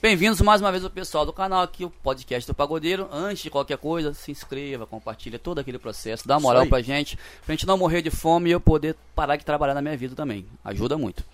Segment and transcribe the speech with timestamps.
[0.00, 3.08] Bem-vindos mais uma vez ao pessoal do canal aqui, o podcast do Pagodeiro.
[3.10, 7.54] Antes de qualquer coisa, se inscreva, compartilha todo aquele processo, dá moral pra gente, pra
[7.54, 10.44] gente não morrer de fome e eu poder parar de trabalhar na minha vida também.
[10.62, 11.24] Ajuda muito.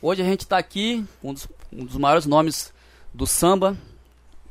[0.00, 2.72] Hoje a gente tá aqui com um dos, um dos maiores nomes
[3.12, 3.76] do samba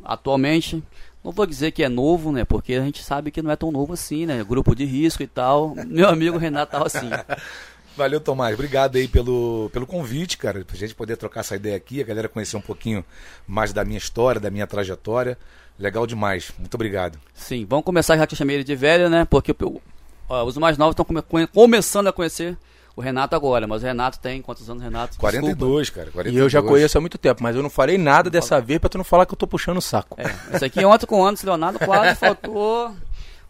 [0.04, 0.84] atualmente.
[1.23, 2.43] Não vou dizer que é novo, né?
[2.43, 4.43] Porque a gente sabe que não é tão novo assim, né?
[4.43, 5.73] Grupo de risco e tal.
[5.88, 7.11] Meu amigo Renato Rossinho.
[7.96, 8.54] Valeu, Tomás.
[8.55, 12.27] Obrigado aí pelo, pelo convite, cara, pra gente poder trocar essa ideia aqui, a galera
[12.27, 13.05] conhecer um pouquinho
[13.48, 15.38] mais da minha história, da minha trajetória.
[15.77, 16.52] Legal demais.
[16.58, 17.20] Muito obrigado.
[17.34, 19.26] Sim, vamos começar já que eu chamei ele de velho, né?
[19.26, 19.81] Porque eu-
[20.30, 22.55] ó, os mais novos estão come- começando a conhecer
[22.95, 23.66] o Renato agora.
[23.67, 25.17] Mas o Renato tem quantos anos, Renato?
[25.17, 26.12] 42, cara.
[26.12, 26.36] 42.
[26.36, 28.89] E eu já conheço há muito tempo, mas eu não falei nada dessa vez pra
[28.89, 30.16] tu não falar que eu tô puxando o saco.
[30.20, 32.91] É, isso aqui ontem com o Anderson Leonardo quase faltou.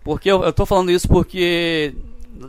[0.04, 1.94] Porque eu, eu tô falando isso porque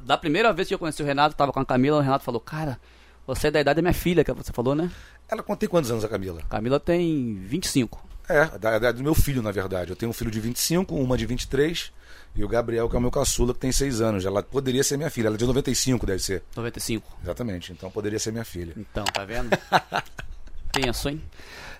[0.04, 2.40] da primeira vez que eu conheci o Renato, tava com a Camila, o Renato falou,
[2.40, 2.78] cara,
[3.26, 4.90] você é da idade da minha filha, que você falou, né?
[5.28, 6.42] Ela contei quantos anos a Camila?
[6.48, 8.02] Camila tem 25.
[8.28, 9.90] É, da idade do meu filho, na verdade.
[9.90, 11.92] Eu tenho um filho de 25, uma de 23
[12.34, 14.24] e o Gabriel, que é o meu caçula, que tem 6 anos.
[14.24, 15.28] Ela poderia ser minha filha.
[15.28, 16.42] Ela é de 95, deve ser.
[16.56, 17.06] 95.
[17.22, 17.72] Exatamente.
[17.72, 18.72] Então poderia ser minha filha.
[18.76, 19.50] Então, tá vendo?
[20.72, 21.22] Tenso, hein?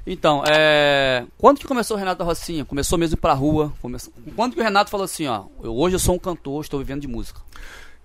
[0.06, 1.26] Então, é...
[1.38, 2.64] quando que começou o Renato da Rocinha?
[2.64, 3.72] Começou mesmo pra rua?
[3.80, 4.12] Começou...
[4.36, 7.00] Quando que o Renato falou assim, ó, eu, hoje eu sou um cantor, estou vivendo
[7.00, 7.40] de música?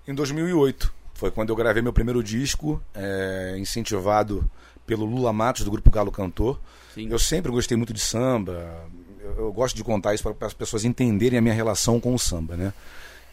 [0.09, 4.49] Em 2008, foi quando eu gravei meu primeiro disco, é, incentivado
[4.83, 6.59] pelo Lula Matos, do grupo Galo Cantor.
[6.95, 7.07] Sim.
[7.11, 8.88] Eu sempre gostei muito de samba.
[9.21, 12.17] Eu, eu gosto de contar isso para as pessoas entenderem a minha relação com o
[12.17, 12.73] samba, né?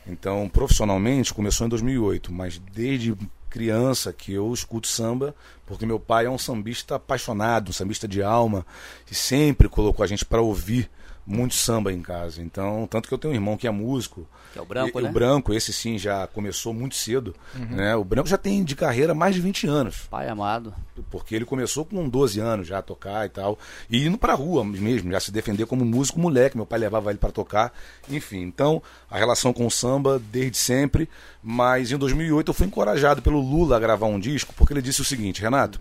[0.07, 3.17] Então, profissionalmente, começou em 2008, mas desde
[3.49, 8.23] criança que eu escuto samba, porque meu pai é um sambista apaixonado, um sambista de
[8.23, 8.67] alma,
[9.11, 10.91] e sempre colocou a gente para ouvir
[11.27, 12.41] muito samba em casa.
[12.41, 14.27] Então, tanto que eu tenho um irmão que é músico.
[14.53, 15.11] Que é o Branco, e, né?
[15.11, 17.35] O Branco, esse sim, já começou muito cedo.
[17.55, 17.97] Né?
[17.97, 20.73] O Branco já tem de carreira mais de 20 anos Pai amado.
[21.11, 23.59] porque ele começou com 12 anos já a tocar e tal,
[23.91, 27.19] e indo pra rua mesmo, já se defender como músico moleque, meu pai levava ele
[27.19, 27.73] para tocar,
[28.09, 28.43] enfim.
[28.43, 31.09] Então, a relação com o samba desde sempre,
[31.43, 35.01] mas em 2008 eu fui encorajado pelo Lula a gravar um disco, porque ele disse
[35.01, 35.81] o seguinte, Renato,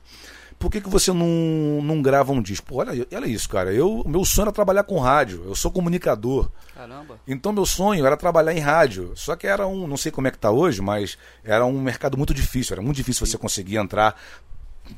[0.58, 2.76] por que, que você não, não grava um disco?
[2.76, 7.20] Olha, olha isso, cara, eu, meu sonho era trabalhar com rádio, eu sou comunicador, Caramba.
[7.28, 9.12] então meu sonho era trabalhar em rádio.
[9.16, 12.18] Só que era um, não sei como é que tá hoje, mas era um mercado
[12.18, 12.74] muito difícil.
[12.74, 14.20] Era muito difícil você conseguir entrar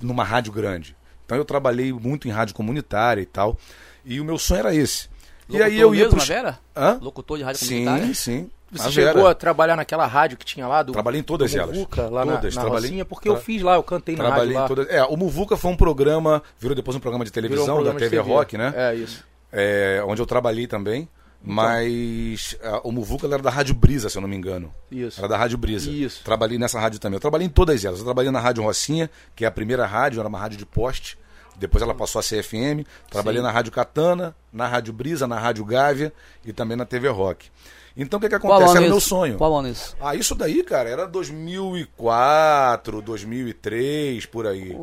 [0.02, 0.96] numa rádio grande.
[1.26, 3.58] Então eu trabalhei muito em rádio comunitária e tal.
[4.06, 5.10] E o meu sonho era esse.
[5.50, 6.30] e Locutor aí eu ia mesmo, pros...
[6.30, 6.60] na Vera?
[6.76, 6.98] Hã?
[7.02, 8.14] Locutor de rádio Sim, comunitária?
[8.14, 8.50] sim.
[8.72, 9.30] Você A chegou Vera.
[9.32, 11.76] a trabalhar naquela rádio que tinha lá do Trabalhei em todas do elas.
[11.76, 14.36] Muvuca, lá na- Todas, na, trabalhei- Rocinha, porque eu fiz lá, eu cantei na rádio
[14.36, 14.66] Trabalhei lá.
[14.66, 14.90] em todas.
[14.90, 18.00] É, o Muvuca foi um programa, virou depois um programa de Virou um televisão programa
[18.00, 18.30] da TV, TV.
[18.30, 18.74] Rock, né?
[18.76, 19.24] É, isso.
[19.52, 21.08] É, onde eu trabalhei também.
[21.42, 24.74] Mas ah, o Muvuca era da Rádio Brisa, se eu não me engano.
[24.92, 25.20] Isso.
[25.20, 25.90] Era da Rádio Brisa.
[25.90, 26.24] Isso.
[26.24, 27.16] Trabalhei nessa rádio também.
[27.16, 28.00] Eu trabalhei em todas elas.
[28.00, 31.18] Eu trabalhei na Rádio Rocinha, que é a primeira rádio, era uma rádio de poste.
[31.58, 32.86] Depois ela passou a ser FM.
[33.10, 33.46] Trabalhei Sim.
[33.48, 36.12] na Rádio Catana, na Rádio Brisa, na Rádio Gávea
[36.46, 37.50] e também na TV Rock.
[37.98, 38.72] Então o que, que Qual acontece?
[38.72, 39.10] ano Era meu isso?
[39.10, 39.38] sonho.
[39.38, 39.98] Qual ano isso?
[40.00, 44.78] Ah, isso daí, cara, era 2004, 2003, por aí.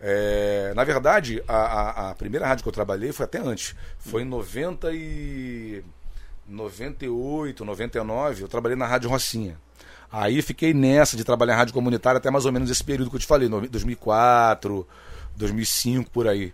[0.00, 3.74] É, na verdade, a, a- a primeira rádio que eu trabalhei foi até antes.
[3.98, 5.82] Foi em 90 e...
[6.48, 9.56] 98, 99, eu trabalhei na Rádio Rocinha.
[10.10, 13.16] Aí fiquei nessa de trabalhar em rádio comunitária até mais ou menos esse período que
[13.16, 14.86] eu te falei, no- 2004,
[15.36, 16.52] 2005, por aí.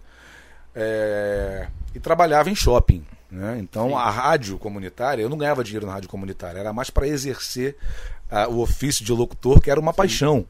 [0.75, 3.05] É, e trabalhava em shopping.
[3.31, 3.59] Né?
[3.61, 7.77] Então a rádio comunitária, eu não ganhava dinheiro na rádio comunitária, era mais para exercer
[8.31, 10.47] ah, o ofício de locutor, que era uma paixão.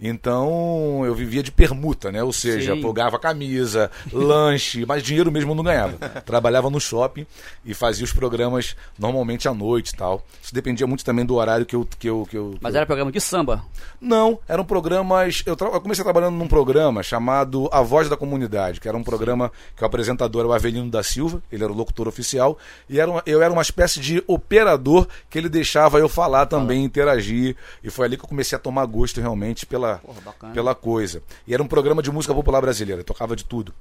[0.00, 2.22] Então eu vivia de permuta, né?
[2.22, 2.82] Ou seja, Sim.
[2.82, 5.96] pagava camisa, lanche, mas dinheiro mesmo eu não ganhava.
[6.24, 7.26] Trabalhava no shopping
[7.64, 10.24] e fazia os programas normalmente à noite e tal.
[10.42, 11.86] Isso dependia muito também do horário que eu.
[11.98, 13.64] Que eu, que eu Mas que eu- era programa de samba.
[14.00, 15.42] não, eram programas.
[15.44, 19.02] Eu, tra- eu comecei trabalhando num programa chamado A Voz da Comunidade, que era um
[19.04, 22.56] programa que o apresentador era o Avelino da Silva, ele era o locutor oficial,
[22.88, 26.84] e era uma- eu era uma espécie de operador que ele deixava eu falar também,
[26.84, 27.56] interagir.
[27.82, 30.52] E foi ali que eu comecei a tomar gosto realmente pela, Porra, bacana.
[30.54, 31.22] pela coisa.
[31.46, 33.74] E era um programa de música popular brasileira, tocava de tudo.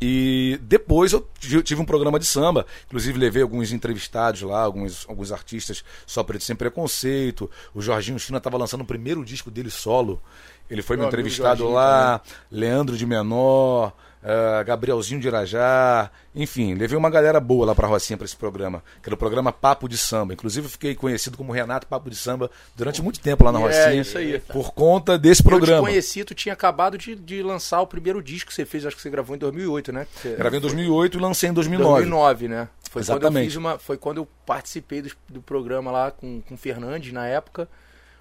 [0.00, 5.04] E depois eu ti- tive um programa de samba, inclusive levei alguns entrevistados lá, alguns,
[5.08, 7.50] alguns artistas só preto sem preconceito.
[7.74, 10.22] O Jorginho China estava lançando o primeiro disco dele solo.
[10.70, 13.92] Ele foi meu amigo entrevistado lá, Leandro de Menor,
[14.22, 18.82] eh, Gabrielzinho de Irajá, enfim, levei uma galera boa lá pra Rocinha pra esse programa,
[19.02, 20.32] que era o programa Papo de Samba.
[20.34, 23.62] Inclusive eu fiquei conhecido como Renato Papo de Samba durante muito tempo lá na É,
[23.62, 24.00] Rocinha.
[24.02, 24.38] isso aí.
[24.40, 25.86] Por conta desse Eu te programa.
[25.88, 29.02] conheci, tu tinha acabado de, de lançar o primeiro disco que você fez, acho que
[29.02, 30.06] você gravou em 2008, né?
[30.14, 31.90] Você- Gravei em 2008 e lancei em 2009.
[32.02, 32.68] 2009, né?
[32.90, 33.44] Foi quando eu Exatamente.
[33.48, 37.26] fiz uma, foi quando eu participei do, do programa lá com, com o Fernandes na
[37.26, 37.68] época.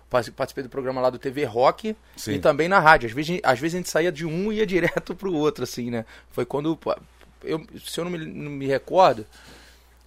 [0.09, 2.33] Parti- Participei do programa lá do TV Rock Sim.
[2.33, 3.07] e também na rádio.
[3.07, 5.89] Às vezes, às vezes a gente saía de um e ia direto pro outro, assim,
[5.91, 6.05] né?
[6.31, 6.77] Foi quando
[7.43, 9.25] eu, se eu não me, não me recordo,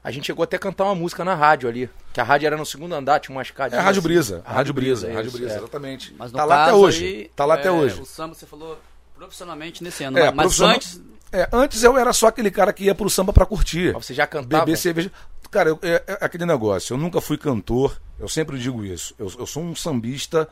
[0.02, 1.90] a gente chegou até a cantar uma música na rádio ali.
[2.12, 3.80] Que a rádio era no segundo andar, tinha umas É escadinhas.
[3.80, 4.08] a Rádio assim.
[4.08, 4.42] Brisa.
[4.46, 5.08] A Rádio Brisa.
[5.08, 5.56] é Rádio Brisa, é.
[5.58, 6.14] exatamente.
[6.18, 7.04] Mas Tá lá até hoje.
[7.04, 8.00] aí, Tá lá até é, hoje.
[8.00, 8.80] O samba, você falou
[9.14, 10.18] profissionalmente nesse ano.
[10.18, 11.00] É, mas- mas profissional- antes,
[11.32, 13.92] É, antes eu era só aquele cara que ia pro samba pra curtir.
[13.94, 14.64] Mas Você já cantava?
[14.64, 15.12] Beber cerveja.
[15.50, 16.94] Cara, eu- é, é aquele negócio.
[16.94, 17.96] Eu nunca fui cantor.
[18.18, 19.14] Eu sempre digo isso.
[19.18, 20.48] Eu, eu sou um sambista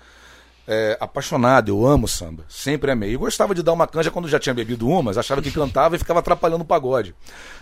[0.66, 1.68] é, apaixonado.
[1.68, 2.44] Eu amo samba.
[2.48, 3.14] Sempre amei.
[3.14, 5.16] Eu gostava de dar uma canja quando já tinha bebido umas.
[5.18, 7.14] Achava que cantava e ficava atrapalhando o pagode.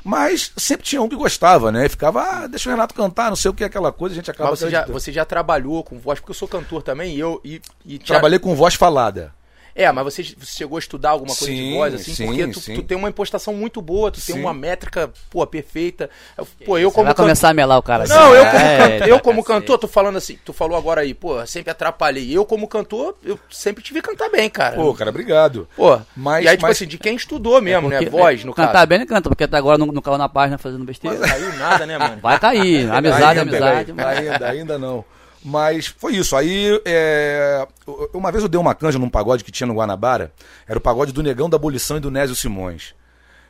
[0.04, 1.86] Mas sempre tinha um que gostava, né?
[1.86, 4.14] E ficava, ah, deixa o Renato cantar, não sei o que, aquela coisa.
[4.14, 6.82] A gente acaba Mas você já, você já trabalhou com voz, porque eu sou cantor
[6.82, 7.40] também, e eu.
[7.44, 9.34] E, e Trabalhei com voz falada.
[9.76, 12.46] É, mas você, você chegou a estudar alguma coisa de Sim, voz, assim, sim, porque
[12.48, 12.74] tu, sim.
[12.76, 14.32] tu tem uma impostação muito boa, tu Sim.
[14.32, 16.08] tem uma métrica, pô, perfeita.
[16.38, 17.24] Eu- Pô, eu você como vai cantor.
[17.26, 18.06] começar a melar o cara.
[18.08, 18.36] Não, assim.
[18.38, 21.12] eu como, É, cantor, eu tá como cantor, tô falando assim, tu falou agora aí,
[21.12, 22.34] pô, sempre atrapalhei.
[22.34, 24.76] Eu como cantor, eu sempre tive que cantar bem, cara.
[24.76, 25.68] Pô, cara, obrigado.
[25.76, 27.98] Pô, Mas- e aí, tipo mas- assim, de quem estudou mesmo, né?
[27.98, 28.86] Porque- Voz, no Cantar caso.
[28.86, 31.18] bem ele canta, porque até agora não, não caiu na página fazendo besteira.
[31.18, 32.18] Não caiu nada, né, mano?
[32.22, 32.88] Vai cair.
[32.90, 33.92] Amizade, Ainda, amizade.
[33.92, 35.04] Ainda, ainda não.
[35.46, 36.34] Mas foi isso.
[36.34, 37.66] Aí, é,
[38.12, 40.32] uma vez eu dei uma canja num pagode que tinha no Guanabara.
[40.66, 42.94] Era o pagode do Negão da Abolição e do Nésio Simões.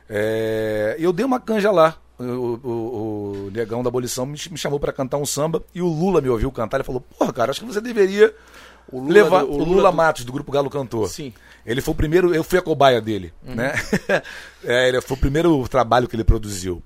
[0.09, 1.97] É, e eu dei uma canja lá.
[2.19, 6.21] O, o- o Negão da Abolição me, chamou pra cantar um samba e o Lula
[6.21, 6.77] me ouviu cantar.
[6.77, 8.33] Ele falou: Porra, cara, acho que você deveria
[8.91, 11.07] O Lula levar o Lula, Lula do- Matos, do Grupo Galo Cantor.
[11.09, 11.33] Sim.
[11.65, 13.73] Ele foi o primeiro, eu fui a cobaia dele, né?
[14.63, 16.81] É, ele foi o primeiro trabalho que ele produziu.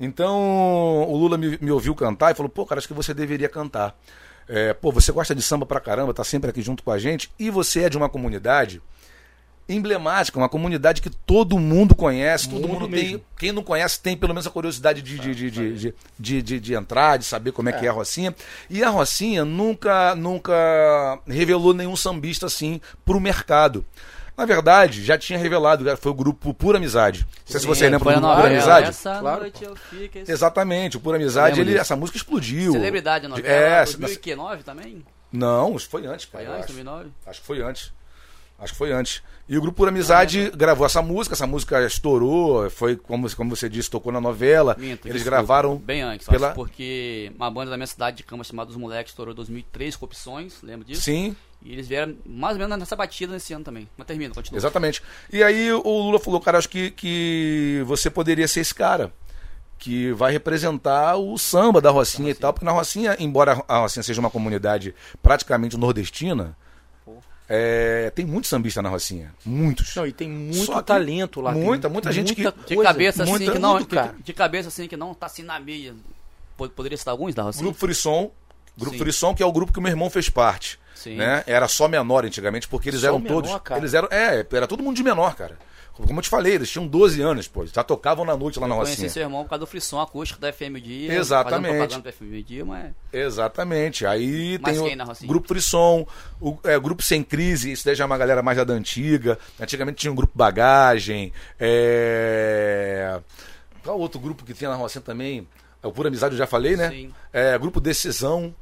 [0.00, 0.36] Então,
[1.08, 3.94] o Lula me, me ouviu cantar e falou: pô, cara, acho que você deveria cantar.
[4.48, 7.30] É, pô, você gosta de samba pra caramba, tá sempre aqui junto com a gente,
[7.38, 8.80] e você é de uma comunidade
[9.68, 13.22] emblemática, uma comunidade que todo mundo conhece, todo Mundo mundo tem.
[13.38, 16.60] Quem não conhece tem pelo menos a curiosidade de, de, de, de, de, de, de-
[16.60, 18.34] de entrar, de saber como é, que é a Rocinha.
[18.70, 23.84] E a Rocinha nunca, nunca revelou nenhum sambista assim pro mercado.
[24.38, 27.22] Na verdade, já tinha revelado, foi o grupo Pura Amizade.
[27.22, 28.88] Não sei se você lembra foi do Pura Amizade.
[28.90, 30.16] Essa Claro, noite eu fico...
[30.18, 32.70] esse- Exatamente, o Pura Amizade, ele, essa música explodiu.
[32.72, 33.48] Celebridade novela.
[33.48, 35.04] É, 2009 também?
[35.32, 36.44] não, isso foi antes, cara.
[36.44, 36.72] Foi antes, acho.
[36.74, 37.10] 2009?
[37.26, 37.92] Acho que foi antes.
[38.60, 39.22] Acho que foi antes.
[39.48, 43.68] E o Grupo Por Amizade gravou essa música, essa música estourou, foi, como, como você
[43.68, 44.74] disse, tocou na novela.
[44.78, 45.76] Minto, Eles desculpa, gravaram.
[45.76, 49.12] Bem antes, pela- acho, porque uma banda da minha cidade de Campos chamada Os Moleques
[49.12, 51.02] estourou em 2003 com opções, lembra disso?
[51.02, 53.88] Sim, E eles vieram mais ou menos nessa batida nesse ano também.
[53.96, 54.58] Mas termina, continua.
[54.58, 55.02] exatamente.
[55.32, 59.12] E aí o Lula falou, cara, acho que, que você poderia ser esse cara.
[59.80, 62.52] Que vai representar o samba da Rocinha e tal.
[62.52, 66.56] Porque na Rocinha, embora a Rocinha seja uma comunidade praticamente nordestina,
[67.48, 69.32] é, tem muitos sambistas na Rocinha.
[69.44, 69.94] Muitos.
[69.94, 71.52] Não, e tem muito talento lá.
[71.54, 74.14] tem muita, muita gente que- De cabeça assim muita- que não, muito, que- cara.
[74.22, 75.94] de cabeça assim que não tá assim na mídia.
[76.56, 77.64] Po- Poderia citar alguns da Rocinha?
[77.64, 78.30] Grupo Frisson.
[78.78, 79.02] Grupo Sim.
[79.02, 80.78] Frisson, que é o grupo que o meu irmão fez parte.
[80.94, 81.16] Sim.
[81.16, 81.44] Né?
[81.46, 83.60] Era só menor antigamente, porque eles Só eram menor, todos.
[83.62, 83.80] cara.
[83.80, 84.08] Eles eram.
[84.10, 85.56] É, era todo mundo de menor, cara.
[86.06, 87.66] Como eu te falei, eles tinham 12 anos, pô.
[87.66, 89.10] Já tocavam na noite lá na Conheci Rocinha.
[89.10, 91.12] seu irmão por causa do frisson acústico da FM Dia.
[91.12, 92.00] Exatamente.
[92.00, 92.92] Da FM Dia, mas...
[93.12, 94.06] Exatamente.
[94.06, 95.12] Aí Mas tem quem o na?
[95.24, 96.06] Grupo Frisson,
[96.40, 99.36] o é, Grupo Sem Crise, isso daí já é uma galera mais da antiga.
[99.60, 101.32] Antigamente tinha um Grupo Bagagem.
[101.58, 103.18] É...
[103.82, 105.48] Qual outro grupo que tinha na Rocinha também?
[105.82, 106.90] É o Pura Amizade, eu já falei, né?
[106.90, 107.12] Sim.
[107.32, 108.54] É, Grupo Decisão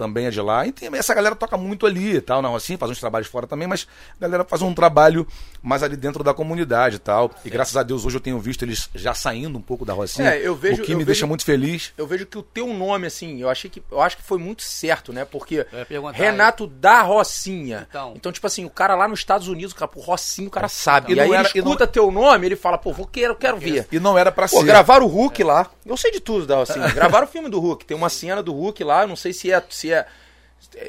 [0.00, 0.66] também é de lá.
[0.66, 3.46] E tem- essa galera toca muito ali e tal, na Rocinha, faz uns trabalhos fora
[3.46, 3.86] também, mas
[4.18, 5.26] a galera faz um trabalho
[5.62, 7.30] mais ali dentro da comunidade e tal.
[7.44, 10.30] E graças a Deus hoje eu tenho visto eles já saindo um pouco da Rocinha.
[10.30, 11.92] É, eu vejo- o que eu me vejo- deixa muito feliz.
[11.98, 13.82] Eu vejo que o teu nome, assim, eu achei que.
[13.90, 15.24] Eu acho que foi muito certo, né?
[15.26, 15.66] Porque
[16.12, 17.86] Renato da Rocinha.
[17.90, 18.32] Então.
[18.32, 21.10] tipo assim, o cara lá nos Estados Unidos, cara, pro Rocinho, o cara sabe.
[21.10, 23.06] E E, não aí era- ele e não- escuta teu nome, ele fala, pô, vou
[23.06, 23.86] quero, quero ver.
[23.92, 24.66] E não era pra Pô, ser.
[24.66, 25.68] gravaram o Hulk lá.
[25.84, 26.88] Eu sei de tudo da Rocinha.
[26.94, 27.84] gravaram o filme do Hulk.
[27.84, 29.02] Tem uma cena do Hulk lá.
[29.02, 30.06] Eu não sei se é, se é.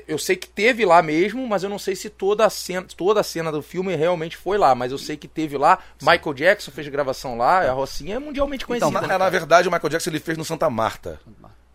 [0.07, 3.21] Eu sei que teve lá mesmo, mas eu não sei se toda a cena, toda
[3.21, 4.75] a cena do filme realmente foi lá.
[4.75, 5.79] Mas eu sei que teve lá.
[6.01, 7.61] Michael Jackson fez gravação lá.
[7.61, 8.89] A Rocinha é mundialmente conhecida.
[8.89, 11.19] Então, na, né, na verdade, o Michael Jackson ele fez no Santa Marta.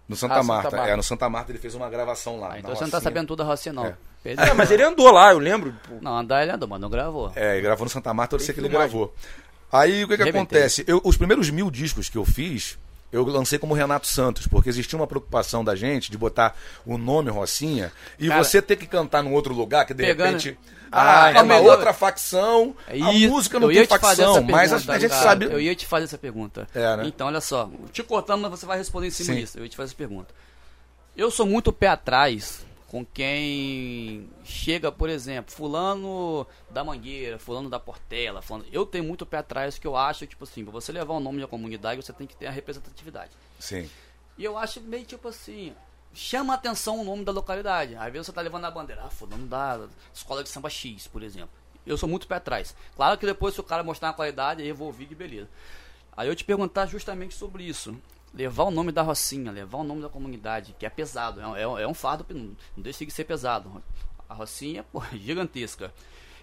[0.09, 0.77] No Santa, Ah, Santa Marta.
[0.77, 0.93] Marta.
[0.93, 2.53] É, no Santa Marta ele fez uma gravação lá.
[2.53, 3.01] Ah, então você não tá Rocinha.
[3.01, 3.87] sabendo tudo da Rocinha, não.
[3.87, 3.97] É.
[4.25, 5.75] É, mas ele andou lá, eu lembro.
[6.01, 7.33] Não, andar ele andou, mas não gravou.
[7.35, 9.15] É, ele gravou no Santa Marta, eu sei que ele gravou.
[9.73, 10.85] Aí o que, que acontece?
[10.87, 12.79] Eu, os primeiros mil discos que eu fiz,
[13.13, 17.31] eu lancei como Renato Santos, porque existia uma preocupação da gente de botar o nome
[17.31, 20.59] Rocinha e Cara, você ter que cantar num outro lugar que de pegando- repente.
[20.91, 22.75] Ah, Ah, é uma então, outra facção.
[22.87, 25.23] É a música não tem facção, mas a, pergunta, a gente cara.
[25.23, 25.45] sabe.
[25.47, 26.69] Eu ia te fazer essa pergunta.
[26.73, 27.03] É, né?
[27.07, 27.69] Então, olha só.
[27.93, 29.41] Te cortando, mas você vai responder em cima Sim.
[29.41, 29.59] disso.
[29.59, 30.33] Eu ia te fazer essa pergunta.
[31.17, 37.81] Eu sou muito pé atrás com quem chega, por exemplo, fulano da Mangueira, fulano da
[37.81, 38.65] Portela, fulano...
[38.71, 41.41] Eu tenho muito pé atrás que eu acho, tipo assim, pra você levar o nome
[41.41, 43.33] da comunidade, você tem que ter a representatividade.
[43.59, 43.91] Sim.
[44.39, 45.75] E eu acho meio tipo assim,
[46.15, 47.97] chama a atenção o nome da localidade.
[47.97, 51.23] Às vezes você tá levando a bandeira, ah, fulano da escola de samba X, por
[51.23, 51.51] exemplo.
[51.85, 52.75] Eu sou muito pé atrás.
[52.95, 55.49] Claro que depois se o cara mostrar uma qualidade, aí eu vou ouvir e beleza.
[56.17, 57.97] Aí eu te perguntar justamente sobre isso.
[58.37, 61.83] Levar o nome da Rocinha, levar o nome da comunidade, que é pesado, é, é,
[61.83, 63.83] é um fardo, não, deixa de ser pesado.
[64.29, 65.93] A Rocinha, pô, é gigantesca.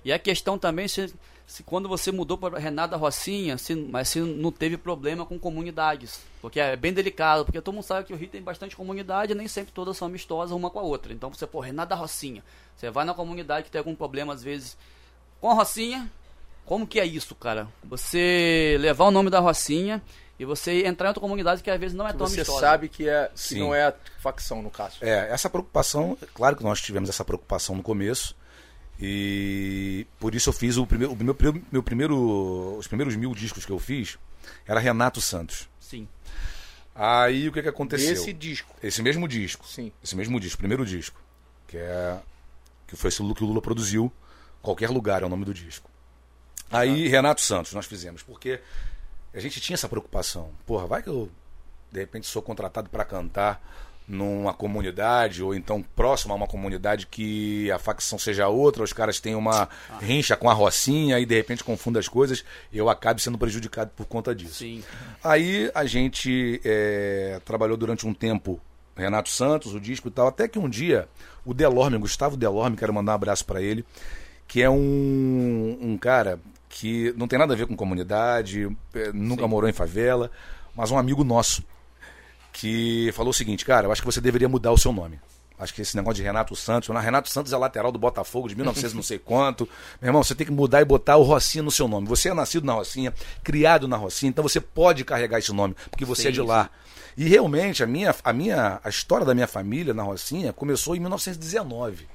[0.04, 1.14] E a questão também se,
[1.46, 6.22] se quando você mudou para Renata Rocinha, se, mas se não teve problema com comunidades.
[6.42, 9.48] Porque é bem delicado, porque todo mundo sabe que o Rio tem bastante comunidade, nem
[9.48, 11.14] sempre todas são amistosas uma com a outra.
[11.14, 12.44] Então você, pô, Renata Rocinha,
[12.76, 14.78] você vai na comunidade que tem algum problema às vezes
[15.40, 16.12] com a Rocinha,
[16.66, 17.68] como que é isso, cara?
[17.84, 20.02] Você levar o nome da Rocinha
[20.40, 22.60] e você entrar em outra comunidade que às vezes não é tão Você amistosa.
[22.60, 23.60] sabe que, é, que Sim.
[23.60, 24.98] não é a facção, no caso.
[25.02, 28.36] É, essa preocupação, claro que nós tivemos essa preocupação no começo.
[29.00, 33.34] E por isso eu fiz o primeiro, o meu, primeiro- meu primeiro, os primeiros mil
[33.34, 34.18] discos que eu fiz
[34.68, 35.68] era Renato Santos.
[35.80, 36.08] Sim.
[36.96, 38.14] Aí o que que aconteceu?
[38.14, 38.74] Esse disco.
[38.82, 39.92] Esse mesmo disco, Sim.
[40.04, 41.20] esse mesmo disco, primeiro disco,
[41.68, 42.18] que é
[42.88, 44.12] que foi esse que o Lula produziu,
[44.62, 45.90] qualquer lugar é o nome do disco.
[46.72, 48.62] Aí Renato Santos nós fizemos, porque
[49.34, 50.52] a gente tinha essa preocupação.
[50.66, 51.30] Porra, vai que eu
[51.92, 53.62] de repente sou contratado para cantar
[54.08, 59.20] numa comunidade ou então próximo a uma comunidade que a facção seja outra, os caras
[59.20, 59.70] têm uma
[60.02, 64.06] rincha com a Rocinha e de repente confundem as coisas, eu acabe sendo prejudicado por
[64.06, 64.56] conta disso.
[64.56, 64.84] Sim.
[65.24, 68.60] Aí a gente é, trabalhou durante um tempo
[68.96, 71.08] Renato Santos, o disco e tal, até que um dia
[71.46, 73.86] o Delorme, Gustavo Delorme, quero mandar um abraço para ele,
[74.48, 76.40] que é um, um cara
[76.74, 79.48] que não tem nada a ver com comunidade, é, nunca Sim.
[79.48, 80.32] morou em favela,
[80.76, 81.64] mas um amigo nosso
[82.52, 85.20] que falou o seguinte, cara, eu acho que você deveria mudar o seu nome.
[85.58, 88.96] Acho que esse negócio de Renato Santos, Renato Santos é lateral do Botafogo de 1900
[88.96, 89.70] não sei quanto.
[90.02, 92.08] Meu irmão, você tem que mudar e botar o Rocinha no seu nome.
[92.08, 93.14] Você é nascido na Rocinha,
[93.44, 96.72] criado na Rocinha, então você pode carregar esse nome, porque você Sim, é de lá.
[97.16, 101.00] E realmente a minha a minha a história da minha família na Rocinha começou em
[101.00, 102.08] 1919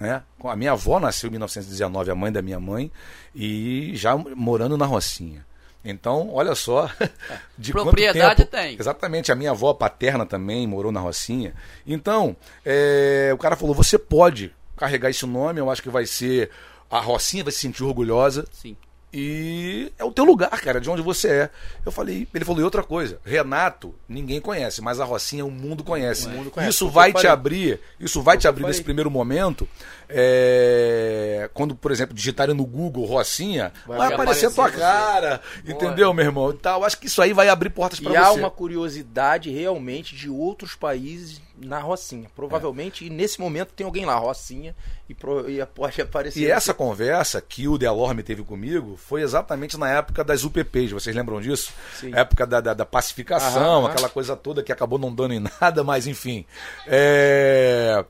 [0.00, 0.22] né?
[0.42, 2.90] A minha avó nasceu em 1919, a mãe da minha mãe,
[3.34, 5.44] e já morando na Rocinha.
[5.84, 6.90] Então, olha só.
[7.56, 8.76] De quanto Propriedade tempo- tem.
[8.78, 11.54] Exatamente, a minha avó paterna também morou na Rocinha.
[11.86, 16.50] Então, é, o cara falou: você pode carregar esse nome, eu acho que vai ser.
[16.90, 18.44] A Rocinha vai se sentir orgulhosa.
[18.52, 18.76] Sim.
[19.12, 21.50] E é o teu lugar, cara, de onde você é.
[21.84, 25.82] Eu falei, ele falou, e outra coisa, Renato, ninguém conhece, mas a Rocinha o mundo
[25.82, 26.26] conhece.
[26.26, 26.70] O mundo conhece.
[26.70, 29.68] Isso vai te abrir, isso vai te abrir nesse primeiro momento.
[30.08, 34.78] é, quando, por exemplo, digitarem no Google Rocinha, vai, Vai aparecer a tua você.
[34.78, 36.50] cara, entendeu, meu irmão?
[36.50, 38.38] Então, acho que isso aí vai abrir portas E para há você.
[38.40, 42.28] uma curiosidade realmente de outros países na Rocinha.
[42.34, 44.74] Provavelmente, e nesse momento tem alguém lá, Rocinha,
[45.08, 46.40] e, pro, e pode aparecer.
[46.40, 51.14] E essa conversa que o Delorme teve comigo foi exatamente na época das UPPs, vocês
[51.14, 51.72] lembram disso?
[51.94, 52.12] Sim.
[52.14, 53.88] Época da, da, da pacificação, Aham, aham.
[53.90, 56.46] aquela coisa toda que acabou não dando em nada, mas enfim.
[56.86, 58.04] É...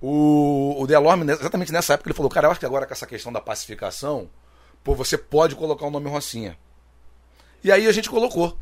[0.00, 3.06] O, o Delorme, exatamente nessa época, ele falou: Cara, eu acho que agora com essa
[3.06, 4.28] questão da pacificação,
[4.84, 6.56] pô, você pode colocar o nome Rocinha.
[7.64, 8.56] E aí a gente colocou.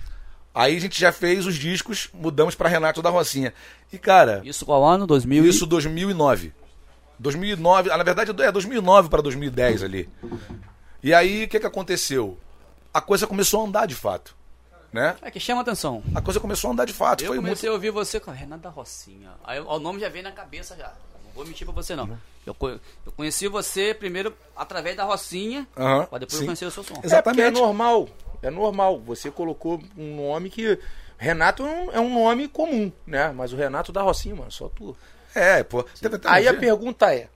[0.55, 3.53] Aí a gente já fez os discos, mudamos para Renato da Rocinha.
[3.93, 5.07] E cara, Isso qual ano?
[5.07, 6.53] 2000 e- isso 2009.
[7.19, 10.09] 2009, ah, na verdade é 2009 para 2010 ali.
[11.03, 12.39] E aí o que que aconteceu?
[12.93, 14.35] A coisa começou a andar de fato,
[14.93, 15.17] né?
[15.23, 16.03] É que chama atenção.
[16.15, 18.31] A coisa começou a andar de fato, Eu foi muito comecei a ouvir você com
[18.31, 19.31] Renato da Rocinha.
[19.45, 20.93] Aí o nome já veio na cabeça já.
[21.25, 22.17] Não vou mentir pra você não.
[22.47, 26.45] Eu, co- eu conheci você primeiro através da Rocinha, Aham, pra depois sim.
[26.45, 26.95] eu conhecer o seu som.
[26.95, 27.61] É é Exatamente.
[27.61, 28.09] normal.
[28.45, 29.01] É normal.
[29.07, 30.79] Você colocou um nome que.
[31.17, 31.71] Renato é
[32.01, 33.33] um, é nome comum, né?
[33.35, 34.97] Mas o Renato da Rocinha, mano, só tu.
[35.35, 35.83] É, pô.
[36.01, 37.29] Teve até um Aí a pergunta é: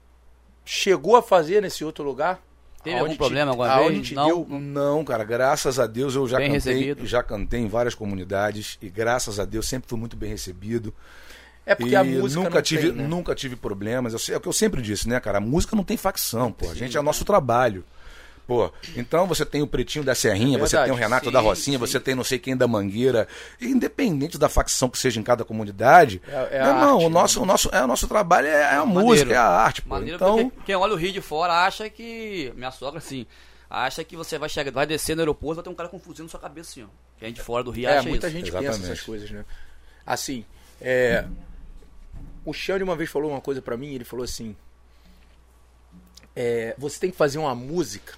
[0.65, 2.41] chegou a fazer nesse outro lugar?
[2.83, 4.09] Teve Aonde algum te- problema alguma aonde vez?
[4.09, 4.27] te Não.
[4.27, 7.07] deu- Não, cara, graças a Deus eu já Bem cantei, recebido.
[7.07, 10.95] já cantei em várias comunidades e graças a Deus sempre fui muito bem recebido.
[11.67, 13.07] É porque e a música nunca não tive, tem, né?
[13.09, 14.13] nunca tive problemas.
[14.13, 15.39] Eu sei- é o que eu sempre disse, né, cara?
[15.39, 16.71] A música não tem facção, pô.
[16.71, 17.85] A gente é nosso trabalho.
[18.49, 20.85] Pô, então você tem o Pretinho da Serrinha, É você verdade.
[20.91, 21.81] tem o Renato Sim, da Rocinha, sim.
[21.87, 23.29] você tem não sei quem da Mangueira,
[23.61, 26.23] independente da facção que seja em cada comunidade.
[26.27, 27.43] É- é irmão, arte, o nosso, né?
[27.43, 29.07] o nosso, é, o nosso trabalho é, é a Maneiro.
[29.07, 29.91] música, é a arte, pô.
[29.91, 32.51] Maneiro Então, porque quem olha o Rio de fora acha que.
[32.57, 33.27] Minha sogra, assim,
[33.69, 36.01] acha que você vai chegar, vai descer no aeroporto, vai ter um cara com um
[36.01, 36.87] fuzil na sua cabeça, assim, ó.
[37.19, 38.37] Quem é de fora do Rio É, acha muita isso.
[38.39, 38.93] gente pensa Exatamente.
[38.93, 39.45] essas coisas, né?
[40.07, 40.43] Assim,
[40.81, 41.27] é,
[42.47, 44.57] o Xande uma vez falou uma coisa pra mim, ele falou assim:
[46.35, 48.15] é, você tem que fazer uma música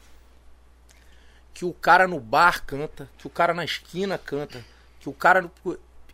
[1.60, 4.64] que o cara no bar canta, que o cara na esquina canta,
[4.98, 5.52] que o cara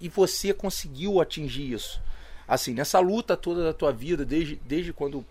[0.00, 2.02] e você conseguiu atingir isso.
[2.48, 5.24] Assim, nessa luta toda da tua vida, desde, desde quando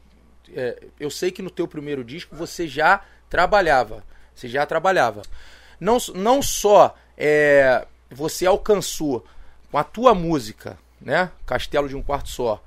[0.54, 5.22] é, eu sei que no teu primeiro disco você já trabalhava, você já trabalhava.
[5.82, 9.26] Não, não só é, você alcançou
[9.70, 12.64] com a tua música, né, Castelo de um Quarto Só,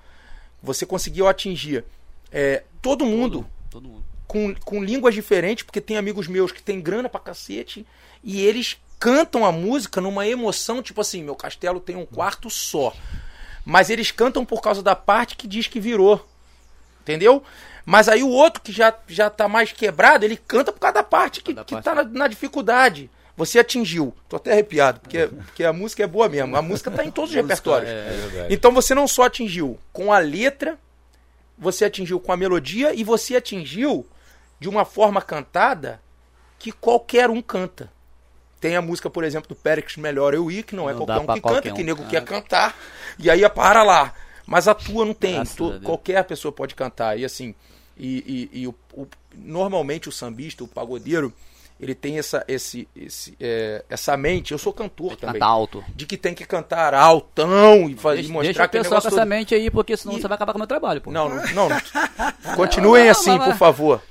[0.62, 1.82] você conseguiu atingir
[2.30, 4.04] é, todo mundo Todo mundo.
[4.28, 7.84] Com, com línguas diferentes, porque tem amigos meus que tem grana pra cacete
[8.22, 12.94] e eles cantam a música numa emoção, tipo assim, meu castelo tem um quarto só.
[13.64, 16.24] Mas eles cantam por causa da parte que diz que virou.
[17.02, 17.42] Entendeu?
[17.86, 21.02] Mas aí o outro que já, já tá mais quebrado, ele canta por causa da
[21.02, 21.84] parte que, Da que parte.
[21.84, 23.10] tá na, na dificuldade.
[23.34, 24.12] Você atingiu.
[24.28, 26.54] Tô até arrepiado, porque, porque a música é boa mesmo.
[26.54, 27.88] A música tá em todos os repertórios.
[27.88, 28.54] É, verdade.
[28.54, 30.78] Então você não só atingiu com a letra,
[31.56, 34.06] você atingiu com a melodia e você atingiu
[34.60, 36.00] de uma forma cantada
[36.58, 37.90] que qualquer um canta.
[38.60, 41.20] Tem a música, por exemplo, do Périx Melhor Eu Ir, que não é Não qualquer
[41.22, 41.76] um que qualquer canta, um.
[41.76, 42.76] que nego quer cantar.
[43.18, 44.12] E aí para lá.
[44.44, 45.44] Mas a tua não tem.
[45.44, 47.16] Tu- qualquer pessoa pode cantar.
[47.18, 47.54] E assim,
[47.96, 51.32] e, e- e o- o- normalmente o sambista, o pagodeiro,
[51.78, 54.50] ele tem essa, esse, esse, é, essa mente.
[54.50, 55.40] Eu sou cantor também.
[55.40, 55.84] Alto.
[55.94, 59.18] De que tem que cantar altão e, fazer, Deixa, mostrar deixa que pessoal com todo-
[59.18, 61.12] essa mente aí, porque senão E- você vai acabar com o meu trabalho, pô.
[61.12, 61.68] não, não, não.
[62.56, 64.02] Continuem assim, por favor.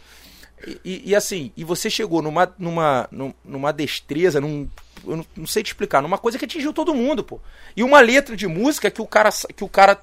[0.84, 4.68] E, e- assim, e você chegou numa, numa, num- numa destreza, num.
[5.06, 7.40] Eu não, sei te explicar, numa coisa que atingiu todo mundo, pô.
[7.76, 10.00] E uma letra de música que o cara, que o cara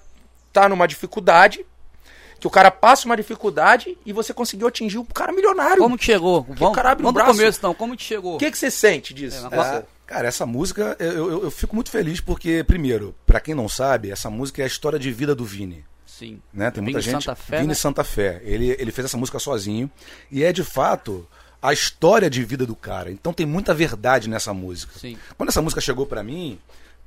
[0.53, 1.67] tá numa dificuldade,
[2.39, 5.79] que o cara passa uma dificuldade e você conseguiu atingir um cara milionário.
[5.83, 6.47] Como que chegou?
[6.49, 7.37] Vamos, cara abre o vamos braço.
[7.37, 7.75] começo, então.
[7.75, 8.37] Como que chegou?
[8.37, 9.49] O que, que você sente disso?
[9.51, 13.55] É, Ah, cara, essa música, eu, eu, eu fico muito feliz porque, primeiro, pra quem
[13.55, 15.85] não sabe, essa música é a história de vida do Vini.
[16.19, 16.41] Sim.
[16.53, 16.71] Né?
[16.71, 17.25] Tem muita Vini gente.
[17.25, 17.75] Santa Fé, Vini né?
[17.75, 18.41] Santa Fé.
[18.45, 19.91] Ele, ele fez essa música sozinho.
[20.31, 21.27] E é de fato
[21.61, 23.11] a história de vida do cara.
[23.11, 24.97] Então tem muita verdade nessa música.
[24.99, 25.19] Sim.
[25.37, 26.59] Quando essa música chegou pra mim,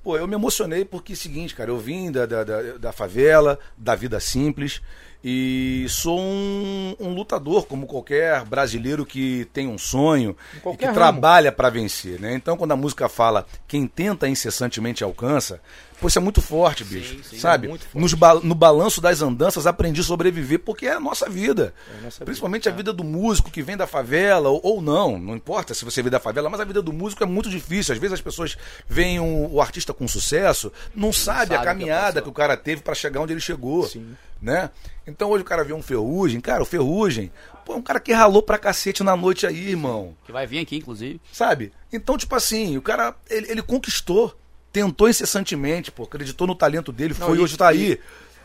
[0.04, 2.92] pô, eu me emocionei porque é o seguinte, cara, eu vim da, da, da, da
[2.92, 4.82] favela, da vida simples.
[5.30, 10.96] E sou um, um lutador, como qualquer brasileiro que tem um sonho e que ramo.
[10.96, 12.34] trabalha pra vencer, né?
[12.34, 15.60] Então, quando a música fala quem tenta incessantemente alcança,
[16.00, 17.22] pô, isso é muito forte, bicho.
[17.26, 17.68] sim, sabe?
[17.68, 17.98] é muito forte.
[18.00, 21.74] Nos ba- no balanço das andanças, aprendi a sobreviver porque é a nossa vida.
[21.94, 24.82] É a nossa Principalmente vida, a vida do músico que vem da favela ou, ou
[24.82, 27.50] não, não importa se você vem da favela, mas a vida do músico é muito
[27.50, 27.94] difícil.
[27.94, 28.56] Às vezes as pessoas
[28.88, 32.22] veem o, o artista com sucesso, não sabe, sabe o a que caminhada passou.
[32.24, 34.16] que o cara teve pra chegar onde ele chegou, Sim.
[34.42, 34.70] Né?
[35.06, 37.32] Então hoje o cara vê um Ferrugem, cara, o Ferrugem,
[37.66, 40.16] pô, é um cara que ralou pra cacete na noite aí, irmão.
[40.26, 41.20] Que vai vir aqui, inclusive.
[41.32, 41.72] Sabe?
[41.92, 44.38] Então, tipo assim, o cara, ele, ele conquistou,
[44.72, 48.00] tentou incessantemente, pô, acreditou no talento dele, Não, foi e- hoje tá aí.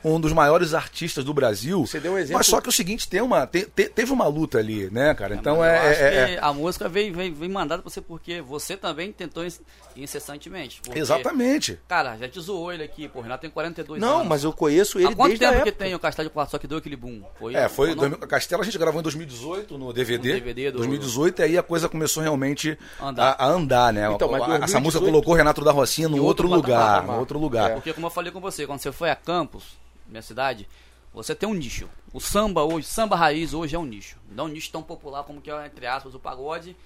[0.05, 1.87] Um dos maiores artistas do Brasil.
[1.87, 4.27] Você deu um exemplo- Mas só que o seguinte, tem uma, te- te- teve uma
[4.27, 5.35] luta ali, né, cara?
[5.35, 6.03] Então Mas é.
[6.03, 9.45] é- é- que a música veio, veio, veio mandada pra você porque você também tentou
[9.47, 9.61] inc-
[9.97, 10.81] incessantemente.
[10.85, 11.79] porque, Exatamente.
[11.89, 13.21] Cara, já te zoou ele aqui, pô.
[13.21, 14.29] O Renato tem 42 Não, anos.
[14.29, 15.85] mas eu conheço ele Há quanto desde a tempo que época.
[15.85, 17.23] tem o Castelo de Quarto só que deu aquele boom?
[17.39, 17.95] Foi, É, foi.
[17.95, 20.29] dois mil- Castelo a gente gravou em 2018 no DVD.
[20.31, 23.37] No DVD do- 2018, e aí a coisa começou realmente Andar.
[23.39, 24.11] A, a andar, né?
[24.13, 27.03] Então, mas A- Essa 2018 música colocou o Renato da Rocinha no outro, outro lugar.
[27.07, 27.75] No outro lugar.
[27.75, 29.65] Porque como eu falei com você, quando você foi a Campos,
[30.13, 30.69] minha cidade,
[31.13, 31.89] você tem um nicho.
[32.13, 34.17] O samba hoje, samba raiz hoje é um nicho.
[34.31, 36.77] Não é um nicho tão popular como que é, entre aspas, o pagode.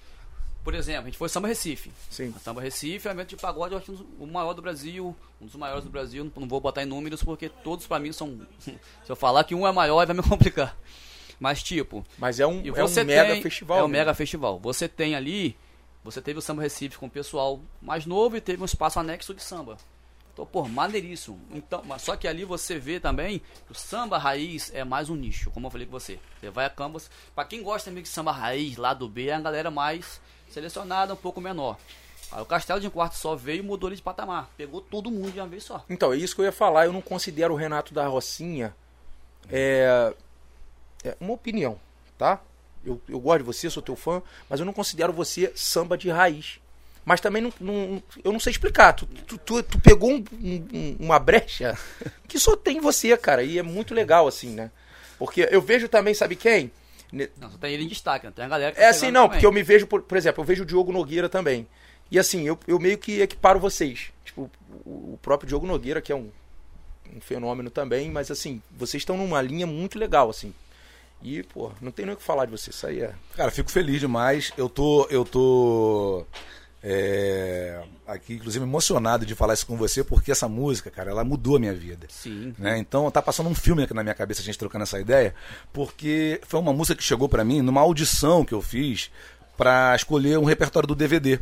[0.63, 1.93] Por exemplo, a gente foi Samba Recife.
[2.09, 2.33] Sim.
[2.35, 5.45] A Samba Recife é um evento de pagode, eu acho o maior do Brasil, um
[5.45, 6.29] dos maiores do Brasil.
[6.35, 8.41] Não- vou botar em números porque todos pra mim são.
[8.59, 8.75] Se
[9.07, 10.77] eu falar que um é maior, vai me complicar.
[11.39, 13.77] Mas tipo, Mas é um, é um você mega tem- festival.
[13.79, 13.99] É um né?
[13.99, 14.59] mega festival.
[14.59, 15.55] Você tem ali,
[16.03, 19.33] você teve o Samba Recife com o pessoal mais novo e teve um espaço anexo
[19.33, 19.77] de samba.
[20.37, 21.41] Então, pô, maneiríssimo.
[21.49, 25.15] Então, mas só que ali você vê também que o samba raiz é mais um
[25.15, 26.19] nicho, como eu falei com você.
[26.39, 29.33] Você vai a Campos, pra quem gosta mesmo de samba raiz, lá do B, é
[29.33, 31.75] a galera mais selecionada, um pouco menor.
[32.31, 34.47] Aí o Castelo de um Quarto só veio e mudou ele de patamar.
[34.55, 35.83] Pegou todo mundo de uma vez só.
[35.89, 36.85] Então, é isso que eu ia falar.
[36.85, 38.75] Eu não considero o Renato da Rocinha
[39.49, 40.13] é,
[41.03, 41.79] é uma opinião,
[42.15, 42.39] tá?
[42.85, 46.11] Eu, eu gosto de você, sou teu fã, mas eu não considero você samba de
[46.11, 46.59] raiz.
[47.07, 48.91] Mas também não, não- eu não sei explicar.
[48.91, 51.77] Tu, tu, tu- tu pegou um- um- uma brecha
[52.27, 53.41] que só tem você, cara.
[53.43, 54.69] E é muito legal, assim, né?
[55.17, 56.69] Porque eu vejo também, sabe quem?
[57.39, 59.21] Não, só tem ele em destaque, não tem a galera que É tá assim, não,
[59.21, 59.29] também.
[59.37, 61.65] porque eu me vejo, por, por exemplo, eu vejo o Diogo Nogueira também.
[62.11, 64.11] E assim, eu, eu meio que equiparo vocês.
[64.25, 64.51] Tipo,
[64.85, 66.29] o, o próprio Diogo Nogueira, que é um,
[67.15, 70.53] um fenômeno também, mas assim, vocês estão numa linha muito legal, assim.
[71.23, 72.75] E, pô, não tem nem o que falar de vocês.
[72.75, 73.13] Isso aí é.
[73.37, 74.51] Cara, fico feliz demais.
[74.57, 75.07] Eu tô.
[75.09, 76.25] Eu tô.
[76.83, 81.55] É, aqui, inclusive, emocionado de falar isso com você, porque essa música, cara, ela mudou
[81.57, 82.07] a minha vida.
[82.09, 82.53] Sim.
[82.57, 82.77] né?
[82.77, 85.33] Então tá passando um filme aqui na minha cabeça a gente trocando essa ideia,
[85.73, 89.11] porque foi uma música que chegou pra mim numa audição que eu fiz
[89.57, 91.39] pra escolher um repertório do DVD.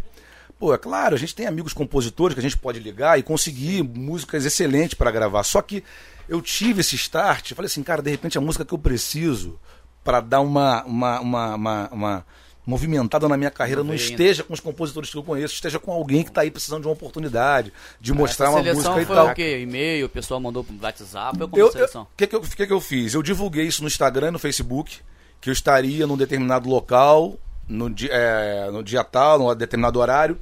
[0.58, 3.84] Pô, é claro, a gente tem amigos compositores que a gente pode ligar e conseguir
[3.84, 5.43] músicas excelentes pra gravar.
[5.43, 5.84] Só que
[6.30, 9.60] eu tive esse start, falei assim, cara, de repente a música que eu preciso
[10.02, 12.26] pra dar uma, uma, uma, uma, uma
[12.65, 16.23] movimentada na minha carreira não esteja com os compositores que eu conheço, esteja com alguém
[16.23, 19.28] que tá aí precisando de uma oportunidade, de mostrar Essa uma música e tal.
[19.28, 19.60] o quê?
[19.60, 22.08] E-mail, o pessoal mandou pro WhatsApp, eu como seleção.
[22.17, 23.13] que que eu, que que eu fiz?
[23.13, 24.99] Eu divulguei isso no Instagram e no Facebook,
[25.39, 30.38] que eu estaria num determinado local, no dia, é, no dia tal, num determinado horário.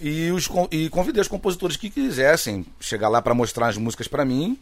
[0.00, 4.24] E, os, e convidei os compositores que quisessem chegar lá para mostrar as músicas para
[4.24, 4.58] mim,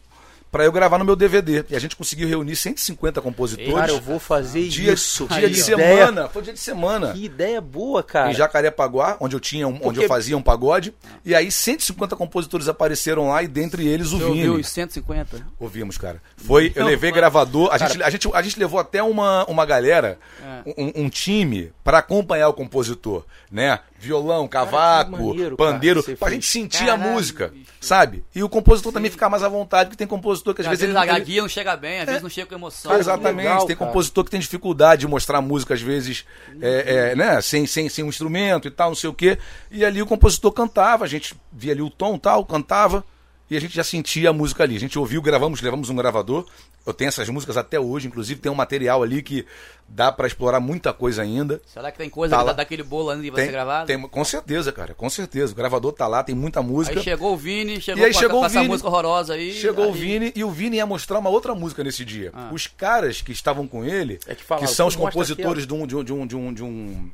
[0.50, 1.64] para eu gravar no meu DVD.
[1.70, 3.72] E a gente conseguiu reunir 150 compositores.
[3.72, 5.26] Cara, eu vou fazer dia, isso.
[5.28, 6.28] dia Que de ideia- semana.
[6.28, 7.12] Foi dia de semana.
[7.12, 8.30] Que ideia boa, cara.
[8.30, 10.92] Em Jacarepaguá, onde eu tinha, um- onde Porque- eu fazia um pagode.
[11.24, 14.60] E aí 150 compositores apareceram lá e dentre eles o Você ouviu Vini.
[14.60, 15.46] os 150?
[15.58, 16.20] Ouvimos, cara.
[16.36, 17.68] Foi, eu levei gravador.
[17.72, 20.62] A gente, a gente, a gente levou até uma, uma galera, É.
[20.76, 23.78] um, um time, para acompanhar o compositor, né?
[24.00, 26.36] Violão, cavaco, maneiro, cara, pandeiro, que você pra fez.
[26.36, 27.66] gente sentir Caralho, a música, bicho.
[27.80, 28.24] sabe?
[28.34, 30.94] E o compositor também ficar mais à vontade, porque tem compositor que às Às vezes
[30.94, 32.90] vezes ele, a guia não chega bem, às vezes não chega com emoção.
[32.90, 33.88] Cara, Exatamente, legal, tem cara.
[33.90, 36.24] compositor que tem dificuldade de mostrar a música, às vezes,
[36.62, 39.36] é, é, né, sem, sem, sem um instrumento e tal, não sei o quê.
[39.70, 43.04] E ali o compositor cantava, a gente via ali o tom e tal, cantava,
[43.50, 44.76] e a gente já sentia a música ali.
[44.76, 46.46] A gente ouviu, gravamos, levamos um gravador.
[46.86, 49.44] Eu tenho essas músicas até hoje, inclusive tem um material ali que
[49.86, 51.60] dá pra explorar muita coisa ainda.
[51.66, 52.52] Será que tem coisa Tá da- lá.
[52.54, 53.86] daquele bolo ainda que vai Tem, ser gravado?
[53.86, 55.52] tem- com certeza, cara, com certeza.
[55.52, 56.98] O gravador tá lá, tem muita música.
[56.98, 58.68] Aí chegou o Vini, chegou E aí com, a- chegou com o essa Vini.
[58.68, 59.52] música horrorosa aí.
[59.52, 62.30] Chegou o aí- Vini e o Vini ia mostrar uma outra música nesse dia.
[62.32, 62.48] Ah.
[62.52, 65.96] Os caras que estavam com ele, É que fala, são os compositores de um, de,
[65.96, 67.10] um, de, um, de, um, de, um,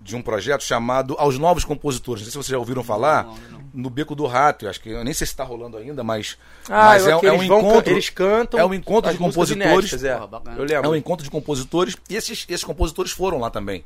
[0.00, 2.22] de um projeto chamado Aos Novos Compositores.
[2.22, 3.24] Não sei se vocês já ouviram falar.
[3.24, 3.58] não, não.
[3.74, 4.64] No Beco do Rato.
[4.64, 7.16] Eu Acho que eu nem sei se está rolando ainda, mas, Ah, mas é, é
[7.16, 7.92] um eles vão can- encontro.
[7.92, 9.92] eles cantam é um encontro de compositores.
[9.92, 10.18] inéditas, é.
[10.74, 13.84] Eu É um encontro de compositores e esses, esses compositores foram lá também.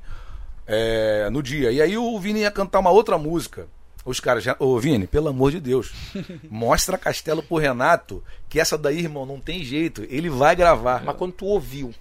[0.66, 1.72] é, no dia.
[1.72, 3.66] E aí o Vini ia cantar uma outra música.
[4.04, 4.54] Os caras já.
[4.58, 5.92] Ô, Vini, pelo amor de Deus.
[6.50, 10.04] Mostra Castelo pro Renato que essa daí, irmão, não tem jeito.
[10.08, 11.02] Ele vai gravar.
[11.04, 11.92] Mas quando tu ouviu,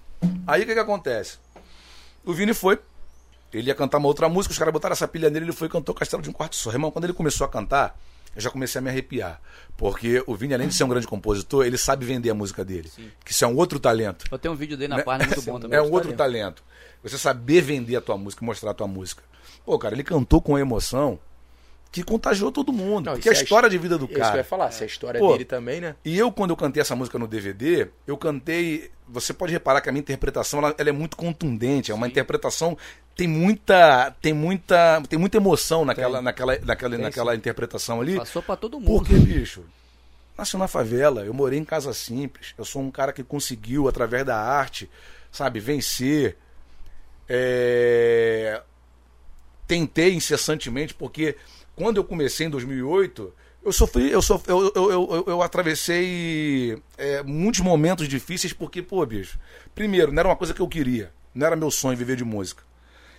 [0.46, 1.38] Aí o que, que acontece?
[2.24, 2.78] O Vini foi.
[3.52, 5.70] Ele ia cantar uma outra música, os caras botaram essa pilha nele, ele foi e
[5.70, 6.70] cantou Castelo de um Quarto Só.
[6.70, 7.98] Irmão, quando ele começou a cantar,
[8.34, 9.40] eu já comecei a me arrepiar.
[9.76, 12.90] Porque o Vini, além de ser um grande compositor, ele sabe vender a música dele.
[13.24, 14.24] Que isso é um outro talento.
[14.30, 15.78] Eu tenho um vídeo dele na página muito bom também.
[15.78, 16.62] É um outro talento.
[17.02, 19.22] Você saber vender a tua música, mostrar a tua música.
[19.64, 21.18] Pô, cara, ele cantou com emoção
[21.92, 23.04] que contagiou todo mundo.
[23.04, 24.30] Não, porque isso a é a história de vida do é isso que eu ia
[24.30, 24.44] cara.
[24.44, 24.70] falar.
[24.70, 25.94] Se a história Pô, dele também, né?
[26.02, 28.90] E eu, quando eu cantei essa música no DVD, eu cantei.
[29.06, 31.92] Você pode reparar que a minha interpretação ela, ela é muito contundente.
[31.92, 32.78] É uma interpretação.
[33.14, 34.10] Tem muita.
[34.22, 35.02] Tem muita.
[35.06, 36.24] Tem muita emoção naquela, Tem.
[36.24, 38.16] naquela, naquela, Tem, naquela interpretação ali.
[38.16, 38.86] Passou pra todo mundo.
[38.86, 39.62] Porque, bicho,
[40.36, 42.54] nasci na favela, eu morei em casa simples.
[42.56, 44.88] Eu sou um cara que conseguiu, através da arte,
[45.30, 46.38] sabe, vencer.
[47.28, 48.62] É,
[49.66, 51.36] Tentei incessantemente, porque
[51.76, 53.32] quando eu comecei em 2008,
[53.64, 58.82] eu sofri, eu, sofri, eu, eu, eu, eu, eu atravessei é, muitos momentos difíceis, porque,
[58.82, 59.38] pô, bicho,
[59.74, 62.62] primeiro, não era uma coisa que eu queria, não era meu sonho viver de música.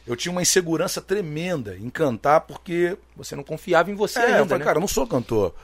[0.05, 4.27] Eu tinha uma insegurança tremenda em cantar, porque Você não confiava em você é, eu
[4.27, 4.65] ainda, falei, né?
[4.65, 5.55] cara, eu não sou cantor.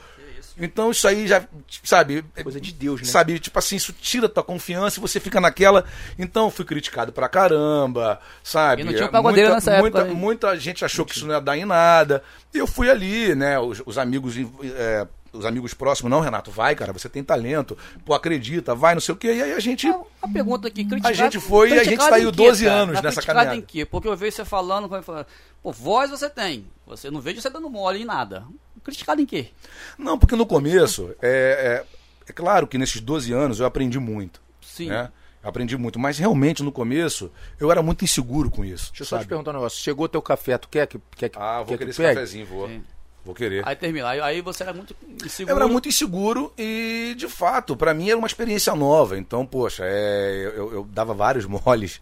[0.58, 1.44] Então isso aí já,
[1.84, 3.08] sabe, Coisa de Deus, né?
[3.08, 5.86] sabe, tipo assim, isso tira tua confiança e você fica naquela.
[6.18, 8.82] Então eu fui criticado pra caramba, sabe?
[8.82, 11.36] E não tinha um pagodeiro muita, nessa época, muita, muita gente achou que isso não
[11.36, 12.24] ia dar em nada.
[12.54, 13.60] E eu fui ali, né?
[13.60, 14.36] Os, os amigos.
[14.64, 19.02] é, os amigos próximos, não, Renato, vai, cara, você tem talento, pô, acredita, vai, não
[19.02, 19.34] sei o quê.
[19.34, 19.88] E aí a gente.
[20.22, 22.76] A pergunta aqui, criticado, A gente foi e a gente saiu em quê, 12 cara?
[22.78, 23.58] anos Tá nessa criticado caminhada.
[23.58, 23.86] em quê?
[23.86, 25.26] Porque eu vejo você falando, eu falo,
[25.62, 26.66] pô, voz você tem.
[26.88, 28.44] Você não vejo você dando mole em nada.
[28.84, 29.50] Criticado em quê?
[29.98, 31.86] Não, porque no começo, é,
[32.26, 34.42] é, é claro que nesses 12 anos eu aprendi muito.
[34.62, 34.88] Sim.
[34.90, 35.12] né?
[35.42, 38.90] Aprendi muito, mas realmente no começo eu era muito inseguro com isso.
[38.92, 39.80] Deixa eu só te perguntar um negócio.
[39.82, 42.14] Chegou teu café, tu quer que, quer que, Ah, vou quer querer que esse pegue?
[42.16, 42.68] cafezinho, vou.
[42.68, 42.84] Sim.
[43.24, 43.68] Vou querer.
[43.68, 44.10] Aí termina.
[44.10, 45.52] Aí, você era muito inseguro.
[45.52, 49.18] Eu era muito inseguro e, de fato, pra mim era uma experiência nova.
[49.18, 52.02] Então, poxa, é, eu, eu dava vários moles.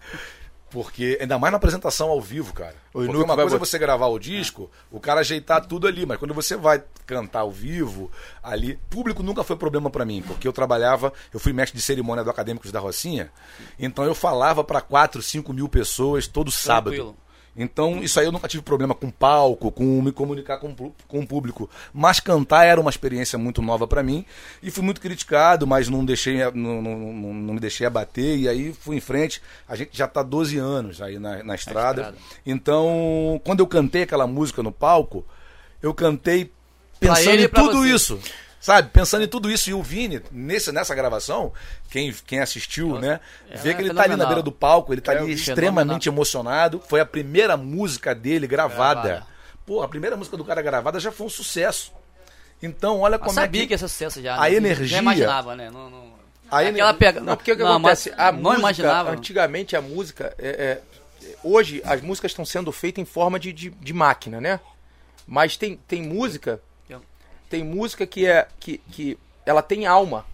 [0.70, 2.76] Porque, ainda mais na apresentação ao vivo, cara.
[2.94, 6.18] O Porque uma coisa é você gravar o disco, o cara ajeitar tudo ali, mas
[6.18, 8.12] quando você vai cantar ao vivo,
[8.44, 12.22] ali, público nunca foi problema pra mim, porque eu trabalhava, eu fui mestre de cerimônia
[12.22, 13.32] do Acadêmicos da Rocinha,
[13.80, 17.16] então eu falava pra 4, 5 mil pessoas todo sábado.
[17.58, 20.76] Então, isso aí eu nunca tive problema com palco, com me comunicar com,
[21.08, 21.68] com o público.
[21.92, 24.24] Mas cantar era uma experiência muito nova pra mim.
[24.62, 26.98] E fui muito criticado, mas não, deixei, não, não,
[27.34, 28.38] não, me deixei abater.
[28.38, 29.42] E aí fui em frente.
[29.68, 32.02] A gente já tá 12 anos aí na, na estrada.
[32.02, 32.18] estrada.
[32.46, 35.26] Então, quando eu cantei aquela música no palco,
[35.82, 36.52] eu cantei
[37.00, 37.90] pensando em tudo você.
[37.90, 38.20] isso.
[38.60, 39.70] Sabe, pensando em tudo isso.
[39.70, 41.54] E o Vini, nesse, nessa gravação,
[41.90, 44.28] quem, quem assistiu, né, é vê que ele tá ali na fenomenal.
[44.28, 45.50] beira do palco, ele tá É, ali fenomenal.
[45.50, 46.82] extremamente emocionado.
[46.88, 49.02] Foi a primeira música dele gravada.
[49.02, 49.28] Gravada.
[49.66, 51.92] Pô, a primeira música do cara gravada já foi um sucesso.
[52.62, 53.74] Então, olha Eu como sabia é que que.
[53.74, 54.36] ia ser sucesso já.
[54.36, 54.54] a né?
[54.56, 55.70] energia- Já imaginava, né?
[55.70, 56.08] Não, não...
[56.50, 57.20] A Aquela energia- pega...
[57.22, 58.10] Não, porque o que não, acontece?
[58.12, 59.12] mas A não música, imaginava.
[59.12, 60.82] antigamente a música, é, é,
[61.44, 64.60] hoje as músicas estão sendo feitas em forma de, de, de máquina, né?
[65.28, 66.62] Mas tem, tem música,
[67.50, 70.26] tem música que é que, que ela tem alma.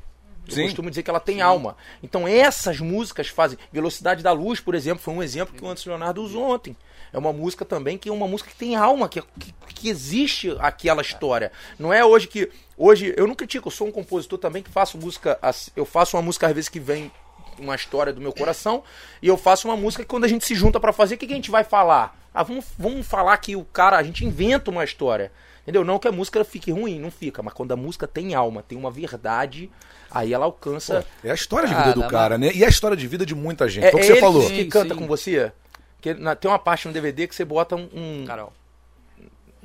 [0.48, 0.64] Eu Sim.
[0.64, 1.78] costumo dizer que ela tem alma.
[2.02, 3.58] Então essas músicas fazem.
[3.72, 6.76] Velocidade da Luz, por exemplo, foi um exemplo que o Anderson Leonardo usou ontem.
[7.14, 10.56] É uma música também que é uma música que tem alma, que, que, que existe
[10.60, 11.52] aquela história.
[11.80, 12.52] Não é hoje que.
[12.76, 15.40] Hoje, eu não critico, eu sou um compositor também que faço música.
[15.76, 17.12] Eu faço uma música às vezes que vem
[17.60, 18.84] uma história do meu coração,
[19.22, 21.28] e eu faço uma música que quando a gente se junta pra fazer, o que,
[21.28, 22.18] que a gente vai falar?
[22.34, 25.32] Ah, vamos, vamos falar que o cara, a gente inventa uma história.
[25.64, 25.84] Entendeu?
[25.86, 28.78] Não que a música fique ruim, não fica, mas quando a música tem alma, tem
[28.78, 29.72] uma verdade,
[30.12, 31.06] aí ela alcança.
[31.24, 32.52] É a história de vida do Cara, cara, né?
[32.54, 33.86] E é a história de vida de muita gente.
[33.86, 34.42] É, Foi o é que você ele falou.
[34.50, 35.00] que Sim, canta sim.
[35.00, 35.52] com você?
[35.96, 38.52] Porque na- tem uma parte no DVD que você bota um, um, Carol.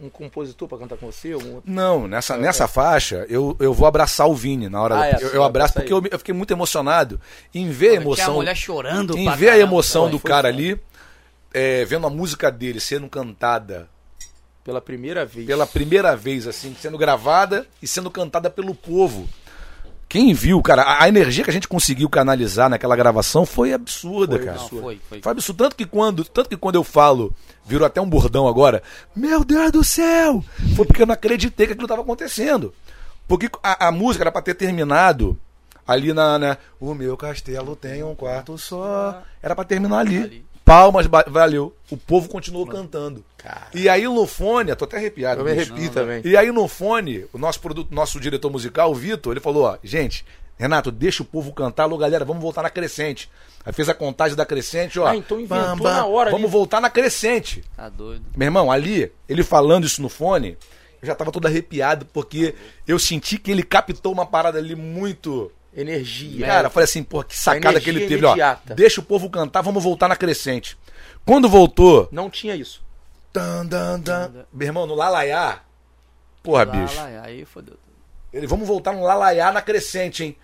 [0.01, 1.63] um compositor pra cantar com você, outro.
[1.65, 5.25] Não, nessa, nessa faixa eu, eu vou abraçar o Vini na hora Ah, da- é,
[5.25, 5.89] eu, eu abraço essa aí.
[5.91, 7.21] porque eu, eu fiquei muito emocionado
[7.53, 8.35] em ver a Tinha a emoção.
[8.35, 9.63] mulher chorando Em ver a caramba.
[9.65, 10.57] emoção Foi, do foi cara foda.
[10.63, 10.81] ali,
[11.53, 13.89] é, vendo a música dele sendo cantada
[14.69, 15.47] Pela primeira vez.
[15.47, 19.27] pela primeira vez, assim, sendo gravada e sendo cantada pelo povo.
[20.07, 24.45] Quem viu, cara, a, energia que a gente conseguiu canalizar naquela gravação foi absurda, Foi,
[24.45, 24.59] cara.
[24.59, 25.23] Não, foi, foi.
[25.23, 25.65] Foi absurdo.
[25.65, 28.83] Tanto que quando, tanto que quando eu falo, virou até um bordão agora,
[29.17, 30.45] meu Deus do céu!
[30.77, 32.75] Foi porque eu não acreditei que aquilo estava acontecendo.
[33.27, 35.39] Porque a, a música era pra ter terminado
[35.87, 39.23] ali na, na- O meu castelo tem um quarto só.
[39.43, 40.45] Era pra terminar ali.
[40.69, 41.75] Palmas, valeu.
[41.91, 43.25] O povo continuou cantando.
[43.39, 43.69] Cara.
[43.73, 45.41] E aí no fone, eu tô até arrepiado.
[45.41, 46.21] Eu me arrepio também.
[46.23, 49.79] E aí no fone, o nosso produto, nosso diretor musical, o Vitor, ele falou, ó,
[49.83, 50.27] gente,
[50.59, 53.31] Renato, deixa o povo cantar, alô galera, vamos voltar na crescente.
[53.65, 55.07] Aí fez a contagem da crescente, ó.
[55.07, 56.53] Ah, então inventou na hora Vamos ali.
[56.53, 57.65] voltar na crescente.
[57.75, 58.27] Tá doido.
[58.37, 60.59] Meu irmão, ali, ele falando isso no fone,
[61.01, 62.55] eu já tava todo arrepiado, porque
[62.87, 65.51] eu senti que ele captou uma parada ali muito.
[65.81, 66.47] Energia.
[66.47, 68.31] Cara, eu falei assim, pô, que sacada que ele teve, ó.
[68.31, 68.75] imediata.
[68.75, 70.77] Deixa o povo cantar, vamos voltar na crescente.
[71.25, 72.83] Quando voltou, Não tinha isso.
[73.33, 75.61] tan, dan, dan, meu irmão, no Lalaiá.
[76.43, 76.99] Porra, Lá, bicho.
[77.23, 77.77] aí fodeu.
[78.33, 80.37] Ele, vamos voltar no Lalaiá na crescente, hein?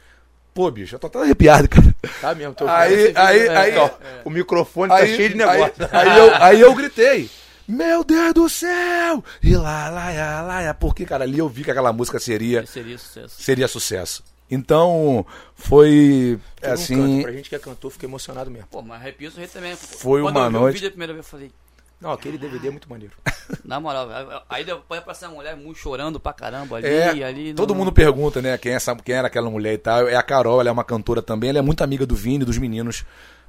[0.52, 1.94] Pô, bicho, eu tô até arrepiado, cara.
[2.20, 2.54] Tá mesmo?
[2.54, 3.56] Tô Aí, aí, né?
[3.56, 3.90] aí, Ó,
[4.24, 5.74] O microfone tá cheio de negócio.
[5.90, 7.28] Aí, aí eu, aí eu gritei.
[7.66, 9.24] Meu Deus do céu!
[9.42, 10.74] E lá, lá, lá, lá, lá.
[10.74, 13.42] Porque, cara, ali eu vi que aquela música seria, seria sucesso.
[13.42, 14.22] seria sucesso.
[14.50, 16.96] Então, foi um assim.
[16.96, 17.22] canto.
[17.22, 18.66] Pra gente que é cantor, fiquei emocionado mesmo.
[18.70, 19.74] Pô, mas arrepio isso aí também.
[19.76, 21.50] Foi Quando uma eu vi noite- o vídeo a primeira vez, eu falei,
[22.00, 23.14] Não, aquele DVD é muito maneiro.
[23.64, 24.08] na moral,
[24.50, 27.54] aí- depois aparece uma mulher muito chorando pra caramba ali, É, ali.
[27.54, 30.06] todo não- mundo pergunta, né, quem, é essa, quem era aquela mulher e tal.
[30.06, 31.48] É a Carol, ela é uma cantora também.
[31.50, 33.04] Ela é muito amiga do Vini, dos meninos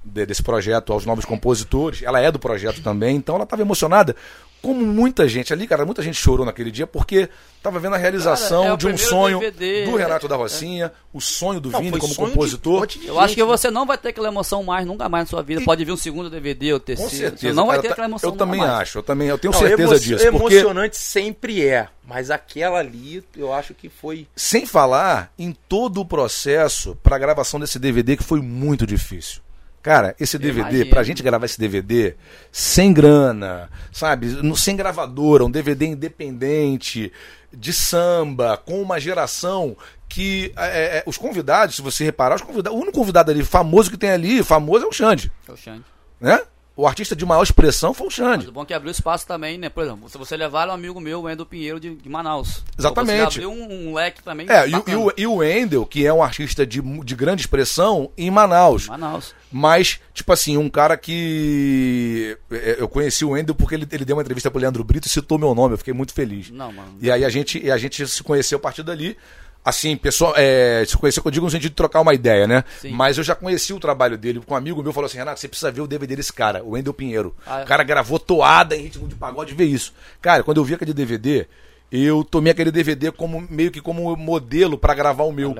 [0.05, 2.01] de- desse projeto, aos novos compositores.
[2.03, 4.15] Ela é do projeto também, então ela tava emocionada.
[4.61, 7.29] Como muita gente ali, cara, muita gente chorou naquele dia porque
[7.61, 10.91] tava vendo a realização Cara, é de um sonho DVD, do Renato é, da Rocinha,
[11.13, 12.87] o sonho do Não, Vini como compositor.
[12.87, 13.45] de Eu acho que né?
[13.45, 15.61] você não vai ter aquela emoção mais, nunca mais na sua vida.
[15.61, 17.11] E- Pode vir um segundo DVD ou Com terceiro.
[17.11, 17.47] certeza.
[17.49, 18.71] Você não vai cara, ter tá- aquela emoção eu nunca também mais.
[18.71, 20.31] acho, eu também, eu tenho Não, certeza emo- disso.
[20.31, 24.25] Porque Emocionante sempre é, mas aquela ali, eu acho que foi.
[24.35, 29.41] Sem falar em todo o processo para a gravação desse DVD que foi muito difícil.
[29.85, 30.89] Cara, esse DVD, imagino.
[30.89, 32.15] pra gente gravar esse DVD
[32.51, 34.25] sem grana, sabe?
[34.41, 37.11] No- Sem gravadora, um DVD independente,
[37.53, 39.77] de samba, com uma geração
[40.09, 43.91] que é, é, os convidados, se você reparar, os convidados, o único convidado ali famoso
[43.91, 45.83] que tem ali, famoso é o Xande, É o Xande.
[46.19, 46.39] né?
[46.77, 48.49] O artista de maior expressão foi o Mas Xande.
[48.49, 49.69] o bom é que abriu espaço também, né?
[49.69, 52.63] Por exemplo, se você levar um amigo meu, o Wendel Pinheiro de, de Manaus.
[52.77, 53.39] Exatamente.
[53.39, 54.45] Então abriu um, um leque também.
[54.49, 58.29] É, e, o- e o, Wendel, que é um artista de, de grande expressão em
[58.29, 58.87] Manaus.
[58.89, 59.33] Manaus.
[59.49, 60.97] Mas, tipo assim, um cara
[61.39, 62.37] que.
[62.51, 65.09] é, Eu conheci o Wendel porque ele, ele deu uma entrevista pro Leandro Brito e
[65.09, 66.49] citou meu nome, eu fiquei muito feliz.
[66.49, 66.97] Não, mano.
[67.01, 69.17] E aí a gente, a gente se conheceu a partir dali.
[69.65, 72.63] Assim, pessoal, é, se conheceu, que eu digo no sentido de trocar uma ideia, né?
[72.79, 72.91] Sim.
[72.91, 74.39] Mas eu já conheci o trabalho dele.
[74.45, 76.71] Com um amigo meu falou assim: Renato, você precisa ver o DVD desse cara, o
[76.73, 77.35] Wendel Pinheiro.
[77.47, 77.63] Ah, é?
[77.63, 79.91] O cara gravou toada em ritmo de pagode, vê isso.
[80.21, 81.47] Cara, quando eu vi aquele DVD,
[81.91, 85.55] eu tomei aquele DVD como meio que como modelo pra gravar o meu.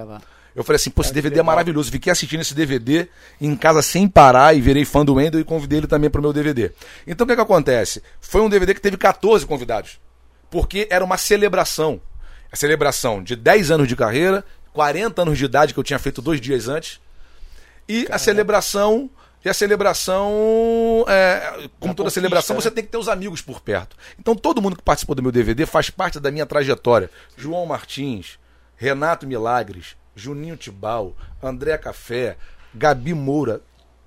[0.55, 1.91] Eu falei assim, pô, esse DVD é maravilhoso.
[1.91, 3.09] Fiquei assistindo esse DVD
[3.41, 6.31] em casa sem parar e virei fã do Wendel e convidei ele também pro meu
[6.31, 6.71] DVD.
[7.05, 8.01] Então o que, que acontece?
[8.21, 9.99] Foi um DVD que teve 14 convidados.
[10.49, 11.99] Porque era uma celebração.
[12.55, 14.41] A celebração de 10 anos de carreira,
[14.71, 17.01] 40 anos de idade que eu tinha feito dois dias antes.
[17.85, 19.09] E a celebração.
[19.43, 22.61] E a celebração, é, como toda celebração, né?
[22.61, 23.97] você tem que ter os amigos por perto.
[24.17, 27.11] Então todo mundo que participou do meu DVD faz parte da minha trajetória.
[27.35, 28.39] João Martins,
[28.77, 31.13] Renato Milagres, Juninho Tibal,
[31.43, 32.37] André Café,
[32.73, 33.59] Gabi Moura,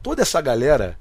[0.02, 0.98] toda essa galera,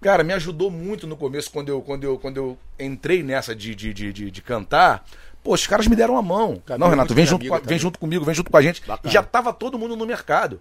[0.00, 3.74] cara, me ajudou muito no começo quando eu, quando eu, quando eu entrei nessa de,
[3.74, 5.06] de, de, de, de cantar.
[5.42, 6.62] Pô, os caras me deram a mão.
[6.78, 8.80] Não, Renato, vem junto, amiga com vem junto comigo, vem junto com a gente.
[8.86, 9.10] Bacana.
[9.10, 10.60] E já tava todo mundo no mercado.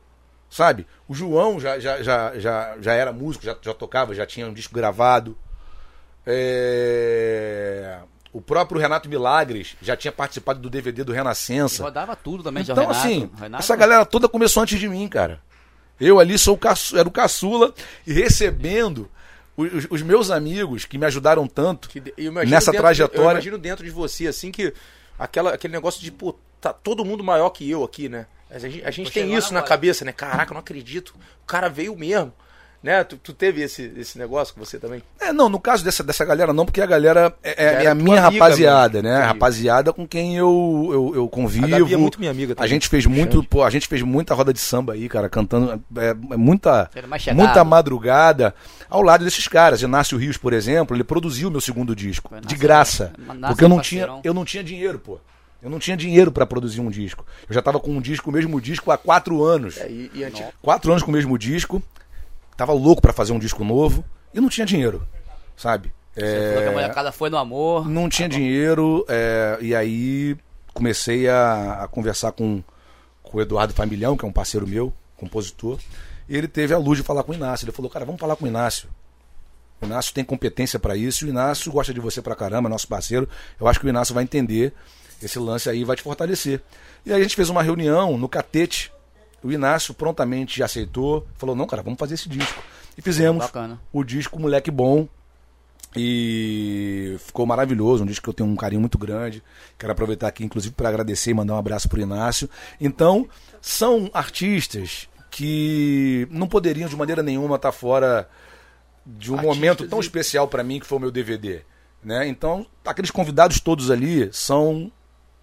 [0.50, 0.88] Sabe?
[1.08, 4.54] O João já, já, já, já, já era músico, já, já tocava, já tinha um
[4.54, 5.38] disco gravado.
[6.72, 8.00] É,
[8.32, 11.84] O próprio Renato Milagres já tinha participado do DVD do E Renascença.
[11.84, 15.08] rodava tudo também, já Então, Renato, assim, Renato- essa galera toda começou antes de mim,
[15.08, 15.40] cara.
[16.00, 17.74] Eu ali sou o caçu, era o caçula
[18.08, 19.10] e recebendo
[19.60, 23.22] os, os- meus amigos que me ajudaram tanto Que de- eu imagino nessa dentro- trajetória.
[23.28, 24.74] Eu imagino dentro de você, assim, que
[25.18, 28.26] aquela, aquele negócio de, pô, tá todo mundo maior que eu aqui, né?
[28.50, 29.70] A gente, a gente tem isso na agora.
[29.70, 30.12] cabeça, né?
[30.12, 31.10] Caraca, eu não acredito.
[31.44, 32.34] O cara veio mesmo.
[32.82, 33.04] Né?
[33.04, 35.04] Tu, tu teve esse, esse negócio com você também?
[35.20, 37.94] É, não, no caso dessa, dessa galera não, porque a galera é, é- é a
[37.94, 39.14] minha amiga, rapaziada, mano.
[39.16, 39.22] né?
[39.22, 41.66] A rapaziada com quem eu, eu, eu convivo.
[41.66, 42.70] A Gabi é muito minha amiga A também.
[42.70, 46.10] gente fez muito, pô, a gente fez muita roda de samba aí, cara, cantando é,
[46.32, 46.90] é muita,
[47.34, 48.56] muita madrugada
[48.90, 49.82] ao lado desses caras.
[49.82, 53.12] Inácio Rios, por exemplo, ele produziu o meu segundo disco de graça,
[53.50, 54.16] porque eu não parceirão.
[54.22, 55.20] tinha, eu não tinha dinheiro, pô.
[55.62, 57.26] Eu não tinha dinheiro pra produzir um disco.
[57.50, 59.76] Eu já tava com um disco, o mesmo disco há quatro anos.
[59.78, 61.84] É, e, e Quatro anos com o mesmo disco.
[62.60, 65.08] Tava louco pra fazer um disco novo e não tinha dinheiro,
[65.56, 65.94] sabe?
[66.14, 67.88] Você falou que a É, molecada foi no amor.
[67.88, 70.36] não tinha dinheiro, é, e aí
[70.74, 72.62] comecei a, a conversar com,
[73.24, 75.80] com o Eduardo Familhão, que é um parceiro meu, compositor,
[76.28, 77.64] e ele teve a luz de falar com o Inácio.
[77.64, 78.90] Ele falou, cara, vamos falar com o Inácio.
[79.82, 82.72] O Inácio tem competência pra isso, e o Inácio gosta de você pra caramba, é
[82.72, 83.30] nosso parceiro.
[83.58, 84.74] Eu acho que o Inácio vai entender
[85.24, 86.62] esse lance aí e vai te fortalecer.
[87.06, 88.92] E aí a gente fez uma reunião no Catete.
[89.44, 92.62] O Inácio prontamente aceitou, falou, não, cara, vamos fazer esse disco.
[92.98, 93.80] E fizemos Bacana.
[93.94, 95.08] o disco Moleque Bom.
[95.96, 99.42] E ficou maravilhoso, um disco que eu tenho um carinho muito grande.
[99.78, 102.48] Quero aproveitar aqui, inclusive, para agradecer e mandar um abraço pro Inácio.
[102.80, 103.28] Então,
[103.62, 108.30] são artistas que não poderiam de maneira nenhuma estar fora
[109.06, 111.62] de um Artistas momento tão e- especial para mim que foi o meu DVD.
[112.04, 112.28] Né?
[112.28, 114.92] Então, aqueles convidados todos ali são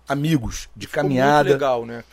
[0.09, 1.49] amigos de ficou caminhada.
[1.51, 2.05] muito legal, né?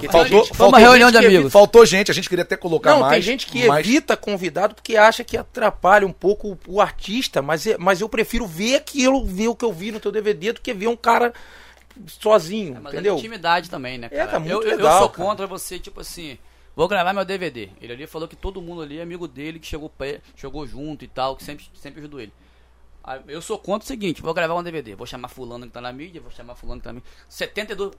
[0.00, 1.52] Tem Faltou, gente- Foi uma faltou reunião gente de que- amigos.
[1.52, 3.12] Faltou gente, a gente queria até colocar Não, mais.
[3.12, 7.42] tem gente que mas- evita convidado porque acha que atrapalha um pouco o, o artista,
[7.42, 10.52] mas, é- mas eu prefiro ver aquilo, ver o que eu vi no teu DVD
[10.52, 11.34] do que ver um cara
[12.06, 13.14] sozinho, É, mas entendeu?
[13.14, 14.30] é intimidade também, né, É, cara?
[14.32, 15.28] tá muito eu, eu- eu legal, sou cara.
[15.28, 16.38] contra você, tipo assim,
[16.74, 17.68] vou gravar meu DVD.
[17.80, 21.04] Ele ali falou que todo mundo ali é amigo dele, que chegou, pé, chegou junto
[21.04, 22.32] e tal, que sempre, sempre ajudou ele.
[23.26, 25.92] Eu sou contra o seguinte, vou gravar um DVD, vou chamar fulano que tá na
[25.92, 27.10] mídia, vou chamar fulano que tá na mídia.
[27.28, 27.92] 72.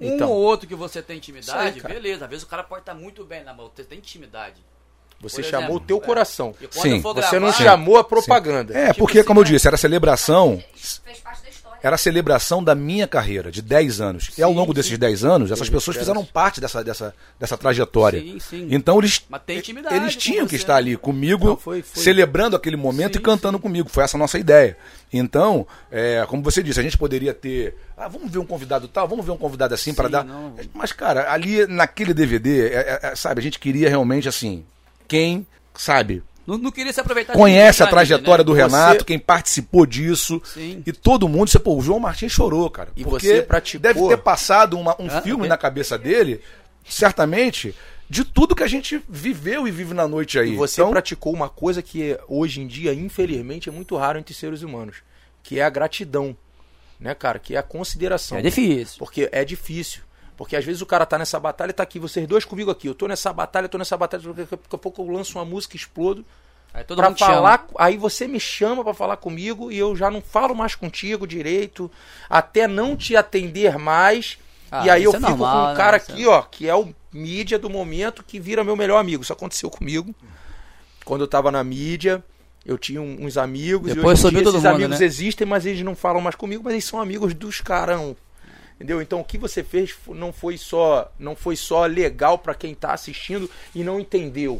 [0.00, 0.30] Um Então.
[0.30, 2.24] ou outro que você tem intimidade, aí, beleza.
[2.24, 4.62] Às vezes o cara pode estar muito bem na mão, você tem intimidade.
[5.20, 6.00] Você Por chamou exemplo, o teu é.
[6.00, 6.54] coração.
[6.70, 7.02] Sim.
[7.02, 8.72] for Você gravar, não chamou a propaganda.
[8.76, 9.50] É, Tipo porque, assim, como eu né?
[9.50, 10.62] disse, era a celebração.
[10.74, 11.59] Fez parte da história.
[11.82, 14.30] Era a celebração da minha carreira, de 10 anos.
[14.36, 14.98] e ao Sim, longo desses sim.
[14.98, 18.20] 10 anos, essas Sim, pessoas era- fizeram parte dessa, dessa, dessa trajetória.
[18.20, 18.68] Sim, sim.
[18.70, 19.22] Então eles,
[19.90, 20.78] eles tinham que estar né?
[20.78, 22.02] ali comigo, Não, foi- foi.
[22.02, 23.88] celebrando aquele momento Sim, e cantando comigo.
[23.88, 24.76] Foi essa a nossa ideia.
[25.12, 27.74] Então, é, como você disse, a gente poderia ter.
[27.96, 30.24] Ah, vamos ver um convidado tal, vamos ver um convidado assim para Sim, dar.
[30.24, 30.54] não.
[30.74, 34.64] Mas, cara, ali naquele DVD, é, é, é, sabe, a gente queria realmente assim.
[35.08, 38.46] Quem, sabe, Não, não queria se aproveitar conhece a trajetória né?
[38.46, 40.40] do Você- Renato, quem participou disso.
[40.44, 40.82] Sim.
[40.86, 42.90] E todo mundo, você, pô, o João Martins chorou, cara.
[42.96, 45.20] E porque você praticou- deve ter passado uma- um Hã?
[45.20, 45.48] filme O quê?
[45.48, 46.40] na cabeça dele,
[46.84, 47.74] certamente,
[48.08, 50.52] de tudo que a gente viveu e vive na noite aí.
[50.52, 54.34] E você Então, praticou uma coisa que hoje em dia, infelizmente, é muito raro entre
[54.34, 54.96] seres humanos,
[55.42, 56.36] que é a gratidão,
[56.98, 57.38] né, cara?
[57.38, 58.38] Que é a consideração.
[58.38, 58.96] É difícil.
[58.98, 60.02] Porque é difícil.
[60.40, 62.86] Porque às vezes o cara tá nessa batalha e tá aqui, vocês dois comigo aqui.
[62.88, 65.76] Eu tô nessa batalha, eu tô nessa batalha, daqui a pouco eu lanço uma música,
[65.76, 66.24] explodo.
[66.72, 67.34] Aí todo pra mundo te chama.
[67.34, 71.26] falar, aí você me chama pra falar comigo e eu já não falo mais contigo
[71.26, 71.90] direito,
[72.26, 74.38] até não te atender mais.
[74.72, 75.76] Ah, e aí eu é fico normal, com um né?
[75.76, 78.96] cara Isso é- aqui, ó, que é o mídia do momento que vira meu melhor
[78.98, 79.22] amigo.
[79.22, 80.14] Isso aconteceu comigo.
[81.04, 82.24] Quando eu tava na mídia,
[82.64, 85.04] eu tinha uns amigos Depois e hoje subiu dia todo esses mundo, amigos né?
[85.04, 88.16] existem, mas eles não falam mais comigo, mas eles são amigos dos carão.
[88.80, 89.02] Entendeu?
[89.02, 92.94] Então o que você fez não foi só não foi só legal pra quem tá
[92.94, 94.58] assistindo e não entendeu.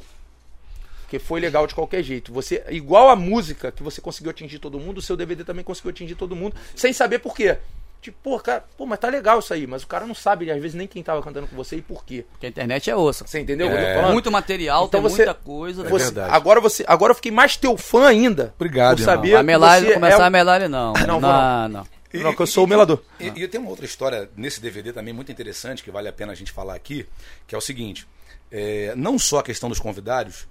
[1.02, 2.30] Porque foi legal de qualquer jeito.
[2.34, 5.90] Você igual a música que você conseguiu atingir todo mundo, o seu DVD também conseguiu
[5.90, 7.56] atingir todo mundo, sem saber por quê.
[8.02, 10.58] Tipo, pô, cara, pô, mas tá legal isso aí, mas o cara não sabe, às
[10.60, 12.24] vezes, nem quem tava cantando com você e por quê.
[12.30, 13.26] Porque a internet é osso.
[13.26, 13.68] Você entendeu?
[13.68, 14.10] É.
[14.10, 15.82] Muito material, Então tem você- muita coisa.
[15.86, 16.34] É Você- verdade.
[16.34, 18.54] agora você, agora eu fiquei mais teu fã ainda.
[18.56, 20.92] Obrigado, por saber a Melari que não você começar é a Melari, não.
[20.94, 21.68] Não, Não, não.
[21.68, 21.86] não.
[22.12, 23.02] Não, que eu sou o melador.
[23.18, 26.32] E, e tem uma outra história nesse DVD também muito interessante que vale a pena
[26.32, 27.06] a gente falar aqui,
[27.46, 28.06] que é o seguinte:
[28.50, 30.48] é, não só a questão dos convidados,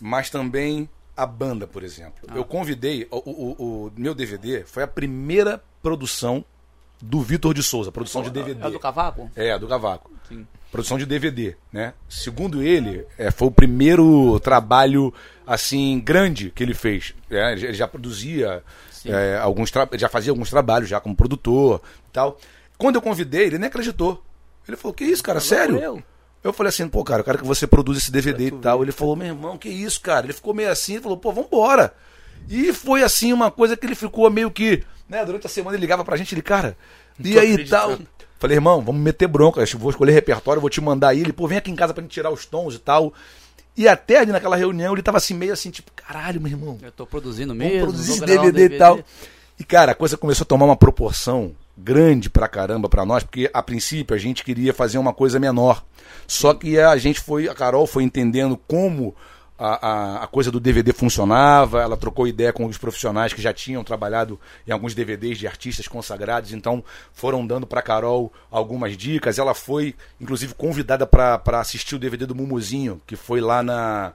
[0.00, 2.14] mas também a banda, por exemplo.
[2.28, 2.32] Ah.
[2.36, 6.44] Eu convidei o, o- o meu DVD foi a primeira produção
[7.00, 8.66] do Vitor de Souza, produção de DVD.
[8.66, 9.30] É do cavaco?
[9.36, 10.10] É, do Cavaco.
[10.28, 10.46] Sim.
[10.72, 11.92] Produção de DVD, né?
[12.08, 15.12] Segundo ele, é, foi o primeiro trabalho
[15.46, 17.14] assim grande que ele fez.
[17.30, 18.62] É, ele já produzia
[19.06, 22.38] é, alguns, já fazia alguns trabalhos já como produtor, e tal.
[22.78, 24.22] Quando eu convidei, ele nem acreditou.
[24.66, 25.40] Ele falou: "Que isso, cara?
[25.40, 26.02] Sério?" eu.
[26.42, 28.82] Eu falei assim, pô, cara, eu quero que você produza esse DVD e tal.
[28.82, 30.26] Ele falou, meu irmão, que isso, cara?
[30.26, 31.94] Ele ficou meio assim, falou, pô, vambora.
[32.50, 35.80] E foi assim uma coisa que ele ficou meio que né, durante a semana ele
[35.80, 36.76] ligava pra gente, ele, cara,
[37.18, 37.98] e aí tal?
[38.38, 41.20] Falei, irmão, vamos meter bronca, vou escolher repertório, vou te mandar aí.
[41.20, 43.14] Ele, pô, vem aqui em casa pra gente tirar os tons e tal.
[43.76, 46.92] E até ali naquela reunião ele tava assim, meio assim, tipo, caralho, meu irmão, Eu
[46.92, 47.82] tô produzindo vamos mesmo.
[47.86, 49.00] produzir vou esse gravar um DVD, e tal.
[49.58, 53.50] E, cara, a coisa começou a tomar uma proporção grande pra caramba pra nós, porque
[53.52, 55.84] a princípio a gente queria fazer uma coisa menor.
[56.26, 59.14] Só que a gente foi, a Carol foi entendendo como
[59.58, 63.52] a, a, a coisa do DVD funcionava, ela trocou ideia com os profissionais que já
[63.52, 66.82] tinham trabalhado em alguns DVDs de artistas consagrados, então
[67.12, 69.38] foram dando pra Carol algumas dicas.
[69.38, 74.12] Ela foi, inclusive, convidada pra assistir o DVD do Mumuzinho, que foi lá na,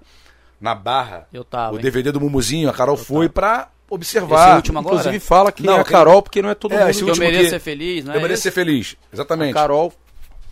[0.59, 1.27] na Barra.
[1.31, 1.81] Eu tava, O hein?
[1.83, 4.57] DVD do Mumuzinho, a Carol foi pra Esse observar.
[4.57, 4.95] último agora?
[4.97, 6.89] Inclusive fala que Não, é a Carol, porque não é todo É, mundo.
[6.89, 8.17] esse Eu último mereço que- ser feliz, não é?
[8.17, 9.53] Eu mereço ser feliz, A exatamente.
[9.53, 9.93] Carol,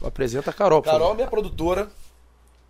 [0.01, 0.81] apresenta a Carol.
[0.81, 1.15] Carol, favor.
[1.15, 1.89] minha produtora.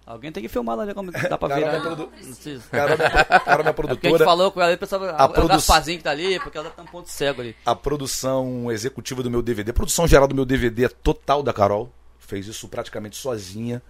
[0.08, 1.82] Alguém tem que filmar lá, ver como dá pra virar.
[1.82, 2.10] produ-.
[2.72, 3.10] Carol, minha,
[3.44, 4.24] Carol, minha É porque a gente produtora.
[4.26, 6.70] falou com ela, ele pensava, A a produ- o Gasparzinho que tá ali, porque ela
[6.70, 7.54] tá um ponto cego ali.
[7.66, 11.52] A produção executiva do meu DVD, a produção geral do meu DVD é total da
[11.52, 11.92] Carol.
[12.20, 13.82] Fez isso praticamente sozinha.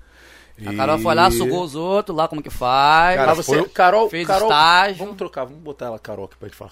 [0.65, 3.15] A Carol foi lá, sugou os outros, lá como que faz.
[3.17, 4.97] Cara, Mas você, foi- Carol, fez Carol, estágio.
[4.97, 6.71] Vamos trocar, vamos botar ela Carol aqui pra gente falar.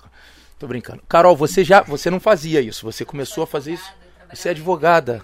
[0.57, 1.03] Tô brincando.
[1.07, 3.91] Carol, você já, você não fazia isso, você começou a fazer isso.
[4.33, 5.21] Você é advogada.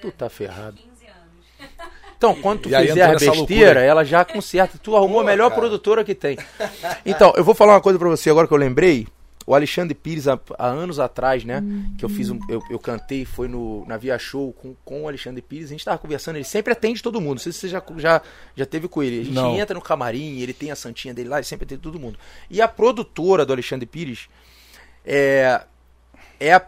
[0.00, 0.76] Tu tá ferrado.
[2.22, 2.32] 15 anos.
[2.32, 4.78] Então, quando tu E fizer a besteira, ela já conserta.
[4.78, 5.60] Tu arrumou Pô, a melhor cara.
[5.60, 6.38] produtora que tem.
[7.04, 9.06] Então, eu vou falar uma coisa pra você agora que eu lembrei.
[9.44, 11.62] O Alexandre Pires, há, há anos atrás, né?
[11.98, 12.38] Que eu fiz um.
[12.48, 15.66] Eu, eu cantei, foi no, na Via Show com, com o Alexandre Pires.
[15.66, 17.34] A gente tava conversando, ele sempre atende todo mundo.
[17.34, 18.22] Não sei se você já, já,
[18.54, 19.20] já teve com ele.
[19.20, 19.56] A gente Não.
[19.58, 22.16] entra no camarim, ele tem a santinha dele lá, ele sempre atende todo mundo.
[22.48, 24.28] E a produtora do Alexandre Pires
[25.04, 25.62] é.
[26.38, 26.62] É a,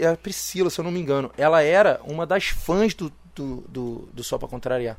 [0.00, 1.30] é a Priscila, se eu não me engano.
[1.38, 4.98] Ela era uma das fãs do, do, do, do Só Pra Contrariar.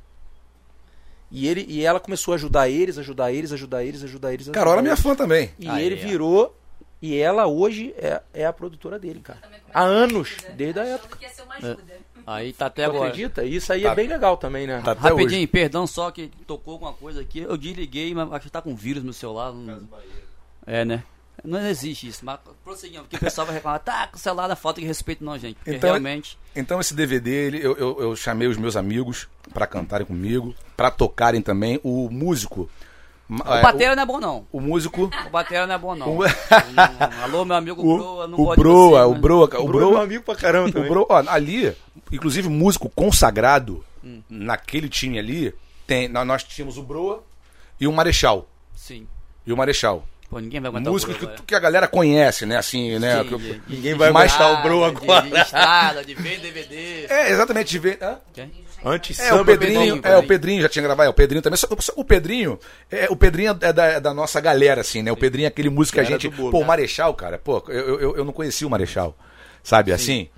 [1.30, 4.50] E, ele, e ela começou a ajudar eles, ajudar eles, ajudar eles, ajudar eles.
[4.50, 5.52] Carol era ajudar minha fã também.
[5.58, 6.08] E Aí, ele ó.
[6.08, 6.58] virou.
[7.02, 9.40] E ela hoje é, é a produtora dele, cara.
[9.74, 11.18] Há anos, desde a época.
[11.18, 11.84] Que ia ser uma ajuda.
[12.28, 13.10] Aí tá até Tu agora.
[13.10, 13.44] acredita?
[13.44, 13.92] Isso aí Tá.
[13.92, 14.82] é bem legal também, né?
[14.86, 15.48] Tá Rapidinho, hoje.
[15.48, 17.40] perdão só que tocou alguma coisa aqui.
[17.40, 19.52] Eu desliguei, mas acho que tá com vírus no celular.
[19.52, 19.82] Não...
[20.68, 21.04] É, né?
[21.44, 24.56] Não existe isso, mas prosseguindo, porque o pessoal vai reclamar, tá com o celular da
[24.56, 25.56] falta de respeito, não, gente.
[25.56, 26.38] Porque Então, realmente.
[26.56, 30.92] Então esse DVD, ele, eu, eu, eu chamei os meus amigos pra cantarem comigo, pra
[30.92, 31.80] tocarem também.
[31.84, 32.70] O músico.
[33.30, 34.46] O batera não é bom, não.
[34.52, 35.10] o, o músico.
[35.26, 36.18] O batera não é bom, não.
[36.20, 36.24] O-
[37.24, 39.48] Alô, meu amigo O, Broa, não o gosto de Broa, você, o mas- Broa, o
[39.50, 40.90] Bruno é Broa, meu amigo pra caramba O também.
[40.90, 41.74] Bro, ó, ali,
[42.12, 44.22] inclusive músico consagrado, Hum.
[44.30, 45.54] naquele time ali,
[45.88, 47.24] tem, nó- nós tínhamos o Broa
[47.80, 48.50] e o Marechal.
[48.76, 49.08] Sim.
[49.46, 50.06] E o Marechal.
[50.32, 51.36] Pô, ninguém vai aguentar Músicos o que, é.
[51.46, 52.56] que a galera conhece, né?
[52.58, 53.22] Assim, né?
[53.22, 55.22] Sim, de- de- Ninguém vai Mas- aguentar o Bro agora.
[55.24, 57.06] De, de estrada, de ver DVD.
[57.10, 57.98] É, exatamente, de ver.
[58.02, 58.18] hã?
[58.34, 58.50] Quem?
[58.84, 60.62] Antes É, o Pedrinho, Pedrinho, é, o Pedrinho.
[60.64, 61.58] Já tinha gravado, é, o Pedrinho também.
[61.58, 62.58] Só, só- o Pedrinho,
[62.90, 65.12] é, o Pedrinho é da, é da nossa galera, assim, né?
[65.12, 66.30] O Pedrinho é aquele músico que a gente.
[66.30, 66.66] pô, o né?
[66.66, 69.16] Marechal, cara, pô, eu, eu, eu não conhecia o Marechal,
[69.62, 69.92] sabe?
[69.92, 70.30] Assim,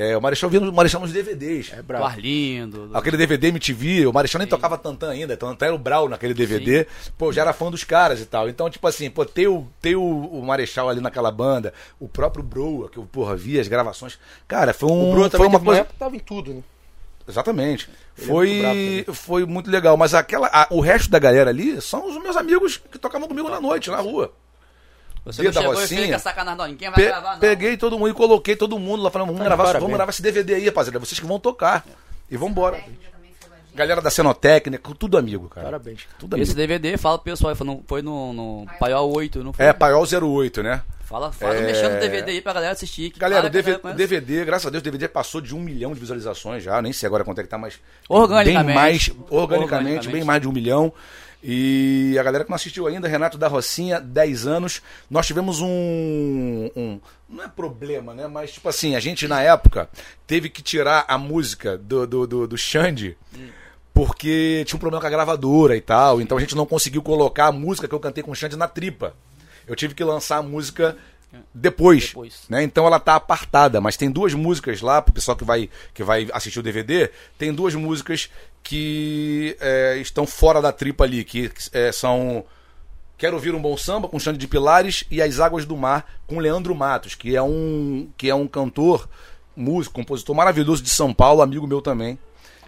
[0.00, 1.72] é, o Marechal via o Marechal nos DVDs.
[1.72, 2.04] É bravo.
[2.04, 2.86] Arlindo.
[2.88, 6.32] do- Aquele DVD MTV, o Marechal nem tocava Tantan ainda, Tantan era o Brau naquele
[6.34, 6.86] DVD.
[7.18, 8.48] Pô, já era fã dos caras e tal.
[8.48, 12.44] Então, tipo assim, pô, ter o, ter o, o Marechal ali naquela banda, o próprio
[12.44, 14.18] Broa, que eu, porra, vi as gravações.
[14.46, 15.08] Cara, foi um.
[15.08, 15.80] O Bro foi também uma coisa.
[15.80, 16.62] época tava em tudo, né?
[17.28, 17.90] Exatamente.
[18.16, 19.96] Ele é muito Foi, foi muito legal.
[19.96, 23.48] Mas aquela, a- o resto da galera ali são os meus amigos que tocavam comigo
[23.50, 24.32] na noite, na rua.
[25.32, 26.66] Você Dia não da chegou e Rocinha.
[26.68, 27.38] Ninguém vai Pe- gravar, não.
[27.40, 30.10] peguei todo mundo e coloquei todo mundo lá falando, vamos, Tá de gravar, vamos gravar
[30.10, 30.98] esse DVD aí, rapaziada.
[30.98, 31.84] Vocês que vão tocar.
[32.30, 32.82] E vambora.
[33.74, 35.66] Galera da Cenotécnica, tudo amigo, cara.
[35.66, 36.00] Parabéns.
[36.18, 36.42] Tudo amigo.
[36.48, 39.64] Esse DVD, fala pro pessoal, foi no, foi no, no Paiol 8, não foi?
[39.64, 40.82] É, Paiol 08, né?
[41.04, 41.60] Fala, fala É.
[41.62, 43.10] mexendo no DVD aí pra galera assistir.
[43.10, 46.00] que Galera, o galera DVD, graças a Deus, o DVD passou de um milhão de
[46.00, 46.82] visualizações já.
[46.82, 47.78] Nem sei agora quanto é que tá, mas.
[48.08, 48.66] Organicamente.
[48.66, 50.08] Bem mais, organicamente, Organicamente.
[50.08, 50.92] bem mais de um milhão.
[51.42, 54.82] E a galera que não assistiu ainda, Renato da Rocinha, 10 anos.
[55.08, 58.26] Nós tivemos um, um- Não é problema, né?
[58.26, 59.88] Mas, tipo assim, a gente na época
[60.26, 63.16] teve que tirar a música do, do, do, do Xande.
[63.94, 66.20] Porque tinha um problema com a gravadora e tal.
[66.20, 68.68] Então a gente não conseguiu colocar a música que eu cantei com o Xande na
[68.68, 69.14] tripa.
[69.66, 70.96] Eu tive que lançar a música
[71.52, 72.08] depois.
[72.08, 72.42] Depois.
[72.48, 72.62] né?
[72.62, 76.28] Então ela tá apartada, mas tem duas músicas lá, pro pessoal que vai, que vai
[76.32, 78.30] assistir o DVD, tem duas músicas
[78.62, 82.44] que é, estão fora da tripa ali, que é, são
[83.16, 86.38] Quero Ouvir um Bom Samba, com Xande de Pilares, e As Águas do Mar, com
[86.38, 89.08] Leandro Matos, que é um, que é um cantor,
[89.56, 92.18] músico, compositor maravilhoso de São Paulo, amigo meu também,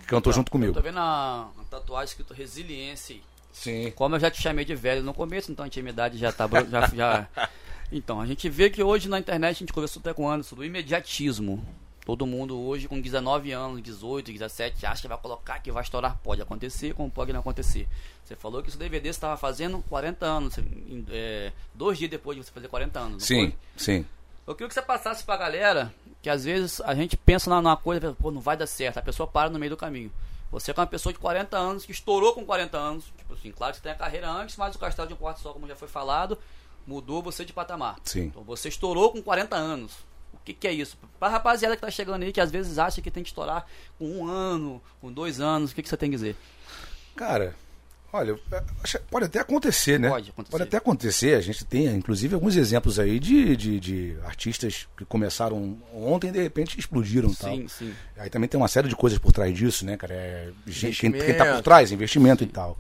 [0.01, 0.75] que cantou junto Eu comigo.
[0.75, 3.17] tô vendo a, tatuagem escrito resiliência.
[3.53, 3.93] Sim.
[3.95, 6.49] Como eu já te chamei de velho no começo, então a intimidade já tá.
[6.69, 7.29] Já, já...
[7.93, 10.57] Então, a gente vê que hoje na internet, a gente conversou até com o Anderson,
[10.57, 11.65] do imediatismo.
[12.05, 16.19] Todo mundo hoje com 19 anos, 18, 17, acha que vai colocar que vai estourar.
[16.23, 17.87] Pode acontecer, como pode não acontecer.
[18.25, 20.55] Você falou que esse DVD você estava fazendo 40 anos,
[21.11, 23.13] é, dois dias depois de você fazer 40 anos.
[23.13, 23.55] não Sim, foi?
[23.77, 24.07] sim.
[24.47, 28.17] Eu queria que você passasse pra galera que às vezes a gente pensa numa coisa,
[28.21, 30.11] pô, não vai dar certo, a pessoa para no meio do caminho.
[30.51, 33.73] Você é uma pessoa de 40 anos, que estourou com 40 anos, tipo assim, claro
[33.73, 35.77] que você tem a carreira antes, mas o castelo de um quarto só, como já
[35.77, 36.37] foi falado,
[36.87, 37.97] mudou você de patamar.
[38.05, 38.25] Sim.
[38.25, 39.93] Então você estourou com 40 anos.
[40.33, 40.97] O que, que é isso?
[41.19, 43.67] Pra rapaziada que tá chegando aí, que às vezes acha que tem que estourar
[43.99, 46.37] com um ano, com dois anos, o que, que você tem que dizer?
[47.15, 47.55] Cara,
[48.11, 48.39] olha,
[49.11, 50.09] pode até acontecer, né?
[50.09, 50.63] Pode acontecer.
[50.63, 51.35] até acontecer.
[51.35, 56.33] A gente tem, inclusive, alguns exemplos aí de, de, de artistas que começaram ontem e
[56.33, 57.55] de repente explodiram e tal.
[57.55, 57.95] Sim, sim.
[58.17, 60.15] Aí também tem uma série de coisas por trás disso, né, cara?
[60.15, 62.79] É, gente, quem, quem tá por trás, investimento e tal.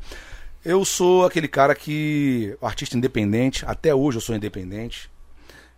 [0.64, 2.56] Eu sou aquele cara que.
[2.60, 5.10] artista independente, até hoje eu sou independente.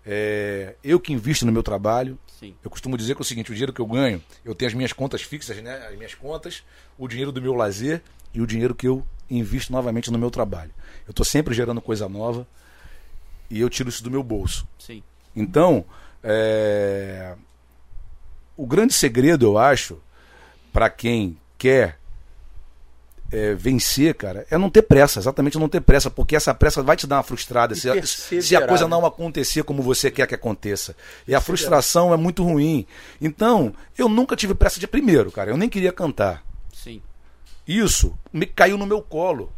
[0.04, 2.18] É, eu que invisto no meu trabalho.
[2.26, 2.56] Sim.
[2.64, 4.74] Eu costumo dizer que é o seguinte: o dinheiro que eu ganho, eu tenho as
[4.74, 5.86] minhas contas fixas, né?
[5.86, 6.64] As minhas contas,
[6.98, 8.02] o dinheiro do meu lazer
[8.34, 10.72] e o dinheiro que eu invisto novamente no meu trabalho.
[11.06, 12.46] Eu estou sempre gerando coisa nova
[13.48, 14.66] e eu tiro isso do meu bolso.
[14.78, 15.02] Sim.
[15.34, 15.84] Então,
[16.22, 17.36] é,
[18.56, 20.00] o grande segredo, eu acho,
[20.72, 21.98] para quem quer
[23.32, 26.96] é, vencer, cara, é não ter pressa, exatamente não ter pressa, porque essa pressa vai
[26.96, 30.34] te dar uma frustrada se, a- se a coisa não acontecer como você quer que
[30.34, 30.94] aconteça.
[31.26, 32.86] E a frustração é muito ruim.
[33.20, 36.44] Então, eu nunca tive pressa de primeiro, cara, eu nem queria cantar.
[36.74, 37.00] Sim.
[37.66, 39.52] Isso me caiu no meu colo.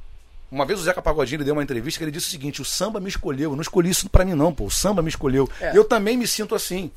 [0.50, 3.00] Uma vez o Zeca Pagodinho deu uma entrevista que ele disse o seguinte: o samba
[3.00, 3.50] me escolheu.
[3.50, 4.66] Eu não escolhi isso pra mim, não, pô.
[4.66, 5.48] O samba me escolheu.
[5.60, 5.76] É.
[5.76, 6.92] Eu também me sinto assim.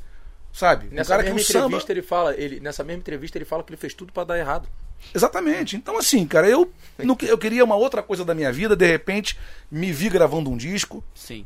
[0.54, 0.88] Sabe?
[0.92, 1.66] Um Nessa cara que mesma samba.
[1.68, 4.38] entrevista ele fala, ele, nessa mesma entrevista ele fala que ele fez tudo pra dar
[4.38, 4.68] errado.
[5.14, 5.76] Exatamente.
[5.76, 6.72] Então, assim, cara, eu,
[7.18, 9.38] que- eu queria uma outra coisa da minha vida, de repente,
[9.72, 11.04] me vi gravando um disco.
[11.16, 11.46] Sim.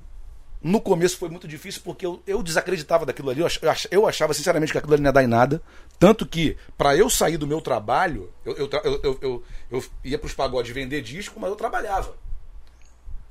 [0.64, 3.40] No começo foi muito difícil porque eu, eu desacreditava daquilo ali.
[3.40, 5.62] Eu ach- eu ach- eu achava, sinceramente, que aquilo ali não ia dar em nada.
[5.98, 10.34] Tanto que, pra eu sair do meu trabalho, eu, eu, eu, eu, eu, ia pros
[10.34, 12.14] pagodes vender disco, mas eu trabalhava.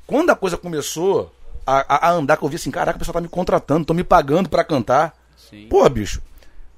[0.06, 1.32] Quando a coisa começou
[1.66, 3.94] a, a- a andar, que eu vi assim, caraca, o pessoal tá me contratando, estão
[3.94, 5.16] me pagando pra cantar.
[5.36, 5.68] Sim.
[5.68, 6.20] Pô, bicho,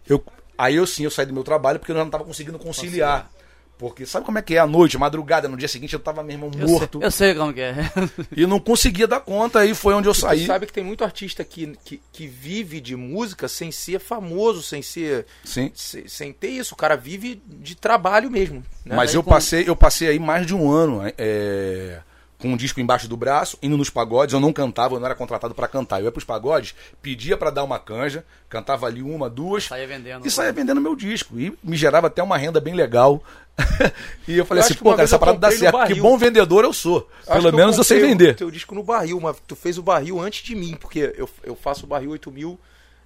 [0.07, 0.23] eu,
[0.57, 3.31] aí eu sim, eu saí do meu trabalho porque eu não tava conseguindo conciliar.
[3.79, 4.59] Porque sabe como é que é?
[4.59, 6.99] À noite, madrugada, no dia seguinte eu tava, meu irmão, Eu morto.
[7.01, 7.75] sei, eu sei como que é.
[8.37, 10.47] E não conseguia dar conta, aí foi onde eu saí.
[10.47, 14.83] sabe que tem muito artista que, que, que vive de música sem ser famoso, sem
[14.83, 15.27] ser.
[15.45, 15.73] Sim.
[15.75, 16.75] Sem, sem ter isso.
[16.75, 18.63] O cara vive de trabalho mesmo.
[18.85, 18.95] né?
[18.95, 21.99] Mas Aí eu com- passei, eu passei aí mais de um ano é,
[22.43, 24.33] com um disco embaixo do braço, indo nos pagodes.
[24.35, 26.01] Eu não cantava, eu não era contratado pra cantar.
[26.01, 30.27] Eu ia pros pagodes, pedia pra dar uma canja, cantava ali uma, duas, Saía vendendo.
[30.27, 31.39] e saía vendendo meu disco.
[31.39, 33.23] E me gerava até uma renda bem legal.
[34.27, 35.73] e eu falei Eu assim, que pô, uma cara, essa eu parada dá certo.
[35.73, 36.03] Que barril.
[36.03, 37.09] bom vendedor eu sou.
[37.21, 38.33] Acho Pelo que menos eu sei comprei vender.
[38.33, 41.29] O teu disco no barril, mas tu fez o barril antes de mim, porque eu,
[41.45, 42.59] eu faço o barril 8000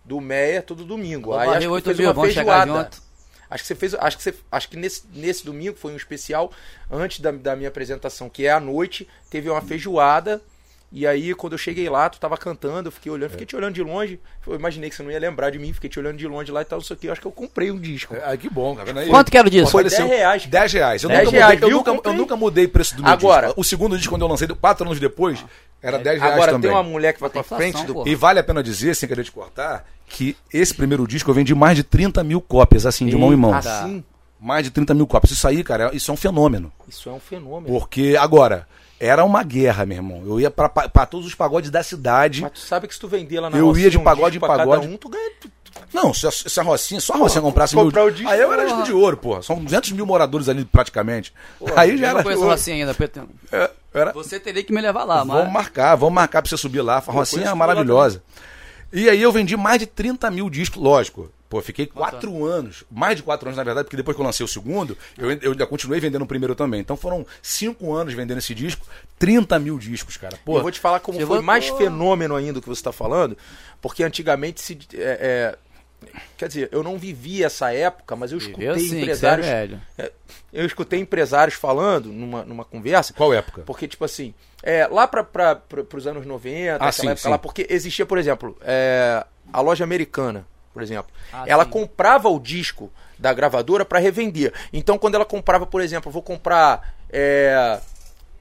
[0.04, 1.30] do Meia todo domingo.
[1.30, 2.90] O Aí barril acho que tu 8000, fez uma vamos chegar feijoada.
[3.48, 6.52] Acho que você fez, acho que você, acho que nesse, nesse domingo foi um especial
[6.90, 10.42] antes da, da minha apresentação, que é à noite, teve uma feijoada.
[10.98, 13.74] E aí, quando eu cheguei lá, tu tava cantando, eu fiquei olhando, fiquei te olhando
[13.74, 14.18] de longe.
[14.46, 16.62] Eu imaginei que você não ia lembrar de mim, fiquei te olhando de longe lá
[16.62, 17.06] e tal, não sei o que.
[17.08, 18.16] Eu acho que eu comprei um disco.
[18.24, 19.08] Ai, que bom, tá vendo aí?
[19.10, 19.68] Quanto que era o disco?
[19.70, 20.46] Foi Fortaleceu 10 reais.
[20.46, 21.02] 10 reais.
[21.02, 23.48] Eu, 10 nunca, reais, mudei, eu, nunca, eu nunca mudei o preço do meu Agora-
[23.48, 23.60] disco.
[23.60, 25.44] O segundo disco, quando eu lancei, quatro anos depois,
[25.82, 26.70] era 10 reais Agora também.
[26.70, 28.08] tem uma mulher que vai pra Inflação, frente do.
[28.08, 31.54] E vale a pena dizer, sem querer te cortar, que esse primeiro disco eu vendi
[31.54, 33.52] mais de 30 mil cópias, assim, de mão em mão.
[33.52, 34.02] Assim,
[34.40, 35.32] Mais de 30 mil cópias.
[35.32, 36.72] Isso aí, cara, isso é um fenômeno.
[36.88, 37.66] isso é um fenômeno.
[37.66, 38.66] Porque, agora,
[38.98, 40.22] era uma guerra, meu irmão.
[40.26, 40.68] Eu ia pra,
[41.06, 42.42] todos os pagodes da cidade.
[42.42, 44.36] Mas tu sabe que se tu vender lá na Eu Rocinha ia de um pagode
[44.36, 44.86] em pagode.
[44.86, 45.30] um, tu ganha.
[45.40, 45.50] tu-
[45.92, 48.10] Não, se a, se a Rocinha, só a Rocinha comprasse comprar mil.
[48.10, 48.74] o disco, aí eu era porra.
[48.76, 49.42] disco de ouro, porra.
[49.42, 51.32] São 200 mil moradores ali, praticamente.
[51.76, 52.14] aí já Eu era.
[52.18, 52.94] não conheço assim ainda.
[52.94, 53.28] Pedro.
[53.52, 55.36] É, era Você teria que me levar lá, mas...
[55.38, 56.96] Vamos marcar, vamos marcar pra você subir lá.
[56.96, 58.22] A Rocinha é maravilhosa.
[58.92, 61.30] E aí eu vendi mais de 30 mil discos, lógico.
[61.48, 64.44] Pô, fiquei quatro anos, mais de quatro anos na verdade, porque depois que eu lancei
[64.44, 66.80] o segundo, eu, eu ainda continuei vendendo o primeiro também.
[66.80, 68.84] Então foram cinco anos vendendo esse disco,
[69.18, 70.36] 30 mil discos, cara.
[70.44, 73.36] Pô, eu vou te falar como foi mais fenômeno ainda o que você está falando,
[73.80, 74.76] porque antigamente se.
[74.94, 79.46] é, é, quer dizer, eu não vivi essa época, mas eu escutei é empresários.
[79.46, 79.80] velho.
[79.96, 80.12] é,
[80.52, 83.12] eu escutei empresários falando numa, numa conversa.
[83.14, 83.62] qual época?
[83.62, 85.60] Porque, tipo assim, é, lá para
[85.94, 87.28] os anos 90, Ah, aquela sim, época sim.
[87.28, 90.46] lá, porque existia, por exemplo, é, a loja americana,
[90.76, 91.10] por exemplo.
[91.32, 91.70] Ah, ela sim.
[91.70, 94.52] comprava o disco da gravadora para revender.
[94.70, 97.80] Então, quando ela comprava, por exemplo, vou comprar é,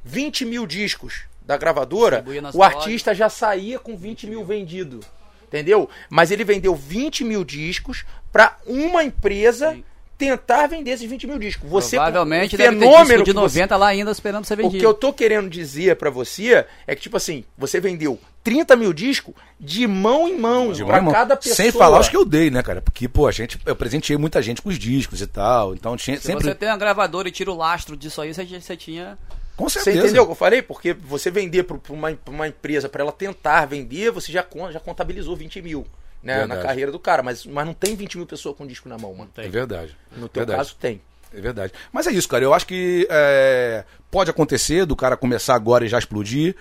[0.03, 2.75] 20 mil discos da gravadora, o lojas.
[2.75, 4.99] artista já saía com 20 mil vendido.
[5.47, 5.89] Entendeu?
[6.09, 9.85] Mas ele vendeu 20 mil discos para uma empresa Sim.
[10.17, 11.69] Tentar vender esses 20 mil discos.
[11.69, 14.79] Você, Provavelmente o fenômeno disco de que você- 90 lá ainda esperando ser o vendido.
[14.79, 18.93] que eu tô querendo dizer pra você é que, tipo assim, você vendeu 30 mil
[18.93, 21.55] discos de mão em mão De pra mão cada pessoa.
[21.55, 22.81] Sem falar os que eu dei, né, cara?
[22.81, 25.73] Porque, pô, a gente, eu presenteei muita gente com os discos e tal.
[25.73, 26.43] Então tinha Se sempre.
[26.45, 29.17] você tem uma gravadora e tira o lastro disso aí, você, você tinha...
[29.57, 30.07] Com Você certeza.
[30.07, 30.61] entendeu o que eu falei?
[30.61, 34.45] Porque você vender pra pra uma, pra uma empresa pra ela tentar vender, você já,
[34.69, 35.85] já contabilizou 20 mil.
[36.25, 37.21] Né, na carreira do cara.
[37.21, 39.29] Mas, mas não tem 20 mil pessoas com disco na mão, mano.
[39.37, 39.95] É verdade.
[40.17, 40.57] No teu Verdade.
[40.57, 41.01] caso, tem.
[41.31, 41.73] É verdade.
[41.93, 42.43] Mas é isso, cara.
[42.43, 46.55] Eu acho que é, pode acontecer do cara começar agora e já explodir.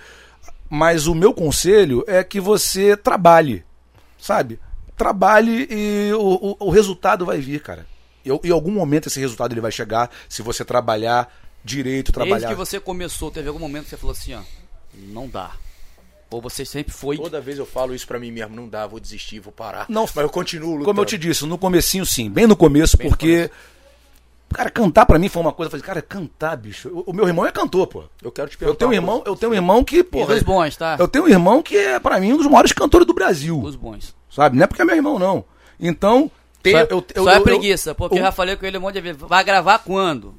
[0.68, 3.64] Mas o meu conselho é que você trabalhe.
[4.18, 4.60] Sabe?
[4.96, 7.86] Trabalhe e o, o, o resultado vai vir, cara.
[8.24, 12.36] Eu, em algum momento esse resultado ele vai chegar se você trabalhar direito, trabalhar.
[12.36, 14.42] Desde que você começou, teve algum momento que você falou assim, ó,
[14.94, 15.52] não dá.
[16.34, 17.16] Ou você sempre foi.
[17.16, 19.86] Toda vez eu falo isso pra mim mesmo, não dá, vou desistir, vou parar.
[19.88, 20.84] Não, mas eu continuo lutando.
[20.86, 23.50] Como eu te disse, no comecinho sim, bem no começo, Bem no porque.
[24.52, 25.68] Cara, cantar pra mim foi uma coisa.
[25.68, 26.88] Eu falei, cara, cantar, bicho.
[26.88, 28.04] O, o meu irmão é cantor, pô.
[28.22, 28.78] Eu quero te Eu perguntar.
[28.78, 30.34] tenho um irmão, eu tenho um irmão que, E porra.
[30.34, 30.96] dos bons, tá?
[30.98, 33.60] Eu tenho um irmão que é, pra mim, um dos maiores cantores do Brasil.
[33.60, 34.14] Os bons.
[34.30, 34.56] Sabe?
[34.56, 35.44] Não é porque é meu irmão, não.
[35.78, 36.30] Então,
[36.72, 38.78] Só, eu, eu, só eu- é eu- preguiça, porque o- eu já falei com ele
[38.78, 39.20] um monte de vezes.
[39.20, 40.34] Vai gravar quando?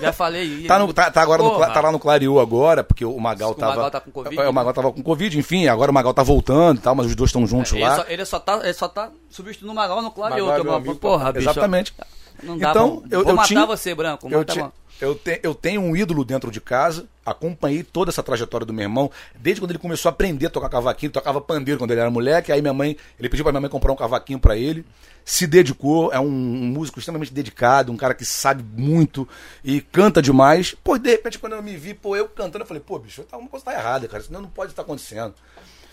[0.00, 0.64] Já- falei.
[0.66, 3.54] Tá, no- tá- tá agora no, tá lá no Clareou agora, porque o Magal O
[3.54, 3.74] tava.
[3.74, 6.22] Magal tá com Covid, É, o Magal tava com Covid, enfim, agora o Magal tá
[6.22, 7.96] voltando e tal, mas os dois estão juntos Ele lá.
[7.96, 10.46] só, ele, só tá, ele só tá substituindo o Magal no Clareou.
[10.46, 11.44] Magal é que eu meu falo, amigo, Porra, bicho.
[11.50, 11.94] Exatamente.
[12.42, 14.28] Não dá Então, pra, eu- vou matar tinha- você, Branco.
[14.30, 14.64] Eu, mata- ti-
[15.00, 18.82] eu, te- eu tenho um ídolo dentro de casa, acompanhei toda essa trajetória do meu
[18.84, 22.10] irmão, desde quando ele começou a aprender a tocar cavaquinho, tocava pandeiro quando ele era
[22.10, 24.84] moleque, aí minha mãe, ele pediu pra minha mãe comprar um cavaquinho pra ele,
[25.24, 29.28] se dedicou, é um, um músico extremamente dedicado, um cara que sabe muito
[29.64, 30.74] e canta demais.
[30.84, 33.36] Pô, de repente quando eu me vi, pô, eu cantando, eu falei, pô, bicho, tá-
[33.36, 35.34] uma coisa tá errada, cara, isso não pode estar acontecendo.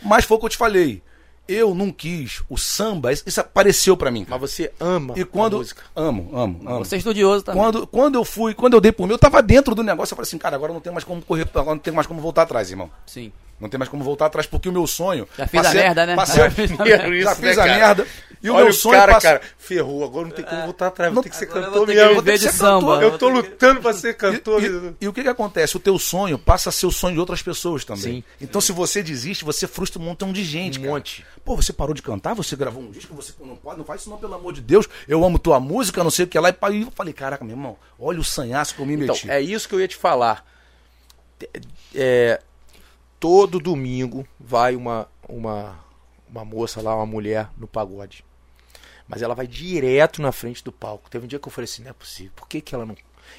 [0.01, 1.01] Mas foi o que eu te falei.
[1.48, 4.24] Eu não quis o samba, isso apareceu pra mim.
[4.24, 4.39] cara.
[4.39, 5.84] Mas você ama E quando a música.
[5.96, 6.86] amo, amo, amo.
[6.86, 7.62] Você é estudioso também.
[7.62, 10.16] Quando, quando eu fui, quando eu dei por mim, eu tava dentro do negócio, eu
[10.16, 12.44] falei assim, cara, agora não tem mais como correr, agora não tem mais como voltar
[12.44, 12.89] atrás, irmão.
[13.06, 13.32] Sim.
[13.64, 15.28] Não tem mais como voltar atrás, porque o meu sonho.
[15.38, 16.16] Já fiz a merda, né?
[16.16, 16.72] Passei, Já já fiz
[17.39, 17.66] fiz a a, merda.
[17.66, 18.07] merda.
[18.43, 20.88] E o Olha meu o sonho cara, passa- cara, ferrou, agora não tem como voltar
[20.88, 22.14] atrás, vou ter que ser Agora cantor mesmo.
[22.16, 22.80] vou ter que de ser samba.
[22.95, 23.03] cantor.
[23.03, 24.61] Eu tô lutando pra ser cantor.
[24.61, 25.78] E, e o que que acontece?
[25.78, 28.01] O teu sonho passa a ser o sonho de outras pessoas também.
[28.03, 28.24] Sim.
[28.41, 30.78] Então, se você desiste, você frustra um montão de gente.
[30.78, 30.93] Um cara.
[30.93, 31.26] monte.
[31.45, 34.09] Pô, você parou de cantar, você gravou um disco, você não pode, não faz isso
[34.09, 34.89] não, pelo amor de Deus.
[35.07, 36.49] Eu amo tua música, não sei o que lá.
[36.49, 39.30] E e eu falei, caraca, meu irmão, olha o sanhaço que eu me Então, meti.
[39.32, 40.45] é isso que eu ia te falar.
[41.95, 42.41] É,
[43.24, 45.80] todo domingo vai uma, uma,
[46.30, 48.26] uma moça lá, uma mulher, no pagode.
[49.07, 51.09] Mas ela vai direto na frente do palco.
[51.09, 52.34] Teve um dia que eu falei assim, não é possível.
[52.36, 52.97] Por que, que ela não.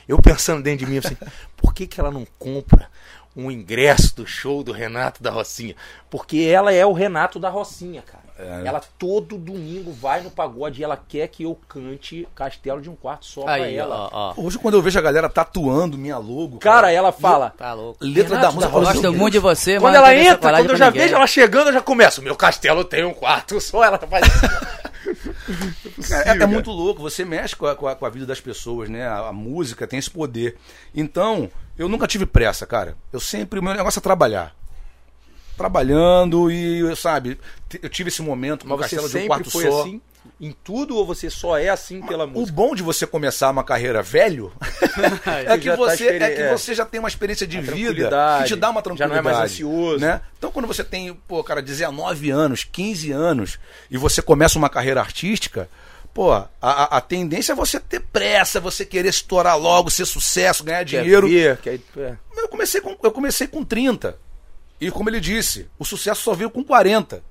[0.09, 1.19] Eu pensando dentro de mim assim,
[1.55, 2.91] por que, que ela não compra
[3.37, 5.77] um ingresso do show do Renato da Rocinha?
[6.09, 8.24] Porque ela é o Renato da Rocinha, cara.
[8.37, 8.63] É.
[8.67, 12.97] Ela todo domingo vai no pagode e ela quer que eu cante Castelo de um
[12.97, 14.09] Quarto só pra ela.
[14.13, 14.43] ó, ó.
[14.43, 16.59] Hoje, quando eu vejo a galera tatuando minha logo.
[16.59, 17.51] Cara, ela fala.
[17.57, 17.99] Tá louco.
[18.05, 18.77] Letra Renato da música.
[18.77, 21.03] eu Gosto muito de você, Quando ela entra, quando eu já ninguém.
[21.03, 22.21] vejo ela chegando, eu já começo.
[22.23, 24.75] Meu castelo tem um quarto, só ela faz isso.
[26.25, 28.89] É, é muito louco, você mexe com a, com a- com a vida das pessoas,
[28.89, 29.07] né?
[29.07, 30.57] A, a música tem esse poder.
[30.95, 32.97] Então, eu nunca tive pressa, cara.
[33.13, 34.55] Eu sempre, o meu negócio é trabalhar.
[35.57, 37.39] Trabalhando e, sabe,
[37.83, 39.81] eu tive esse momento com o Mas você Castelo de um Quarto foi Só.
[39.83, 40.01] assim
[40.41, 42.53] em tudo ou você só é assim pela O música?
[42.53, 44.51] bom de você começar uma carreira velho
[45.47, 46.53] é que, Já tá você, é experi- que é.
[46.57, 47.69] você já tem uma experiência de vida
[48.09, 49.19] tranquilidade, que te dá uma já não tranquilidade.
[49.19, 49.99] é mais ansioso.
[50.05, 50.21] Né?
[50.39, 53.59] Então, quando você tem, pô, cara, 19 anos, 15 anos,
[53.91, 55.69] e você começa uma carreira artística,
[56.15, 60.85] pô, a, a- tendência é você ter pressa, você querer estourar logo, ser sucesso, ganhar
[60.87, 61.29] Quer dinheiro.
[61.29, 62.15] ver, quer- é.
[62.37, 64.17] Eu comecei, com, eu comecei com 30.
[64.81, 67.23] E como ele disse, o sucesso só veio com 40.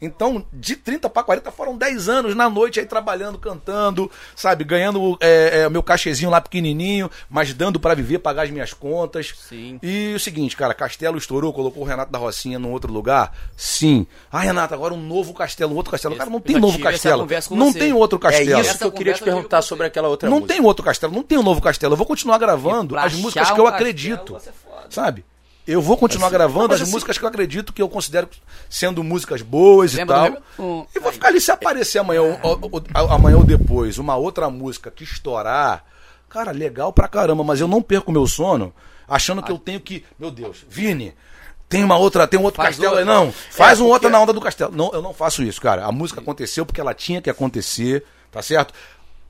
[0.00, 5.16] Então, de 30 para 40 foram 10 anos na noite aí trabalhando, cantando, sabe, ganhando
[5.22, 9.32] é, é, meu cachezinho lá pequenininho, mas dando para viver, pagar as minhas contas.
[9.48, 9.78] Sim.
[9.82, 13.34] E o seguinte, cara, Castelo estourou, colocou o Renato da Rocinha num outro lugar?
[13.56, 14.06] Sim.
[14.30, 16.14] Ah, Renato, agora um novo castelo, um outro castelo.
[16.14, 17.26] Cara, não tem novo castelo.
[17.52, 17.78] Não você.
[17.78, 18.60] tem outro É castelo.
[18.60, 20.52] isso Essa que eu queria te perguntar sobre aquela outra Não música.
[20.54, 21.94] tem outro castelo, não tem um novo castelo.
[21.94, 24.38] Eu vou continuar gravando as músicas que eu castelo acredito.
[24.38, 24.86] foda.
[24.90, 25.24] Sabe?
[25.66, 28.28] Eu vou continuar gravando mas as assim- músicas que eu acredito que eu considero
[28.70, 30.36] sendo músicas boas e tal.
[30.58, 34.14] um- E vou ficar ali se aparecer amanhã ou, ou- ou- amanhã ou depois uma
[34.16, 35.84] outra música que estourar.
[36.28, 38.72] Cara, legal pra caramba, mas eu não perco meu sono
[39.08, 40.04] achando que eu tenho que.
[40.18, 41.14] Meu Deus, Vini.
[41.68, 43.12] Tem uma outra, tem um outro Faz castelo aí, outra.
[43.14, 43.32] não.
[43.32, 44.70] Faz É, um outro na onda do castelo.
[44.72, 45.84] Não, eu não faço isso, cara.
[45.84, 48.72] A música aconteceu porque ela tinha que acontecer, tá certo?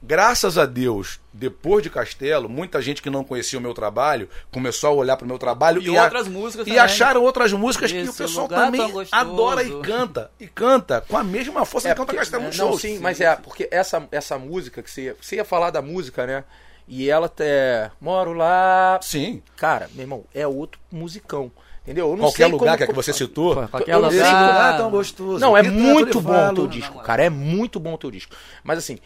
[0.06, 4.90] Graças a Deus, depois de Castelo, muita gente que não conhecia o meu trabalho começou
[4.90, 6.78] a olhar pro meu trabalho E a- outras músicas e também.
[6.84, 9.08] acharam outras músicas que o Esse pessoal também gostoso.
[9.12, 10.30] adora e canta.
[10.38, 12.78] E canta com a mesma força que canta porque- Castelo no não, show.
[12.78, 16.24] sim, mas é, porque essa, essa música que você ia, você ia falar da música,
[16.24, 16.44] né?
[16.86, 17.90] E ela até.
[18.00, 19.00] Moro lá.
[19.02, 19.42] Sim.
[19.56, 21.50] Cara, meu irmão, é outro musicão.
[21.82, 22.06] Entendeu?
[22.10, 23.54] Eu não Qualquer sei lugar como- que, é que você citou.
[23.56, 24.46] Pô, qualquer Eu Esse lugar.
[24.46, 25.38] lugar é tão gostoso.
[25.40, 27.24] Não, é Que muito bom o teu disco, cara.
[27.24, 28.34] É muito bom o teu disco.
[28.62, 28.98] Mas assim,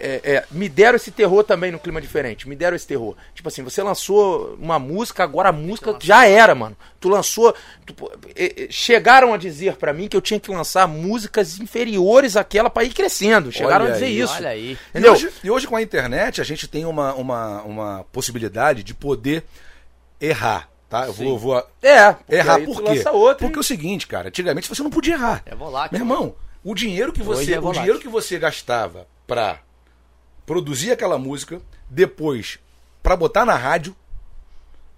[0.00, 2.48] é, é, me deram esse terror também no clima diferente.
[2.48, 3.14] Me deram esse terror.
[3.34, 6.76] Tipo assim, você lançou uma música, agora a música já era, mano.
[6.98, 7.54] Tu lançou.
[7.86, 12.36] tu- é, é, chegaram a dizer pra mim que eu tinha que lançar músicas inferiores
[12.36, 13.52] àquela pra ir crescendo.
[13.52, 14.34] Chegaram Olha a dizer aí, isso.
[14.34, 14.72] Olha aí.
[14.72, 15.12] E Entendeu?
[15.12, 19.44] hoje, e hoje com a internet a gente tem uma, uma, uma possibilidade de poder
[20.20, 21.06] errar, tá?
[21.06, 22.88] Eu vou, vou É, errar por quê?
[22.90, 25.42] lança outra Porque é o seguinte, cara, antigamente você não podia errar.
[25.46, 25.98] É volátil.
[25.98, 29.60] Meu irmão, o dinheiro que você, é o dinheiro que você gastava pra
[30.50, 32.58] produzir aquela música, depois
[33.00, 33.94] pra botar na rádio,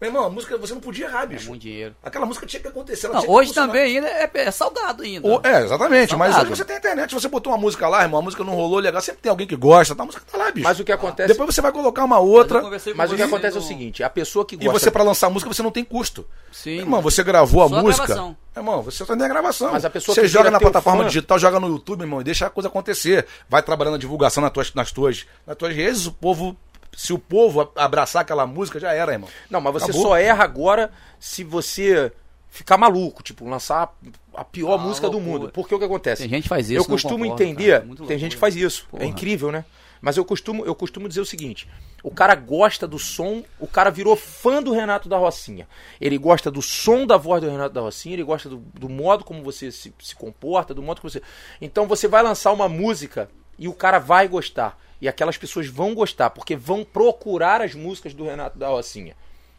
[0.02, 1.48] meu irmão, a música você não podia errar, É bicho.
[1.48, 1.94] muito dinheiro.
[2.02, 3.06] Aquela música tinha que acontecer.
[3.06, 3.68] ela Não, hoje funcionar.
[3.68, 5.28] também ainda é, é salgado ainda.
[5.28, 6.16] O- é, exatamente.
[6.16, 6.50] Mas Salgado.
[6.52, 8.80] hoje você tem a internet, você botou uma música lá, irmão, a música não rolou
[8.80, 10.02] legal, sempre tem alguém que gosta, tá?
[10.02, 10.66] a música tá lá, bicho.
[10.66, 11.28] Mas o que acontece.
[11.28, 12.60] Depois você vai colocar uma Mas outra.
[12.60, 14.78] conversei com Mas o que acontece é o seguinte: a pessoa que E gosta.
[14.80, 16.26] você, pra lançar a música, você não tem custo.
[16.50, 16.78] Sim.
[16.78, 18.06] Irmão, você gravou a Só a música.
[18.06, 18.36] gravação.
[18.56, 19.70] Irmão, você só tem a gravação.
[19.72, 22.24] Mas a pessoa você que joga na plataforma fã- digital, joga no YouTube, irmão, e
[22.24, 23.24] deixa a coisa acontecer.
[23.48, 26.56] Vai trabalhando a divulgação nas tuas, nas tuas, nas tuas redes, o povo.
[26.94, 29.28] Se o povo abraçar aquela música, já era, irmão.
[29.50, 30.02] Não, mas você Acabou.
[30.02, 32.12] só erra agora se você
[32.50, 33.94] ficar maluco, tipo, lançar
[34.34, 35.38] a pior Ah, música do loucura.
[35.40, 35.50] mundo.
[35.52, 36.22] Porque o que acontece?
[36.22, 38.04] Tem gente que faz isso, Eu costumo concordo, entender, cara.
[38.04, 38.86] É tem gente que faz isso.
[38.90, 39.04] Porra.
[39.04, 39.64] É incrível, né?
[40.02, 41.66] Mas eu costumo, eu costumo dizer o seguinte:
[42.02, 45.66] o cara gosta do som, o cara virou fã do Renato da Rocinha.
[46.00, 49.24] Ele gosta do som da voz do Renato da Rocinha, ele gosta do, do modo
[49.24, 51.22] como você se, se comporta, do modo que você.
[51.60, 54.76] Então você vai lançar uma música e o cara vai gostar.
[55.02, 59.14] E aquelas pessoas vão gostar, porque vão procurar as músicas do Renato da Rocinha.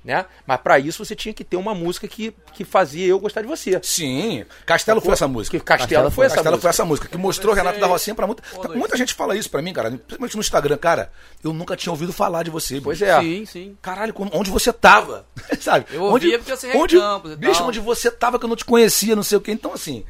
[0.06, 0.26] Né?
[0.46, 3.48] Mas pra isso você tinha que ter uma música que, que fazia eu gostar de
[3.48, 3.80] você.
[3.84, 4.44] Sim.
[4.66, 5.58] Castelo foi essa música.
[5.58, 6.62] Que Castelo, Castelo foi essa Castelo música.
[6.62, 8.44] foi essa música, que mostrou o Renato da Rocinha pra muita.
[8.54, 8.80] Pô, Luiz.
[8.80, 9.92] Muita gente fala isso pra mim, cara.
[9.92, 10.78] Principalmente no Instagram.
[10.78, 11.10] Cara,
[11.42, 12.82] eu nunca tinha ouvido falar de você.
[12.82, 13.10] Pois bicho.
[13.10, 13.22] é.
[13.22, 13.78] Sim, sim.
[13.82, 15.26] Caralho, como- onde você tava?
[15.62, 15.86] Sabe?
[15.92, 17.68] Eu onde, ouvia porque você onde, recampos e Bicho, tal.
[17.70, 19.52] onde você tava que eu não te conhecia, não sei o quê.
[19.54, 20.04] Então, assim,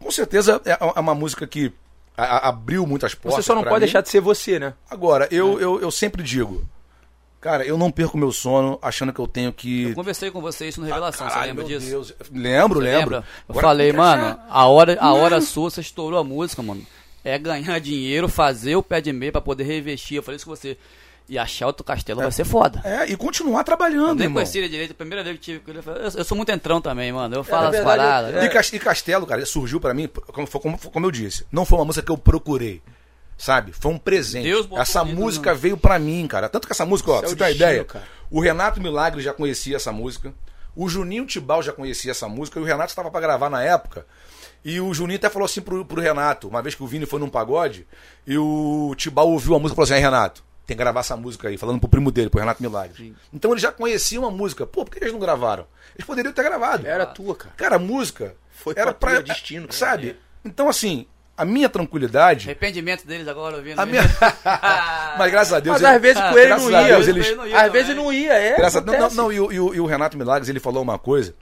[0.00, 1.70] com certeza é é uma música que
[2.16, 3.42] a- a- abriu muitas portas.
[3.44, 3.80] Você só não pode mim.
[3.80, 4.74] deixar de ser você, né?
[4.90, 6.64] Agora, eu, eu, eu sempre digo,
[7.40, 9.88] cara, eu não perco meu sono achando que eu tenho que.
[9.90, 11.90] Eu conversei com você isso no Revelação, você Caralho, lembra meu disso?
[11.90, 12.14] Deus.
[12.32, 13.00] Lembro, Você lembro.
[13.16, 13.16] lembra?
[13.18, 16.84] Eu Agora falei, mano, a hora, a hora sua, você estourou a música, mano.
[17.22, 20.16] É ganhar dinheiro, fazer o pé de meia pra poder revestir.
[20.16, 20.76] Eu falei isso com você.
[21.28, 22.82] E achar outro castelo vai ser foda.
[22.84, 24.34] É, e continuar Eu trabalhando, nem irmão.
[24.42, 26.36] conheci ele direito, a primeira vez que tive com ele, eu falei, eu, eu sou
[26.36, 27.34] muito entrão também, mano.
[27.34, 28.34] Eu falo as verdade, paradas.
[28.34, 28.44] é.
[28.44, 31.86] E, Cas- Castelo, cara, surgiu pra mim, como, como, como eu disse, não foi uma
[31.86, 32.82] música que eu procurei.
[33.36, 33.72] Sabe?
[33.72, 34.44] Foi um presente.
[34.44, 36.48] Deus essa música veio pra mim, cara.
[36.48, 38.04] Tanto que essa música, ó, pra é você ter ideia, cara.
[38.30, 40.32] o Renato Milagre já conhecia essa música.
[40.76, 42.60] O Juninho Tibal já conhecia essa música.
[42.60, 44.06] E o Renato estava pra gravar na época.
[44.64, 47.18] E o Juninho até falou assim pro, pro Renato, uma vez que o Vini foi
[47.18, 47.86] num pagode,
[48.26, 51.16] e o Tibal ouviu a música e falou assim: "Aí, Renato, tem que gravar essa
[51.16, 52.96] música aí, falando pro primo dele, pro Renato Milagre.
[52.96, 53.14] Sim.
[53.32, 54.66] Então eles já conheciam a música.
[54.66, 55.66] Pô, por que eles não gravaram?
[55.94, 56.86] Eles poderiam ter gravado.
[56.86, 57.54] Era tua, cara.
[57.56, 59.22] Cara, a música Foi era pra pra.
[59.22, 59.78] tua, destino, cara.
[59.78, 60.16] Sabe?
[60.44, 61.06] Então, assim,
[61.36, 62.46] a minha tranquilidade.
[62.48, 63.78] Arrependimento deles agora ouvindo.
[63.78, 64.02] A minha...
[65.18, 65.80] Mas graças a Deus.
[65.80, 66.86] Mas ele- às vezes com ele graças não ia.
[66.86, 67.72] Deus, Com eles- ele não ia Às também.
[67.82, 68.56] vezes não ia, é.
[68.56, 68.80] Graças a.
[68.84, 71.34] Não, não, e, o- e o, e o Renato Milagres, ele falou uma coisa,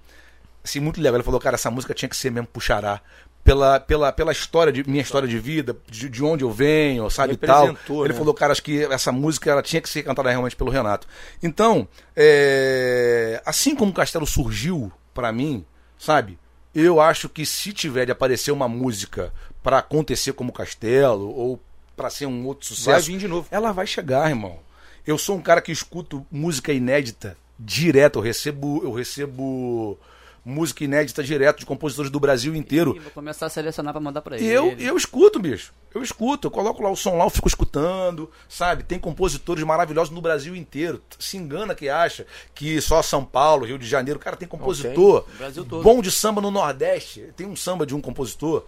[0.65, 1.17] assim, muito legal.
[1.17, 3.01] Ele falou, cara, essa música tinha que ser mesmo puxará.
[3.45, 7.37] Pela, pela, pela história de minha história de vida, de, de onde eu venho, sabe,
[7.37, 7.71] tal.
[7.71, 8.15] Ele né?
[8.15, 11.09] falou, cara, acho que essa música ela tinha que ser cantada realmente pelo Renato.
[11.43, 15.65] Então, é, assim como o Castelo surgiu pra mim,
[15.99, 16.39] sabe?
[16.73, 19.33] Eu acho que se tiver de aparecer uma música
[19.63, 21.61] pra acontecer como Castelo ou
[21.97, 23.49] pra ser um outro sucesso, Vai vir de novo.
[23.51, 24.61] ela vai chegar, irmão.
[25.07, 28.19] Eu sou um cara que escuto música inédita direto.
[28.19, 29.99] Eu recebo, eu recebo
[30.45, 32.97] música inédita direto de compositores do Brasil inteiro.
[32.97, 34.45] Ih, Vou começar a selecionar pra mandar pra ele.
[34.45, 35.73] E eu, eu escuto, bicho.
[35.95, 38.83] Eu escuto, eu coloco lá o som lá, eu fico escutando, sabe?
[38.83, 41.03] Tem compositores maravilhosos no Brasil inteiro.
[41.19, 45.27] Se engana que acha que só São Paulo, Rio de Janeiro, cara, tem compositor.
[45.35, 45.83] O Brasil todo.
[45.83, 47.33] Bom de samba no Nordeste.
[47.37, 48.65] Tem um samba de um compositor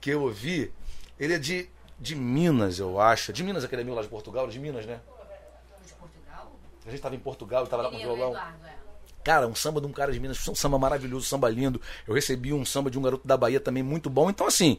[0.00, 0.72] que eu ouvi.
[1.18, 3.32] Ele é de, de Minas, eu acho.
[3.32, 5.00] De Minas, aquele amigo lá de Portugal, de Minas, né?
[5.86, 6.52] De Portugal?
[6.84, 8.32] A gente tava em Portugal, eu tava lá com o Menino, violão.
[8.32, 8.85] Eduardo, é.
[9.26, 11.80] Cara, um samba de um cara de Minas, um samba maravilhoso, samba lindo.
[12.06, 14.30] Eu recebi um samba de um garoto da Bahia também muito bom.
[14.30, 14.78] Então, assim,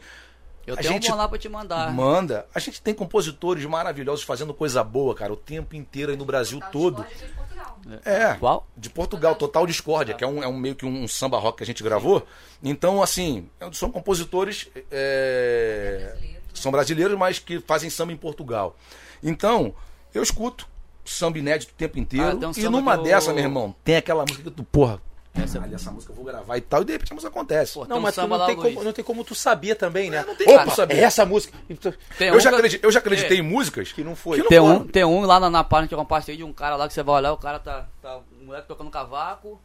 [0.66, 1.94] Eu a tenho gente um bom lá pra te mandar.
[1.94, 2.48] manda.
[2.56, 6.60] A gente tem compositores maravilhosos fazendo coisa boa, cara, o tempo inteiro aí no Brasil
[6.60, 7.04] Total todo.
[7.04, 7.80] De Portugal.
[8.06, 8.36] É.
[8.36, 8.66] Qual?
[8.78, 11.64] De Portugal, Total Discórdia, que é um, é um meio que um, samba rock que
[11.64, 12.26] a gente gravou.
[12.64, 16.52] Então, assim, são compositores é, Brasileiros, né?
[16.54, 18.78] são brasileiros, mas que fazem samba em Portugal.
[19.22, 19.76] Então,
[20.14, 20.66] eu escuto
[21.10, 22.28] samba inédito o tempo inteiro.
[22.28, 25.02] Ah, tem um e numa eu- dessa, meu irmão, tem aquela música que tu, porra,
[25.34, 27.74] Essa- caralho, essa música eu vou gravar e tal, e de repente a música acontece.
[27.76, 28.74] Pô, Não, Tem um mas tu não lá, tem, Luiz.
[28.74, 30.24] como, não tem como tu saber também, né?
[30.28, 30.96] não tem Opa, como saber.
[30.96, 31.56] é essa música.
[32.18, 33.40] Tem eu, um já que- acreditei, eu já acreditei É.
[33.40, 34.42] em músicas Que não foi.
[34.42, 34.78] que Tem foram.
[34.78, 36.94] um, tem um lá na, na página que eu compartilhei de um cara lá que
[36.94, 37.88] você vai olhar, o cara tá.
[38.02, 39.62] tá um moleque tocando cavaco.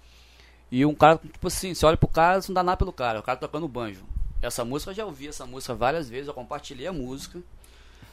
[0.71, 3.21] E um cara, tipo assim, você olha pro cara, você não dá nada pelo cara,
[3.21, 4.05] o cara tocando banjo.
[4.43, 7.41] Essa música eu já ouvi essa música várias vezes, eu compartilhei a música.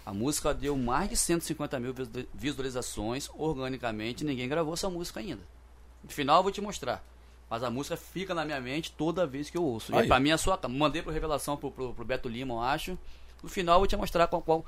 [0.10, 5.42] A música deu mais de 150 mil visu- visualizações organicamente, ninguém gravou essa música ainda.
[6.04, 7.04] No final eu vou te mostrar.
[7.48, 9.96] Mas a música fica na minha mente toda vez que eu ouço.
[9.96, 10.06] Aí.
[10.06, 10.60] E pra mim é a sua.
[10.68, 12.98] Mandei pro Revelação pro, pro, pro Beto Lima, eu acho.
[13.44, 14.42] No final eu vou te mostrar qual.
[14.42, 14.66] qual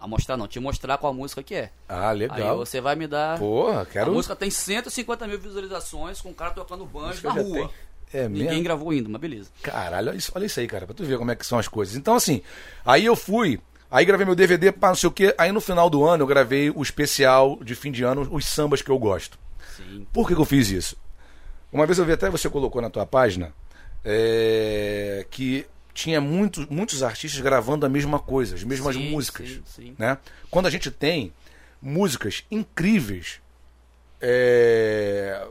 [0.00, 1.70] a mostrar não, te mostrar qual música que é.
[1.88, 2.56] Ah, Aí legal.
[2.56, 3.38] você vai me dar.
[3.38, 4.12] Porra, A quero.
[4.12, 7.70] música tem 150 mil visualizações com o cara tocando banjo na rua.
[8.12, 8.62] É Ninguém mesmo?
[8.64, 9.50] gravou ainda, mas beleza.
[9.62, 11.66] Caralho, olha isso, olha isso aí, cara, pra tu ver como é que são as
[11.68, 11.96] coisas.
[11.96, 12.42] Então, assim,
[12.86, 13.60] aí eu fui,
[13.90, 15.34] aí gravei meu DVD, pá, não sei o quê.
[15.38, 18.82] Aí no final do ano eu gravei o especial de fim de ano, os sambas
[18.82, 19.38] que eu gosto.
[19.76, 20.06] Sim.
[20.12, 20.96] Por que, que eu fiz isso?
[21.72, 23.52] Uma vez eu vi até você colocou na tua página
[24.04, 29.48] é, que tinha muitos, muitos artistas gravando a mesma coisa, as mesmas Sim, músicas.
[29.48, 29.94] sim, sim.
[29.98, 30.18] Né?
[30.50, 31.32] Quando a gente tem
[31.80, 33.40] músicas incríveis,
[34.20, 35.46] é,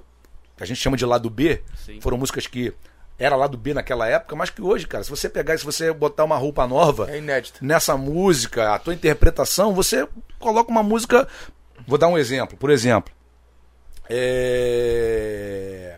[0.58, 1.62] que a gente chama de lado B,
[2.02, 2.74] foram músicas que
[3.18, 5.92] era lado B naquela época, mas que hoje, cara, se você pegar e se você
[5.94, 7.60] botar uma roupa nova É inédito.
[7.64, 10.08] nessa música, a tua interpretação, você
[10.40, 11.28] coloca uma música.
[11.88, 12.58] Vou dar um exemplo.
[12.58, 13.14] Por exemplo,
[14.10, 15.98] é...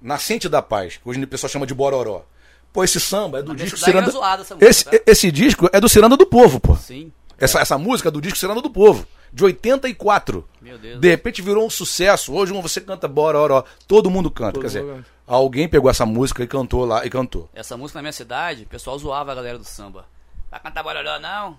[0.00, 2.24] Nascente da Paz, que hoje o pessoal chama de Bororó.
[2.72, 4.08] Pô, esse samba é do Mas disco Ciranda.
[4.08, 4.98] é zoado, essa música, esse, tá?
[5.06, 6.74] esse disco é do Ciranda do Povo, pô.
[6.76, 7.12] Sim.
[7.38, 10.46] Essa, essa música é do disco Ciranda do Povo, de 84.
[10.60, 11.00] Meu Deus.
[11.00, 12.32] De repente virou um sucesso.
[12.34, 14.52] Hoje você canta Bororó, todo mundo canta.
[14.52, 15.08] Todo Quer dizer, mundo canta.
[15.26, 17.48] Alguém pegou essa música e cantou lá e cantou.
[17.54, 20.06] Essa música na minha cidade, o pessoal zoava a galera do samba.
[20.50, 21.58] Vai cantar Bororó, não?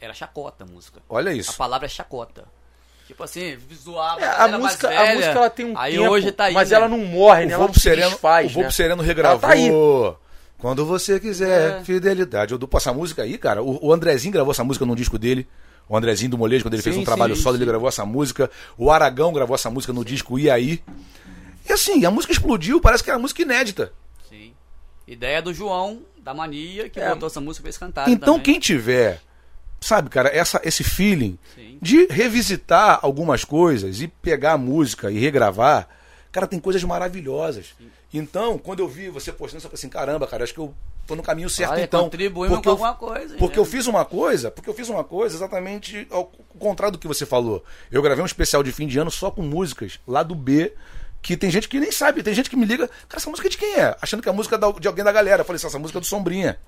[0.00, 1.00] Era chacota a música.
[1.08, 1.56] Olha A isso.
[1.56, 2.44] palavra é chacota.
[3.06, 5.14] Tipo assim, zoava É, a música, a velha.
[5.14, 6.54] música ela tem um Aí tempo, hoje tá aí.
[6.54, 6.76] mas né?
[6.76, 7.52] ela não morre, O né?
[7.54, 8.72] Ela não Sereno, desfaz, o Volpo né?
[8.72, 10.12] Sereno Ela regravou.
[10.12, 10.18] tá.
[10.58, 11.84] Quando você quiser, É.
[11.84, 12.52] fidelidade.
[12.52, 13.62] Eu dou essa música aí, cara.
[13.62, 15.46] O, o Andrezinho gravou essa música num disco dele.
[15.86, 17.68] O Andrezinho do Molejo, quando ele fez Sim, um trabalho sim, solo, ele sim.
[17.68, 18.50] gravou essa música.
[18.78, 20.82] O Aragão gravou essa música no disco E aí.
[21.68, 23.92] E assim, a música explodiu, parece que era música inédita.
[24.28, 24.52] Sim.
[25.06, 27.10] Ideia do João, da Mania, que É.
[27.10, 28.42] botou essa música pra eles cantarem Então, também.
[28.54, 29.20] quem tiver,
[29.80, 31.78] sabe, cara, essa, esse feeling Sim.
[31.80, 35.88] de revisitar algumas coisas e pegar a música e regravar,
[36.32, 37.74] cara, tem coisas maravilhosas.
[38.12, 40.72] Então, quando eu vi você postando, eu falei assim, caramba, cara, acho que eu
[41.06, 42.04] tô no caminho certo Olha, então.
[42.04, 43.36] contribuímos porque com eu, alguma coisa.
[43.36, 43.60] porque né?
[43.60, 46.26] eu fiz uma coisa, porque eu fiz uma coisa exatamente ao
[46.58, 47.62] contrário do que você falou.
[47.90, 50.72] Eu gravei um especial de fim de ano só com músicas lá do B,
[51.24, 53.50] que tem gente que nem sabe, tem gente que me liga, cara, essa música é
[53.50, 53.96] de quem é?
[54.02, 55.40] Achando que é a música da- de alguém da galera.
[55.40, 56.58] Eu falei assim, essa música é do Sombrinha.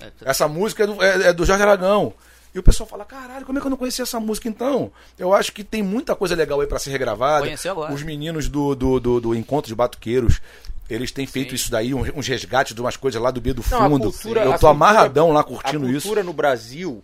[0.00, 2.12] É, Essa música é do, é- é do Jorge Aragão.
[2.52, 4.90] E o pessoal fala, caralho, como é que eu não conhecia essa música então?
[5.16, 7.44] Eu acho que tem muita coisa legal aí pra ser regravada.
[7.46, 7.92] Conheceu agora.
[7.94, 10.40] Os meninos do, do, do, do Encontro de Batuqueiros,
[10.90, 11.54] eles têm feito Sim.
[11.54, 14.10] isso daí, um- uns resgates de umas coisas lá do B do Não, a fundo.
[14.10, 16.02] cultura- eu a tô cultura- amarradão lá A curtindo isso.
[16.08, 17.00] cultura no Brasil,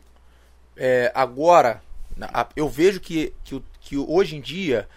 [0.76, 1.80] é, agora,
[2.20, 4.88] a- eu vejo que, que, que hoje em dia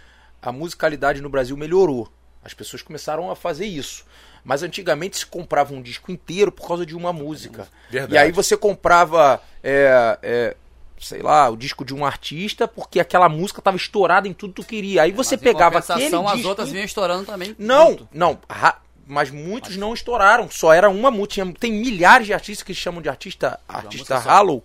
[0.43, 2.07] a musicalidade no Brasil melhorou.
[2.43, 4.05] As pessoas começaram a fazer isso.
[4.43, 7.67] Mas antigamente se comprava um disco inteiro por causa de uma música.
[7.89, 8.13] Verdade.
[8.13, 10.55] E aí você comprava, é, é,
[10.99, 14.61] sei lá, o disco de um artista porque aquela música estava estourada em tudo que
[14.61, 15.03] tu queria.
[15.03, 16.49] Aí você Mas, em pegava aquele compensação, as disco...
[16.49, 17.55] outras vinham estourando também.
[17.57, 18.09] Não, junto.
[18.11, 18.37] não.
[18.49, 20.49] ra- Mas muitos não estouraram.
[20.51, 21.35] Só era uma música.
[21.35, 24.17] Tinha- Tem milhares de artistas que chamam de artista, artista.
[24.19, 24.61] Hollow,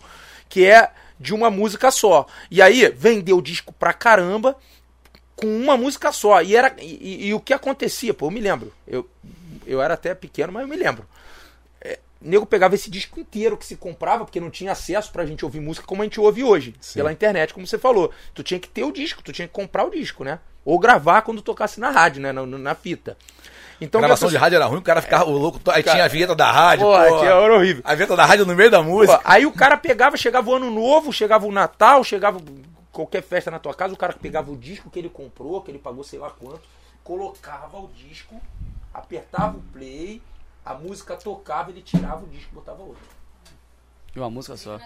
[0.49, 2.27] que é de uma música só.
[2.51, 4.57] E aí vendeu disco pra caramba
[5.41, 6.43] com uma música só.
[6.43, 8.73] E, era, e, e- e o que acontecia, pô, eu me lembro.
[8.87, 9.09] Eu,
[9.67, 11.07] eu era até pequeno, mas eu me lembro.
[11.81, 15.45] É, nego pegava esse disco inteiro que se comprava, porque não tinha acesso pra gente
[15.45, 18.13] ouvir música como a gente ouve hoje, pela internet, como você falou.
[18.35, 20.39] Tu tinha que ter o disco, tu tinha que comprar o disco, né?
[20.65, 22.33] Ou gravar quando tocasse na rádio, né?
[22.33, 23.17] Na, na fita.
[23.81, 25.61] Então, gravação minha de rádio era ruim, o cara ficava o louco.
[25.71, 26.85] Aí Cara, tinha a vinheta da rádio.
[26.85, 27.21] Pô.
[27.21, 27.81] que era horrível.
[27.87, 29.21] A vinheta da rádio no meio da Pô, música.
[29.25, 32.41] aí o cara pegava, chegava o ano novo, chegava o Natal, chegava
[32.93, 35.79] qualquer festa na tua casa, o cara pegava o disco que ele comprou, que ele
[35.79, 36.63] pagou sei lá quanto,
[37.05, 38.41] colocava o disco,
[38.93, 40.23] apertava o play,
[40.65, 43.03] a música tocava, ele tirava o disco e botava outro.
[44.15, 44.79] E uma música só.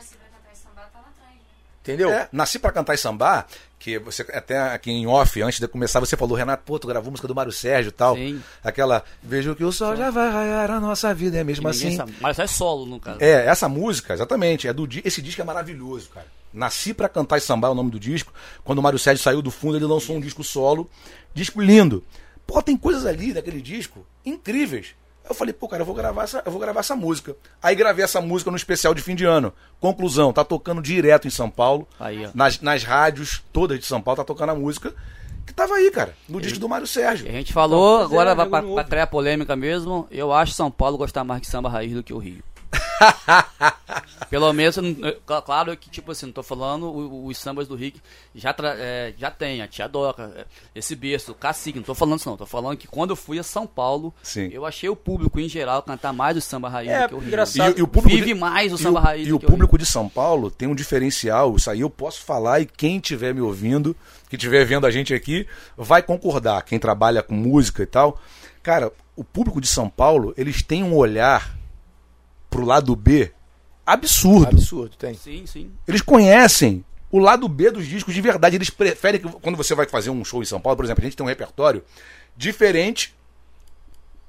[1.83, 2.11] Entendeu?
[2.11, 3.45] É, nasci pra cantar e sambar,
[3.77, 7.11] que você até aqui em off, antes de começar, você falou, Renato, pô, tu gravou
[7.11, 8.15] música do Mário Sérgio e tal.
[8.15, 8.41] Sim.
[8.63, 11.97] Aquela, vejo que o sol já vai raiar a nossa vida, é mesmo assim.
[11.97, 12.15] sabe.
[12.21, 13.19] Mas é solo, no caso.
[13.21, 16.27] É, essa música, exatamente, é do esse disco é maravilhoso, cara.
[16.53, 18.33] Nasci pra cantar e sambar é o nome do disco.
[18.63, 20.89] Quando o Mário Sérgio saiu do fundo, ele lançou um disco solo,
[21.35, 22.05] disco lindo.
[22.47, 24.95] Pô, tem coisas ali daquele disco incríveis.
[25.29, 27.37] Eu falei, pô, cara, eu vou gravar essa, eu vou gravar essa música.
[27.63, 29.53] Aí gravei essa música no especial de fim de ano.
[29.81, 31.87] Conclusão, tá tocando direto em São Paulo.
[31.99, 32.31] Aí, ó.
[32.35, 34.95] Nas, nas rádios todas de São Paulo tá tocando a música
[35.47, 37.29] que tava aí, cara, no disco do Mário E Sérgio.
[37.29, 40.07] a gente falou, pois agora é, vai pra, pra polêmica mesmo.
[40.11, 42.43] Eu acho São Paulo gostar mais de samba raiz do que o Rio.
[44.31, 44.77] Pelo menos,
[45.45, 46.91] claro que, tipo assim, não tô falando
[47.27, 48.01] os sambas do Rick,
[48.35, 51.95] já, tra- é, já tem, a Tia Doca, é, esse berço, o Cacique, não tô
[51.95, 54.49] falando isso não, tô falando que quando eu fui a São Paulo, Sim.
[54.51, 57.19] eu achei o público em geral cantar mais o samba raiz É, do que o
[57.19, 57.29] Rio.
[57.29, 57.77] engraçado.
[57.77, 59.45] E, e o público Vive de- mais o e samba raiz E do o que
[59.47, 62.97] o público de São Paulo tem um diferencial, isso aí eu posso falar e quem
[62.97, 63.95] estiver me ouvindo,
[64.31, 65.47] que estiver vendo a gente aqui,
[65.77, 66.63] vai concordar.
[66.63, 68.19] Quem trabalha com música e tal.
[68.63, 71.55] Cara, o público de São Paulo, eles têm um olhar
[72.53, 73.33] pro lado B
[73.85, 74.49] absurdo.
[74.49, 75.15] Absurdo, tem.
[75.15, 75.73] Sim, sim.
[75.89, 78.57] Eles conhecem o lado B dos discos de verdade.
[78.57, 81.05] Eles preferem que quando você vai fazer um show em São Paulo, por exemplo, a
[81.05, 81.83] gente tem um repertório
[82.37, 83.15] diferente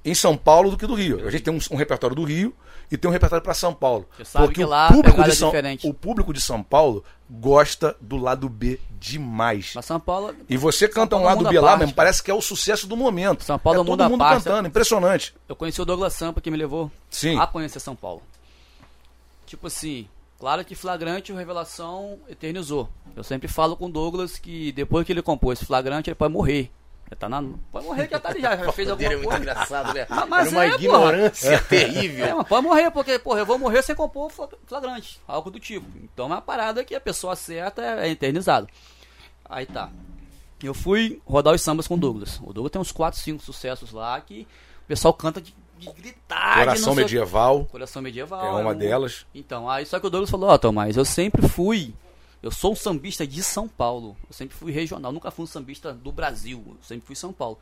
[0.03, 1.27] em São Paulo do que do Rio.
[1.27, 2.53] A gente tem um, um repertório do Rio
[2.91, 4.07] e tem um repertório para São Paulo.
[4.17, 5.87] Você sabe Porque que o público de é São diferente.
[5.87, 9.71] o público de São Paulo gosta do lado B demais.
[9.75, 11.95] Mas São Paulo, E você canta um Paulo é um lado B lá parte, mesmo,
[11.95, 13.43] parece que é o sucesso do momento.
[13.43, 14.43] São Paulo é é todo mundo parte.
[14.43, 15.33] cantando, impressionante.
[15.47, 17.39] eu conheci o Douglas Sampa que me levou Sim.
[17.39, 18.21] a conhecer São Paulo.
[19.45, 20.07] Tipo assim,
[20.39, 22.89] claro que Flagrante o Revelação eternizou.
[23.15, 26.71] Eu sempre falo com o Douglas que depois que ele compôs Flagrante, ele pode morrer.
[27.09, 27.43] Já tá na...
[27.71, 29.43] Pode morrer que já tá ali, já, já fez alguma Dele é muito coisa.
[29.43, 30.05] engraçado, né?
[30.09, 30.83] Mas- mas Era uma é, porra.
[30.83, 32.25] ignorância terrível.
[32.25, 35.59] É, mas pode morrer, porque, porra, eu vou morrer sem compor fla- flagrante, algo do
[35.59, 35.85] tipo.
[36.03, 38.67] Então é uma parada que a pessoa certa é eternizado.
[39.45, 39.89] Aí tá.
[40.63, 42.39] Eu fui rodar os sambas com o Douglas.
[42.41, 44.47] O Douglas tem uns 4, 5 sucessos lá que
[44.85, 46.59] o pessoal canta de, de gritar.
[46.59, 48.57] Coração medieval Coração medieval.
[48.59, 49.25] é uma um- delas.
[49.35, 51.93] Então, aí só que o Douglas falou, ó, Tomás, eu sempre fui.
[52.43, 54.17] Eu sou um sambista de São Paulo.
[54.27, 56.61] Eu sempre fui regional, nunca fui um sambista do Brasil.
[56.67, 57.57] Eu sempre fui São Paulo.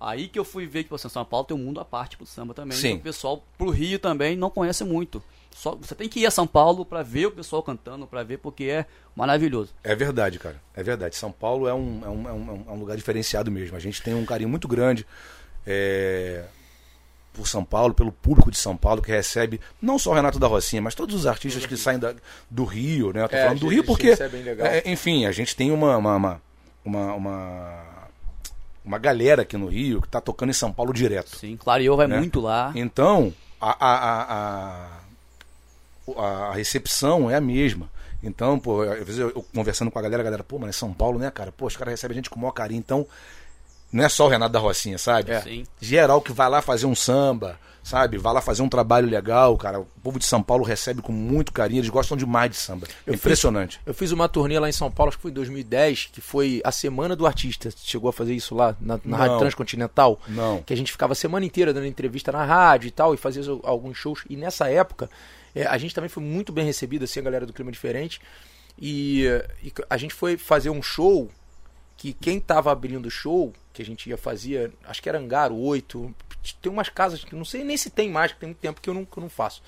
[0.00, 2.24] Aí que eu fui ver que você São Paulo tem um mundo à parte pro
[2.24, 2.76] samba também.
[2.76, 2.94] Sim.
[2.94, 5.22] O pessoal pro Rio também não conhece muito.
[5.50, 8.38] Só, você tem que ir a São Paulo pra ver o pessoal cantando, pra ver
[8.38, 9.74] porque é maravilhoso.
[9.84, 10.60] É verdade, cara.
[10.74, 11.14] É verdade.
[11.14, 13.76] São Paulo é um, é um, é um, é um lugar diferenciado mesmo.
[13.76, 15.06] A gente tem um carinho muito grande
[15.66, 16.46] é,
[17.32, 20.46] por São Paulo, pelo público de São Paulo, que recebe não só o Renato da
[20.46, 22.14] Rocinha, mas todos os artistas que saem da-
[22.50, 23.22] do Rio, né?
[23.24, 24.66] Eu tô É, falando do gente, Rio porque, isso é bem legal.
[24.66, 26.42] é, enfim, a gente tem uma, uma, uma,
[26.84, 27.84] uma, uma,
[28.84, 31.34] uma galera aqui no Rio que tá tocando em São Paulo direto.
[31.36, 32.18] Sim, claro, e eu vai Né?
[32.18, 32.70] muito lá.
[32.74, 34.88] Então, a, a, a,
[36.16, 37.88] a, a recepção é a mesma.
[38.22, 40.72] Então, pô, às vezes eu, eu conversando com a galera, a galera, pô, mas é
[40.72, 41.50] São Paulo, né, cara?
[41.50, 42.78] Pô, os caras recebem a gente com o maior carinho.
[42.78, 43.06] Então,
[43.92, 45.38] não é só o Renato da Rocinha, sabe?
[45.42, 45.64] Sim.
[45.80, 48.16] Geral que vai lá fazer um samba, sabe?
[48.16, 49.80] Vai lá fazer um trabalho legal, cara.
[49.80, 52.86] O povo de São Paulo recebe com muito carinho, eles gostam demais de samba.
[53.06, 53.80] Eu Impressionante.
[53.84, 56.62] Eu fiz uma turnê lá em São Paulo, acho que foi em 2010, que foi
[56.64, 57.70] a Semana do Artista.
[57.76, 59.16] Chegou a fazer isso lá na, na.
[59.16, 60.18] Rádio Transcontinental?
[60.28, 60.62] Não.
[60.62, 63.42] Que a gente ficava a semana inteira dando entrevista na rádio e tal, e fazia
[63.62, 64.24] alguns shows.
[64.28, 65.10] E nessa época,
[65.54, 68.20] é, a gente também foi muito bem recebido, assim, a galera do Clima Diferente.
[68.80, 69.24] E,
[69.62, 71.28] e a gente foi fazer um show
[72.02, 75.54] que quem tava abrindo o show, que a gente ia fazer, acho que era Angaro
[75.54, 76.12] 8,
[76.60, 78.90] tem umas casas que não sei nem se tem mais, que tem muito tempo que
[78.90, 79.62] eu não, que eu não faço.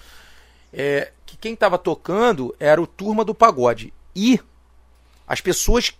[0.72, 3.94] É, que quem tava tocando era o Turma do Pagode.
[4.16, 4.40] E
[5.28, 5.96] as pessoas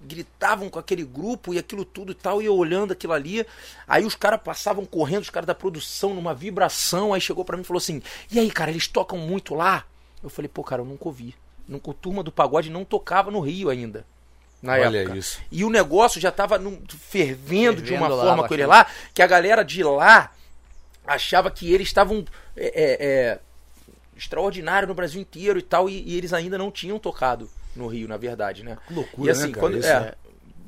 [0.00, 3.46] gritavam com aquele grupo e aquilo tudo e tal, e eu olhando aquilo ali.
[3.86, 7.14] Aí os caras passavam correndo, os caras da produção, numa vibração.
[7.14, 8.02] Aí chegou pra mim e falou assim:
[8.32, 9.84] E aí, cara, eles tocam muito lá?
[10.24, 11.36] Eu falei: Pô, cara, eu nunca ouvi.
[11.68, 14.04] Nunca, o Turma do Pagode não tocava no Rio ainda.
[14.62, 15.16] Na Olha época.
[15.16, 15.40] isso.
[15.50, 18.86] E o negócio já tava num- fervendo, de uma Fervendo lá, forma com ele lá,
[19.14, 20.30] que a galera de lá
[21.06, 22.24] achava que eles estavam
[22.56, 23.38] é, é, é,
[24.16, 28.06] extraordinário no Brasil inteiro e tal, e, e eles ainda não tinham tocado no Rio,
[28.06, 28.76] na verdade, né?
[28.90, 29.60] Loucura, e assim, né, cara?
[29.60, 30.12] quando Isso, é, né?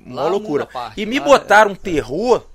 [0.06, 0.66] uma loucura.
[0.66, 2.46] parte, e me lá botaram é- um terror.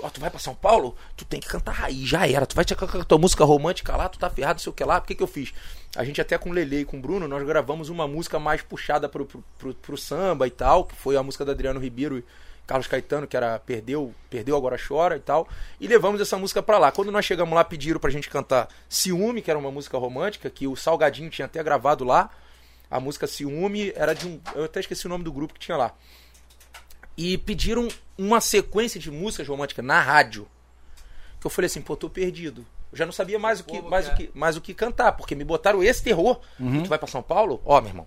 [0.00, 2.46] Ó, tu vai pra São Paulo, tu tem que cantar raiz, já era.
[2.46, 4.98] Tu vai te a tua música romântica lá, tu tá ferrado, sei o que lá.
[4.98, 5.52] O que que eu fiz?
[5.96, 8.62] A gente até com o Lele e com o Bruno, nós gravamos uma música mais
[8.62, 12.18] puxada pro, pro, pro, pro samba e tal, que foi a música da Adriano Ribeiro
[12.18, 12.24] e
[12.68, 15.48] Carlos Caetano, que era Perdeu, Perdeu Agora Chora e tal.
[15.80, 16.92] E levamos essa música pra lá.
[16.92, 20.66] Quando nós chegamos lá, pediram pra gente cantar Ciúme, que era uma música romântica, que
[20.66, 22.28] o Salgadinho tinha até gravado lá.
[22.90, 24.38] A música Ciúme era de um.
[24.54, 25.94] Eu até esqueci o nome do grupo que tinha lá.
[27.18, 30.48] E pediram uma sequência de músicas românticas na rádio.
[31.40, 32.64] Que eu falei assim, pô, tô perdido.
[32.92, 34.16] Eu já não sabia mais o que, mais o quer.
[34.28, 36.40] que, mais o que cantar, porque me botaram esse terror.
[36.58, 36.82] Uhum.
[36.84, 37.60] Tu vai pra São Paulo?
[37.64, 38.06] Ó, meu irmão,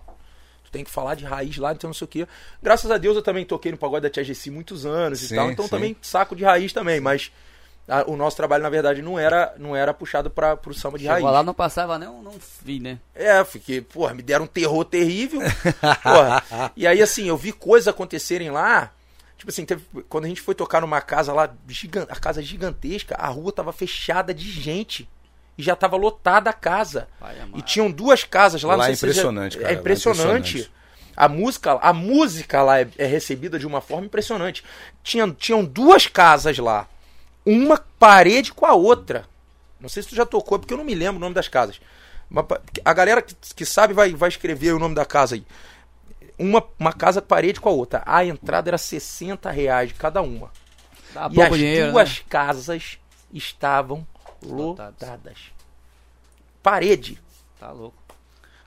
[0.64, 2.26] tu tem que falar de raiz lá, então não sei o quê.
[2.62, 5.36] Graças a Deus eu também toquei no pagode da Tia Gessi muitos anos Sim, e
[5.36, 5.70] tal, então sim.
[5.70, 7.30] também saco de raiz também, mas
[7.86, 11.04] a- o nosso trabalho, na verdade, não era, não era puxado para pro samba de
[11.04, 11.32] Chegou raiz.
[11.32, 12.34] lá, não passava nem um não
[12.64, 12.98] vi, né?
[13.14, 15.40] É, fiquei, porra, me deram um terror terrível.
[16.02, 16.42] porra.
[16.76, 18.92] E aí, assim, eu vi coisas acontecerem lá.
[19.42, 23.16] Tipo assim, teve- quando a gente foi tocar numa casa lá, gigan- a casa gigantesca,
[23.16, 25.08] a rua tava fechada de gente.
[25.58, 27.08] E já tava lotada a casa.
[27.18, 27.58] Pai amado.
[27.58, 28.76] E tinham duas casas lá.
[28.76, 30.28] Lá não é sei se você já- impressionante, cara, lá É é impressionante.
[30.58, 30.72] impressionante.
[31.16, 34.62] A música, a música lá é, é recebida de uma forma impressionante.
[35.02, 36.86] Tinha, tinham duas casas lá.
[37.44, 39.24] Uma parede com a outra.
[39.80, 41.48] Não sei se tu já tocou, é porque eu não me lembro o nome das
[41.48, 41.80] casas.
[42.84, 45.44] A galera que, que sabe vai, vai escrever o nome da casa aí.
[46.38, 48.02] Uma, uma casa parede com a outra.
[48.06, 50.50] A entrada era 60 reais cada uma.
[51.14, 52.24] Dá e as dinheiro, duas né?
[52.28, 52.98] casas
[53.32, 54.06] estavam
[54.42, 54.94] Lotadas.
[55.00, 55.38] lotadas.
[56.62, 57.20] Parede.
[57.58, 57.96] Tá louco.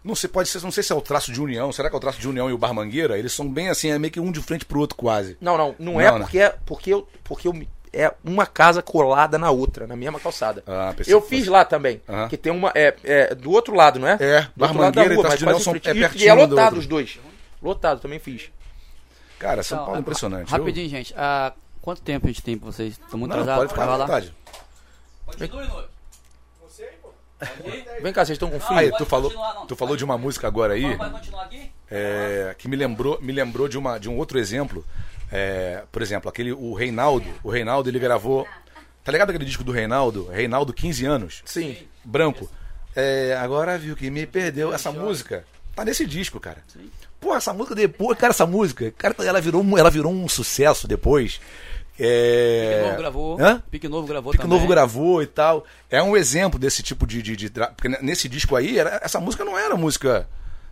[0.03, 1.72] Não sei, pode ser, não sei se é o traço de união.
[1.72, 3.18] Será que é o traço de união e o Bar Mangueira?
[3.18, 5.36] Eles são bem assim, é meio que um de frente pro outro quase.
[5.41, 6.20] Não, não, não, Não, é né?
[6.20, 7.53] porque, é porque eu, porque eu
[7.91, 10.63] é uma casa colada na outra, na mesma calçada.
[10.68, 11.49] Ah, pensei eu que fiz fosse.
[11.49, 12.28] lá também, Aham.
[12.28, 14.18] que tem uma é, é do outro lado, não é?
[14.20, 15.89] É, do Bar outro lado da Mangueira e rua, Traço de União são- frente.
[15.89, 16.80] é E- pertinho e é do lotado outro.
[16.80, 17.20] os dois.
[17.66, 18.51] Lotado, também fiz.
[19.39, 20.51] Cara, São Então, Paulo é ah, impressionante.
[20.51, 21.13] Eu- Rapidinho, gente.
[21.18, 22.93] Ah, quanto tempo a gente tem pra vocês?
[22.93, 23.63] Estão muito atrasados?
[23.63, 24.34] pode ficar à vontade.
[25.26, 25.95] Continue, Noivo.
[28.01, 28.78] Vem cá, vocês estão com frio?
[28.78, 29.66] Aí, tu falou, não.
[29.66, 30.95] tu falou de uma música agora aí.
[30.95, 31.70] Vai continuar aqui?
[31.89, 34.86] é, que me lembrou, me lembrou de, uma, de um outro exemplo.
[35.32, 37.28] É, por exemplo, aquele o Reinaldo.
[37.43, 38.47] O Reinaldo ele gravou.
[39.03, 40.28] Tá ligado aquele disco do Reinaldo?
[40.28, 41.41] Reinaldo, 15 anos.
[41.45, 41.78] Sim.
[42.03, 42.49] Branco.
[42.95, 44.74] É, agora viu que me perdeu.
[44.74, 45.45] Essa música
[45.76, 46.63] tá nesse disco, cara.
[47.26, 50.88] Pô, essa música depois, cara, essa música, cara, ela virou, um- ela virou um sucesso
[50.88, 51.41] depois.
[51.99, 52.69] É...
[52.69, 53.41] Pique Novo gravou.
[53.41, 53.63] Hã?
[53.71, 54.57] Pique Novo gravou Pique também.
[54.59, 55.65] Novo gravou e tal.
[55.89, 57.21] É um exemplo desse tipo de.
[57.23, 60.28] de, de tra- porque nesse disco aí, era- essa música não era música.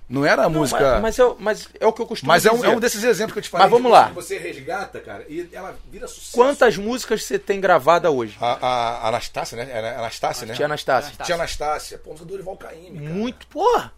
[0.08, 1.00] Não era a Não, música.
[1.00, 2.68] Mas, mas, é, o- mas é o que eu costumo Mas é um, dizer.
[2.68, 3.64] é um desses exemplos que eu te falei.
[3.66, 4.10] Mas vamos que lá.
[4.14, 6.34] Você resgata, cara, e ela vira sucesso.
[6.34, 8.36] Quantas músicas você tem gravada hoje?
[8.40, 9.96] A, a, a Anastácia, né?
[9.98, 10.54] Anastácia, né?
[10.54, 11.14] Tia Anastácia.
[11.24, 11.98] Tia Anastácia.
[11.98, 13.10] Pô, música do Dorival Caymmi, cara.
[13.14, 13.94] Muito, porra.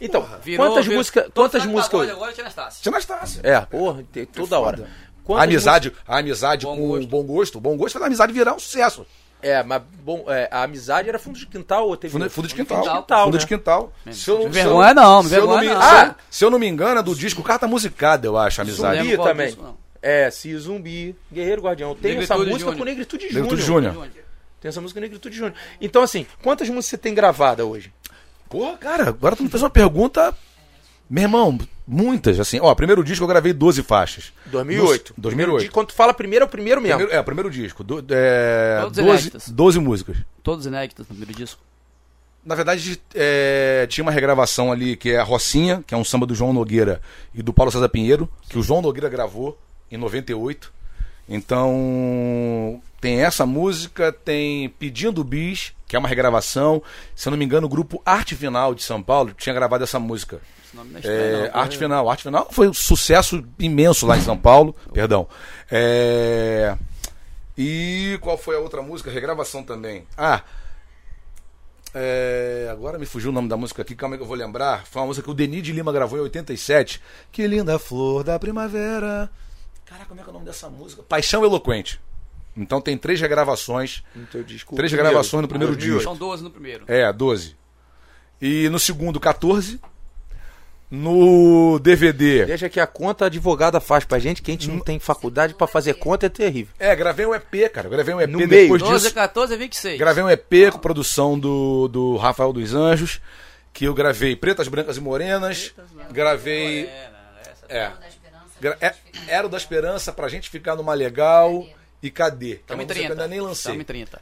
[0.00, 2.10] Então, Virou- quantas músicas, quantas músicas hoje?
[2.10, 2.82] Agora tinha Anastácia.
[2.82, 3.40] Tia Anastácia.
[3.42, 4.82] É, porra, tem- toda hora.
[4.84, 7.04] A Quantas amizade, a amizade Bom com gosto.
[7.04, 7.58] o bom gosto.
[7.58, 9.04] O bom gosto fez a amizade virar um sucesso.
[9.42, 12.54] É, mas bom, é, a amizade era fundo de quintal ou teve Fundo, fundo de
[12.54, 12.80] quintal.
[12.80, 13.40] quintal, fundo né?
[13.40, 13.92] de quintal.
[14.12, 15.82] Se eu, Me se eu- vergonha não, me se eu vergonha me- não.
[15.82, 16.16] se eu- Ah!
[16.30, 18.96] Se eu não me engano, é do disco Carta Musicada, eu acho, a Não amizade.
[19.02, 19.46] lembro Zumbi também.
[19.48, 19.76] disco, não.
[20.00, 21.94] É, Se Zumbi, Guerreiro Guardião.
[21.94, 22.76] Tem essa música Júnior.
[22.76, 23.42] com Negritude Júnior.
[23.42, 24.08] Negritude Júnior.
[24.60, 25.54] Tem essa música com Negritude Júnior.
[25.80, 27.92] Então, assim, quantas músicas você tem gravada hoje?
[28.48, 30.34] Porra, cara, agora tu me fez uma pergunta.
[31.08, 32.58] Meu irmão, muitas, assim.
[32.60, 34.32] Ó, primeiro disco eu gravei 12 faixas.
[34.46, 35.14] 2008.
[35.16, 35.70] No- 2008.
[35.72, 36.96] Quando tu fala primeiro, é o primeiro mesmo.
[36.98, 37.84] Primeiro, é, primeiro disco.
[37.84, 39.48] Do, é, Todos 12, inéditas.
[39.48, 40.16] 12 músicas.
[40.42, 41.60] Todos inéditos no primeiro disco.
[42.44, 46.26] Na verdade, é, tinha uma regravação ali que é a Rocinha, que é um samba
[46.26, 47.00] do João Nogueira
[47.34, 49.58] e do Paulo César Pinheiro, que o João Nogueira gravou
[49.90, 50.72] em 98.
[51.28, 56.82] Então, tem essa música, tem Pedindo Bis, que é uma regravação.
[57.14, 60.00] Se eu não me engano, o grupo Arte Final de São Paulo tinha gravado essa
[60.00, 60.40] música.
[60.64, 61.60] Esse nome não é estranho, É, não.
[61.60, 62.10] Arte Final.
[62.10, 64.74] Arte Final foi um sucesso imenso lá em São Paulo.
[64.92, 65.28] Perdão.
[65.70, 66.76] É,
[67.56, 69.08] E qual foi a outra música?
[69.08, 70.04] Regravação também.
[70.18, 70.42] Ah.
[71.94, 74.84] é, Agora me fugiu o nome da música aqui, calma aí que eu vou lembrar.
[74.84, 77.00] Foi uma música que o Denis de Lima gravou em 87.
[77.30, 79.30] Que linda flor da primavera.
[79.84, 81.04] Caraca, como é que é o nome dessa música?
[81.04, 82.00] Paixão Eloquente.
[82.56, 84.02] Então tem três regravações.
[84.32, 84.74] Teu disco.
[84.74, 85.10] Três primeiro.
[85.10, 85.98] gravações no primeiro 2008.
[86.00, 86.10] disco.
[86.10, 86.84] São 12 no primeiro.
[86.88, 87.54] É, 12.
[88.40, 89.78] E no segundo, 14.
[90.88, 92.46] No DVD.
[92.46, 95.52] Deixa que a conta a advogada faz pra gente, que a gente não tem faculdade
[95.52, 96.72] pra fazer conta, é terrível.
[96.78, 97.88] É, gravei um EP, cara.
[97.88, 98.78] Gravei um EP No depois meio.
[98.78, 99.14] 12, disso.
[99.14, 99.98] 14 e 26.
[99.98, 103.20] Gravei um EP com produção do, do Rafael dos Anjos.
[103.72, 105.74] Que eu gravei Pretas, Brancas e Morenas.
[106.12, 106.88] Gravei.
[107.68, 107.90] É.
[107.90, 108.46] da esperança.
[108.60, 108.94] Gra- é,
[109.26, 111.66] Era o da Esperança pra gente ficar numa legal.
[112.06, 112.52] E cadê?
[112.52, 113.22] Estamos uma em música que eu 30.
[113.22, 113.72] ainda nem lancei.
[113.72, 114.20] Estamos em 30.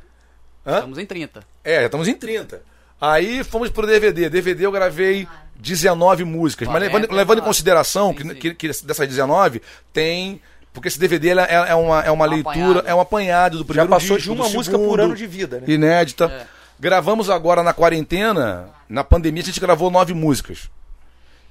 [0.67, 0.75] Hã?
[0.77, 1.45] Estamos em 30.
[1.63, 2.63] É, já estamos em 30.
[2.99, 4.31] Aí fomos pro DVD.
[4.31, 6.67] DVD eu gravei 19 músicas.
[6.67, 7.47] Mas 40, levando, levando em 19.
[7.47, 8.35] consideração Sim, que, sim.
[8.35, 9.61] que, que dessas 19
[9.93, 10.41] tem.
[10.73, 12.89] Porque esse DVD é, é uma, é uma Um leitura, apanhado.
[12.89, 15.27] é um apanhado do Já primeiro passou disco, de uma música por segundo, ano de
[15.27, 15.67] vida, né?
[15.69, 16.25] Inédita.
[16.25, 16.47] É.
[16.81, 20.71] Gravamos agora na quarentena, na pandemia, a gente gravou nove músicas.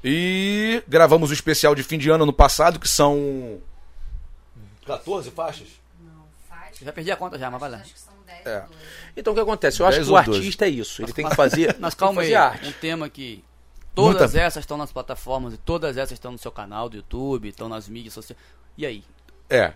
[0.03, 3.59] E gravamos o especial de fim de ano no passado, que são
[4.85, 5.67] 14 faixas.
[6.83, 7.77] Já perdi a conta já, mas vai lá.
[7.77, 8.55] Acho que são 10 É.
[8.55, 8.73] ou 12.
[9.17, 9.79] Então o que acontece?
[9.79, 10.37] Eu acho 10 que o ou 12.
[10.39, 11.01] artista é isso.
[11.01, 12.67] Ele tem que fazer, que calma aí, arte.
[12.67, 13.43] um tema que
[13.95, 17.47] todas Muita- essas estão nas plataformas e todas essas estão no seu canal do YouTube,
[17.49, 18.41] estão nas mídias sociais.
[18.77, 19.03] E aí?
[19.49, 19.73] É.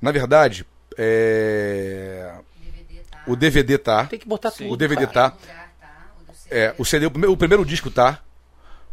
[0.00, 0.66] Na verdade,
[0.98, 2.34] é...
[2.58, 3.22] DVD tá.
[3.26, 4.06] o DVD tá.
[4.06, 4.64] Tem que botar Sim.
[4.64, 4.74] tudo.
[4.74, 5.24] O DVD tá.
[5.26, 5.36] lugar,
[5.80, 5.94] tá?
[6.50, 8.20] É, o CD, o primeiro, o primeiro disco tá.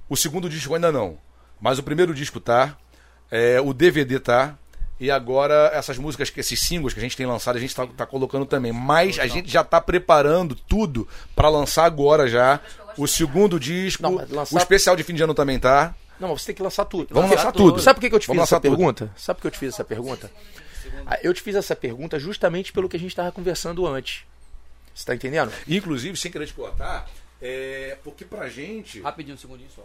[0.09, 1.17] O segundo disco ainda não.
[1.59, 2.75] Mas o primeiro disco tá.
[3.29, 4.57] É, o DVD tá.
[5.03, 7.85] E agora essas músicas, que esses singles que a gente tem lançado, a gente tá,
[7.85, 8.71] tá colocando também.
[8.71, 11.05] Mas a gente já tá preparando tudo
[11.35, 12.61] pra lançar agora já.
[12.97, 14.01] O segundo disco.
[14.01, 15.93] Não, lançar- O especial de fim de ano também tá.
[16.17, 17.07] Não, mas você tem que lançar tudo.
[17.13, 17.81] Vamos Porque- lançar tudo.
[17.81, 18.77] Sabe por que eu te fiz Vamos essa lançar tudo.
[18.77, 19.11] pergunta?
[19.17, 20.31] Sabe por que eu te fiz essa pergunta?
[21.05, 24.23] Ah, Eu te fiz essa pergunta justamente pelo que a gente estava conversando antes.
[24.95, 25.51] Você tá entendendo?
[25.67, 27.09] Inclusive, sem querer te cortar,
[27.41, 29.01] é, porque pra gente.
[29.01, 29.81] Rapidinho, um segundinho só.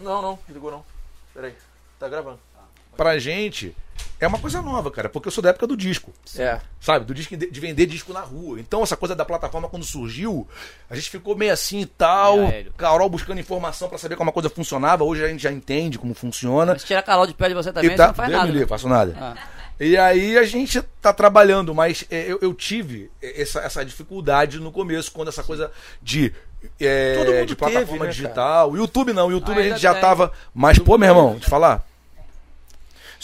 [0.00, 0.84] Não, não, ligou não.
[1.32, 1.54] Peraí.
[2.00, 2.40] Tá gravando.
[2.96, 3.74] Pra gente
[4.20, 6.12] é uma coisa nova, cara, porque eu sou da época do disco.
[6.38, 6.58] É.
[6.80, 7.04] Sabe?
[7.04, 8.58] Do disco de de vender disco na rua.
[8.58, 10.46] Então, essa coisa da plataforma, quando surgiu,
[10.88, 12.40] a gente ficou meio assim e tal.
[12.44, 12.66] É.
[12.76, 15.04] Carol buscando informação pra saber como a coisa funcionava.
[15.04, 16.78] Hoje a gente já entende como funciona.
[16.78, 18.46] Se tirar Carol de pé de você também, E tá- você não faz Deus nada.
[18.46, 19.14] me livre, faço nada.
[19.20, 19.34] Ah.
[19.80, 24.70] E aí a gente tá trabalhando, mas é, eu, eu tive essa, essa dificuldade no
[24.70, 26.32] começo, quando essa coisa de,
[26.80, 28.70] é, de plataforma teve, né, digital.
[28.70, 30.00] O YouTube não, o YouTube a Ainda gente já tem.
[30.00, 30.32] tava.
[30.54, 31.84] Mas, pô, meu irmão, te falar.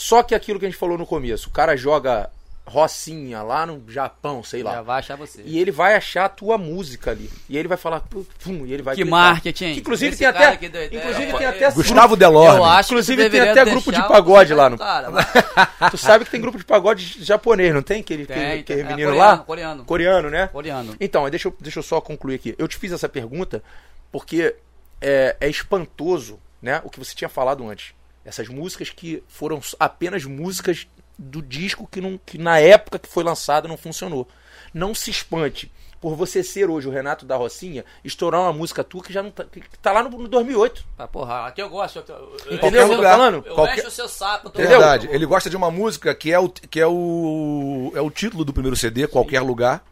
[0.01, 2.27] Só que aquilo que a gente falou no começo, o cara joga
[2.65, 4.81] Rocinha lá no Japão, sei Já lá.
[4.81, 5.43] vai achar você.
[5.45, 7.29] E ele vai achar a tua música ali.
[7.47, 7.99] E ele vai falar,
[8.43, 9.19] pum, e ele vai Que clicar.
[9.19, 9.73] marketing.
[9.75, 10.85] Que, inclusive Esse tem até, deu ideia.
[10.87, 12.63] inclusive É, tem é, até Gustavo Eu Delorme.
[12.65, 15.25] acho Inclusive tem até grupo de pagode lá no- Cara, mas-
[15.91, 18.01] Tu sabe que tem grupo de pagode japonês, não tem?
[18.01, 18.91] Aquele, Tem, aquele, aquele tem.
[18.91, 19.37] É, menino coreano, lá?
[19.43, 19.85] coreano.
[19.85, 20.47] Coreano, né?
[20.47, 20.95] Coreano.
[20.99, 22.55] Então, deixa eu, deixa eu só concluir aqui.
[22.57, 23.61] Eu te fiz essa pergunta
[24.11, 24.55] porque
[24.99, 27.93] é, é espantoso né, o que você tinha falado antes.
[28.25, 30.87] Essas músicas que foram apenas músicas
[31.17, 34.27] do disco que, não, que na época que foi lançado não funcionou.
[34.73, 39.03] Não se espante por você ser hoje o Renato da Rocinha, estourar uma música tua
[39.03, 40.83] que já não tá, que tá lá no, no 2008.
[40.97, 41.97] Ah, porra, aqui eu gosto.
[41.99, 42.03] Eu,
[42.55, 43.11] o que eu tô lugar.
[43.11, 43.43] falando?
[43.45, 44.47] Eu Qualquer- encho o seu saco.
[44.47, 44.59] eu tô-?
[44.59, 45.07] Verdade.
[45.11, 48.51] Ele gosta de uma música que é o, que é o, é o título do
[48.51, 49.83] primeiro CD, Qualquer Lugar.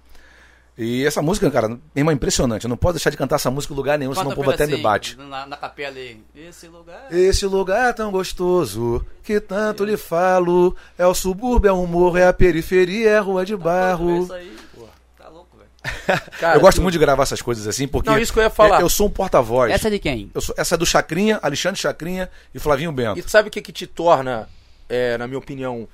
[0.81, 2.63] E essa música, cara, é impressionante.
[2.63, 4.51] Eu não posso deixar de cantar essa música em lugar nenhum, senão Canta o povo
[4.51, 5.17] até me pedacinho bate.
[5.17, 6.23] Na, na capela aí.
[6.33, 7.07] Esse lugar.
[7.11, 10.73] Esse lugar tão gostoso que tanto lhe falo.
[10.97, 14.23] É o subúrbio, é o morro, é a periferia, é a rua de barro.
[14.23, 14.87] Isso aí, pô.
[15.17, 16.21] Tá louco, velho.
[16.39, 18.43] Cara, eu gosto tu- muito de gravar essas coisas assim, porque Não, isso que eu
[18.43, 18.79] ia falar.
[18.79, 19.73] eu sou um porta-voz.
[19.73, 20.31] Essa é de quem?
[20.33, 23.19] Eu sou- essa é do Chacrinha, Alexandre Chacrinha e Flavinho Bento.
[23.19, 24.47] E tu sabe o que, que te torna,
[24.87, 25.89] é, na minha opinião,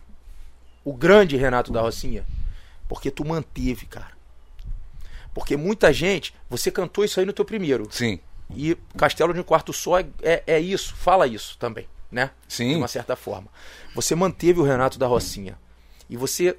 [0.83, 2.23] o grande Renato da Rocinha?
[2.87, 4.13] Porque tu manteve, cara.
[5.35, 7.89] Porque muita gente, você cantou isso aí no teu primeiro.
[7.91, 8.19] Sim,
[8.55, 12.31] E Castelo de um Quarto Só é, é, é isso, fala isso também, né?
[12.47, 12.69] Sim.
[12.69, 13.49] De uma certa forma.
[13.93, 15.59] Você manteve o Renato da Rocinha.
[16.09, 16.57] E você.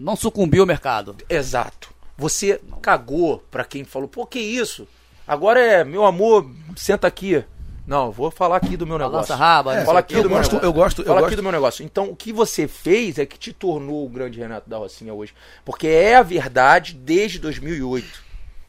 [0.00, 1.16] Não sucumbiu ao mercado.
[1.28, 1.94] Exato.
[2.18, 4.88] Você cagou pra quem falou, pô, que isso?
[5.24, 7.44] Agora é, meu amor, senta aqui.
[7.86, 9.12] Não, eu vou falar aqui do meu negócio.
[9.14, 9.76] Balança raba.
[9.76, 10.22] É, Fala aqui quê.
[10.22, 10.66] do meu gosto- negócio.
[10.68, 11.84] eu gosto- eu Fala gosto- aqui do meu negócio.
[11.84, 15.34] Então, o que você fez é que te tornou o grande Renato da Rocinha hoje.
[15.64, 18.22] Porque é a verdade desde 2008.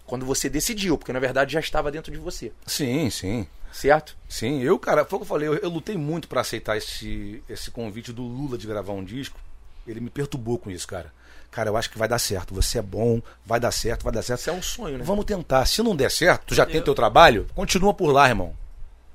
[0.06, 2.52] Quando você decidiu, porque na verdade já estava dentro de você.
[2.66, 3.48] sim, sim.
[3.72, 4.16] Certo?
[4.30, 7.42] Sim, eu, cara, foi o que eu falei, eu, eu lutei muito pra aceitar esse,
[7.50, 9.40] esse convite do Lula de gravar um disco.
[9.88, 11.12] Ele me perturbou com isso, cara.
[11.50, 12.54] Cara, eu acho que vai dar certo.
[12.54, 14.42] Você é bom, vai dar certo, vai dar certo.
[14.42, 15.04] Isso é um sonho, né?
[15.04, 15.66] Vamos tentar.
[15.66, 18.56] Se não der certo, tu já tem teu trabalho, continua por lá, irmão.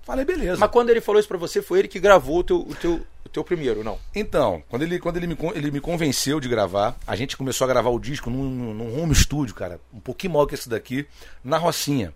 [0.09, 0.57] Falei, beleza.
[0.59, 3.07] Mas quando ele falou isso pra você, foi ele que gravou o teu, o teu,
[3.27, 3.99] o teu primeiro, não?
[4.15, 7.69] Então, quando ele, quando ele, me, ele me convenceu de gravar, a gente começou a
[7.69, 11.07] gravar o disco num, num home studio, cara, um pouquinho maior que esse daqui,
[11.45, 12.15] na Rocinha.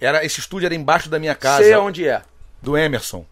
[0.00, 2.22] Era, esse estúdio era embaixo da minha casa, Sei onde é.
[2.62, 3.26] do Emerson.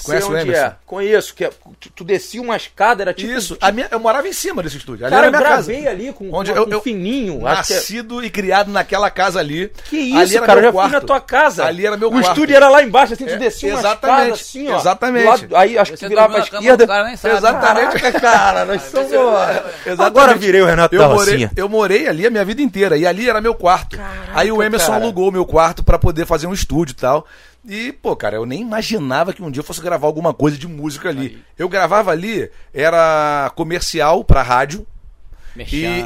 [0.00, 0.64] Sei Conhece o onde Emerson?
[0.64, 0.76] é.
[0.86, 1.34] Conheço.
[1.34, 1.50] Que é-
[1.80, 3.32] tu, tu descia uma escada, era tipo.
[3.32, 5.04] Isso, a minha, eu morava em cima desse estúdio.
[5.04, 5.72] Ali Cara, eu era minha casa.
[5.72, 7.38] gravei ali com, Onde com, eu- com eu- fininho.
[7.40, 9.72] Que é- Nascido e criado naquela casa ali.
[9.86, 10.92] Que Ali isso, era cara, eu meu já fui quarto.
[10.92, 11.64] na tua casa.
[11.64, 12.28] Ali era meu o quarto.
[12.28, 14.78] estúdio era lá embaixo, assim, tu É, descia uma escada assim, ó.
[14.78, 15.24] exatamente.
[15.24, 16.76] do lado- aí acho que Você tu virava pra esquerda.
[16.76, 17.36] do cara, sabe.
[17.36, 17.98] Exatamente.
[17.98, 19.10] Caraca, cara, nós somos...
[19.12, 20.00] Exatamente.
[20.00, 22.96] Agora virei o Renato eu morei, eu morei ali a minha vida inteira.
[22.96, 23.98] E ali era meu quarto.
[24.34, 25.02] Aí o Emerson cara.
[25.04, 27.26] alugou o meu quarto pra poder fazer um estúdio e tal.
[27.68, 30.66] E, pô, cara, eu nem imaginava que um dia eu fosse gravar alguma coisa de
[30.66, 31.38] música ali.
[31.58, 34.86] Eu gravava ali, era comercial pra rádio.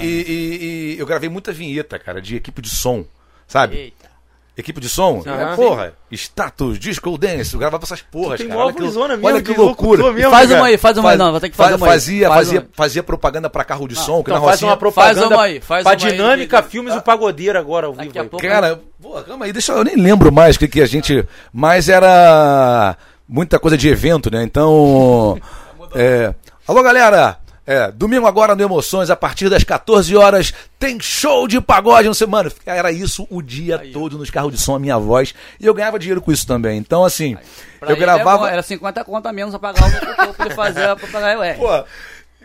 [0.01, 3.05] E, e- e- e eu gravei muita vinheta, cara, de equipe de som.
[3.47, 3.77] Sabe?
[3.77, 4.11] Eita.
[4.55, 5.23] Equipe de som?
[5.25, 8.61] É, porra, status, disco dance, gravava essas porras, tem cara.
[8.61, 10.13] Olha que, mesmo, olha que loucura.
[10.13, 10.61] mesmo, Faz cara.
[10.61, 11.17] uma aí, faz uma aí.
[11.17, 11.93] Faz- Não, vou ter que fazer fa- uma aí.
[11.93, 14.77] fazia, Faz fazia, uma- fazia propaganda pra carro de som, que Então na faz uma
[14.77, 17.95] propaganda Faz uma aí, faz pra uma aí Dinâmica que- Filmes o Pagodeiro agora ao
[17.95, 18.05] vivo.
[18.05, 18.29] Daqui a aí.
[18.29, 20.87] pouco- Cara, porra, calma aí, deixa eu, eu nem lembro mais o que, que a
[20.87, 21.27] gente.
[21.51, 22.95] Mas era
[23.27, 24.43] muita coisa de evento, né?
[24.43, 25.39] Então.
[25.97, 26.35] é,
[26.69, 27.39] alô, galera!
[27.65, 32.15] É, domingo agora no Emoções, a partir das 14 horas, tem show de pagode, não
[32.15, 35.67] sei, mano, era isso o dia todo nos carros de som, a minha voz, e
[35.67, 36.77] eu ganhava dinheiro com isso também.
[36.79, 37.37] Então, assim,
[37.79, 38.39] Pra eu ele é gravava.
[38.39, 41.39] bom, Era 50 conto a menos pra pagar o que eu podia fazer pra pagar
[41.39, 41.55] o.
[41.59, 41.75] Pô,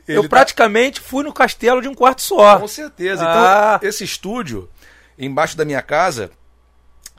[0.07, 2.59] Eu ele tá- praticamente fui no castelo de um quarto só.
[2.59, 3.23] Com certeza.
[3.23, 3.79] Então, Ah.
[3.81, 4.69] esse estúdio,
[5.17, 6.29] embaixo da minha casa,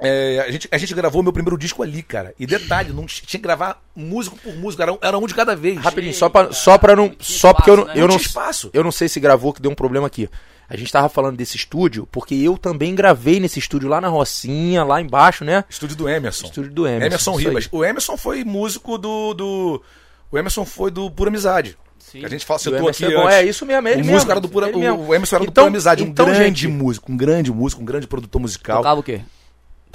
[0.01, 2.35] é, a, gente, a gente gravou meu primeiro disco ali, cara.
[2.39, 5.57] E detalhe, não tinha que gravar músico por músico, era um, era um de cada
[5.57, 5.79] vez.
[5.79, 7.13] Rapidinho, só pra, só pra não.
[7.19, 7.93] Só porque eu não, né?
[7.97, 8.71] eu, Não espaço.
[8.73, 10.29] eu não sei se gravou que deu um problema aqui.
[10.71, 14.85] A gente tava falando desse estúdio, porque eu também gravei nesse estúdio lá na Rocinha,
[14.85, 15.65] lá embaixo, né?
[15.69, 16.47] Estúdio do Emerson.
[16.47, 17.07] Estúdio do Emerson.
[17.07, 17.35] Emerson.
[17.37, 17.69] Ribas.
[17.73, 19.83] O Emerson foi músico do, do.
[20.31, 21.77] O Emerson foi do Pura Amizade.
[21.99, 22.21] Sim.
[22.21, 23.35] Que a gente fala, citou aqui é bom, antes.
[23.37, 25.07] é isso mesmo, é ele o mesmo, músico era do Pura, ele o, mesmo.
[25.09, 27.83] o Emerson era do Então- Pura Amizade, um então, grande gente- músico, um grande músico,
[27.83, 28.77] um grande produtor musical.
[28.79, 29.21] Tocava o quê?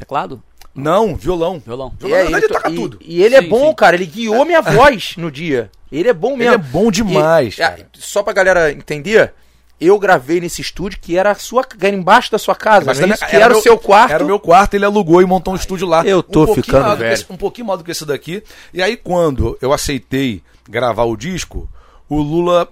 [0.06, 0.42] Teclado?
[0.76, 1.62] Não, violão.
[1.64, 1.94] Violão.
[2.00, 2.98] Violão, na verdade, ele to- toca e, tudo.
[3.02, 3.76] e ele é Sim, bom, sim.
[3.76, 3.96] cara.
[3.96, 5.70] Ele guiou minha voz no dia.
[5.92, 6.54] Ele é bom Ele mesmo.
[6.56, 7.80] é bom demais, E- cara.
[7.82, 9.34] é, só pra galera entender,
[9.80, 13.08] eu gravei nesse estúdio que era a sua, era embaixo da sua casa, Mas é
[13.28, 14.12] que era, meu- o seu quarto.
[14.14, 16.04] Era o meu quarto, ele alugou e montou um estúdio lá.
[16.04, 17.14] Eu tô um ficando velho.
[17.14, 18.42] esse- um pouquinho maior do que esse daqui.
[18.74, 21.70] E aí, quando eu aceitei gravar o disco,
[22.10, 22.68] o Lula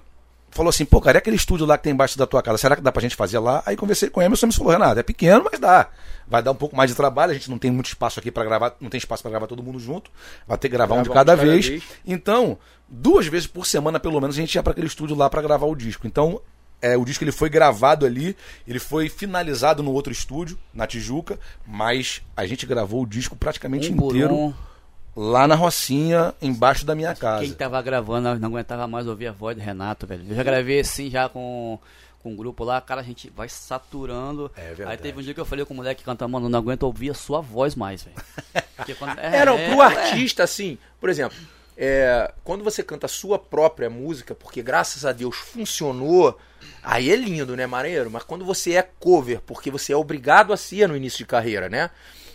[0.51, 2.75] falou assim: pô, cara, é aquele estúdio lá que tem embaixo da tua casa, será
[2.75, 3.63] que dá pra gente fazer lá?
[3.65, 5.89] Aí conversei com o Emerson e me falou: Renato, é pequeno, mas dá.
[6.27, 8.43] Vai dar um pouco mais de trabalho, a gente não tem muito espaço aqui pra
[8.43, 10.11] gravar, não tem espaço pra gravar todo mundo junto,
[10.47, 11.67] vai ter que gravar um de cada, de cada vez.
[11.67, 11.83] vez.
[12.05, 12.57] Então,
[12.87, 15.65] duas vezes por semana, pelo menos, a gente ia pra aquele estúdio lá pra gravar
[15.65, 16.07] o disco.
[16.07, 16.41] Então,
[16.81, 18.35] é, o disco ele foi gravado ali,
[18.67, 23.91] ele foi finalizado no outro estúdio, na Tijuca, mas a gente gravou o disco praticamente
[23.91, 24.53] Um por inteiro um.
[25.15, 27.43] Lá na Rocinha, embaixo da minha casa.
[27.43, 30.23] Quem tava gravando não aguentava mais ouvir a voz do Renato, velho.
[30.29, 31.77] Eu já gravei assim, já com,
[32.23, 34.51] com um grupo lá, cara, a gente vai saturando.
[34.55, 34.91] É verdade.
[34.91, 36.83] Aí teve um dia que eu falei com o moleque que canta, mano, não aguento
[36.83, 38.15] ouvir a sua voz mais, velho.
[38.97, 41.37] Quando- É, não, pro é, artista, assim, por exemplo,
[41.77, 46.37] é, quando você canta a sua própria música, porque graças a Deus funcionou,
[46.83, 48.09] aí é lindo, né, maneiro?
[48.09, 51.69] Mas quando você é cover, porque você é obrigado a ser no início de carreira,
[51.69, 51.89] né?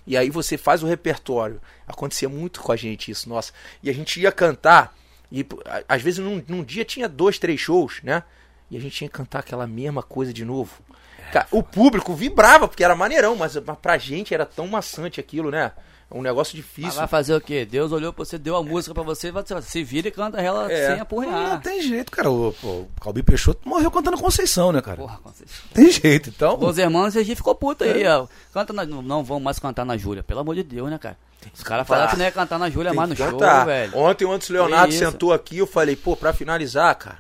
[0.06, 1.60] E aí você faz o repertório.
[1.86, 3.52] Acontecia muito com a gente isso, nossa.
[3.82, 4.94] E a gente ia cantar,
[5.32, 5.44] e
[5.88, 8.22] às vezes num, num dia tinha dois, três shows, né?
[8.70, 10.72] E a gente tinha que cantar aquela mesma coisa de novo.
[11.32, 15.50] Ca- o público vibrava, porque era maneirão, mas mas pra gente era tão maçante aquilo,
[15.50, 15.72] né?
[16.08, 16.92] É um negócio Mas difícil.
[16.92, 17.64] vai fazer o quê?
[17.64, 20.70] Deus olhou pra você, deu a música pra você, vai se vira e canta ela
[20.70, 20.86] É.
[20.86, 21.60] sem Não, apurrear.
[21.60, 22.30] tem jeito, cara.
[22.30, 24.98] O, o Calbi Peixoto morreu cantando Conceição, né, cara?
[24.98, 25.64] Porra, Conceição.
[25.74, 26.56] Tem jeito, então.
[26.60, 28.16] Os irmãos, a gente ficou puto aí, É.
[28.18, 28.28] ó.
[28.52, 31.18] Canta na, não, não vão mais cantar na Júlia, pelo amor de Deus, né, cara?
[31.52, 33.96] Os caras falaram que não ia cantar na Júlia Tem mais no show, velho.
[33.98, 34.98] Ontem o Antes Leonardo isso.
[35.04, 37.18] sentou aqui eu falei, pô, pra finalizar, cara,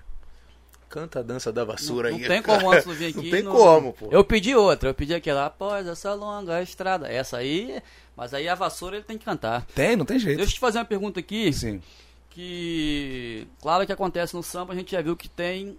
[0.88, 2.26] canta a dança da vassoura Não aí.
[2.26, 3.16] tem como antes não vir aqui.
[3.24, 4.08] Não tem como, pô.
[4.10, 7.06] Eu pedi outra, eu pedi aquela, após essa longa estrada.
[7.08, 7.80] Essa aí,
[8.16, 9.66] mas aí a vassoura ele tem que cantar.
[9.74, 10.38] Tem, não tem jeito.
[10.38, 11.82] Deixa eu te fazer uma pergunta aqui, Sim.
[12.30, 15.76] que claro que acontece no samba, a gente já viu que tem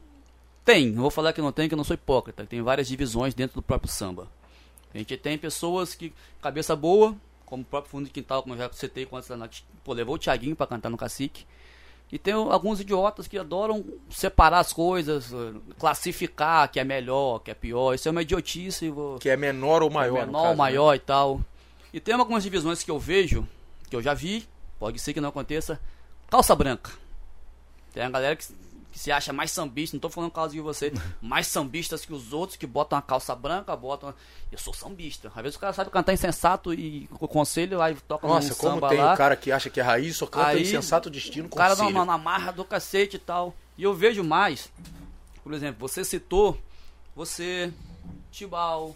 [0.63, 3.33] tem, não vou falar que não tem, que eu não sou hipócrita, tem várias divisões
[3.33, 4.27] dentro do próprio samba.
[4.93, 7.15] A gente tem pessoas que cabeça boa,
[7.45, 9.25] como o próprio fundo de quintal, como eu já citei quando
[9.83, 11.45] pô, levou o Thiaguinho pra cantar no Cacique.
[12.11, 15.31] E tem alguns idiotas que adoram separar as coisas,
[15.77, 17.93] classificar que é melhor, que é pior.
[17.93, 18.93] Isso é uma idiotice.
[19.19, 20.55] Que é menor ou maior, é no menor, caso, né?
[20.55, 21.41] maior e tal.
[21.93, 23.47] E tem algumas divisões que eu vejo,
[23.89, 24.47] que eu já vi,
[24.79, 25.79] pode ser que não aconteça,
[26.29, 26.91] calça branca.
[27.93, 28.45] Tem a galera que,
[28.91, 30.91] que se acha mais sambista, não tô falando por causa de você,
[31.21, 34.13] mais sambistas que os outros, que botam a calça branca, botam.
[34.51, 35.31] Eu sou sambista.
[35.35, 38.57] Às vezes o cara sabe cantar insensato e o conselho lá e toca Nossa, um
[38.57, 39.13] como samba tem lá.
[39.13, 41.93] o cara que acha que é raiz, só canta Aí, insensato destino O cara conselho.
[41.93, 43.55] na, na marra do cacete e tal.
[43.77, 44.71] E eu vejo mais,
[45.43, 46.59] por exemplo, você citou,
[47.15, 47.71] você,
[48.31, 48.95] Tibal,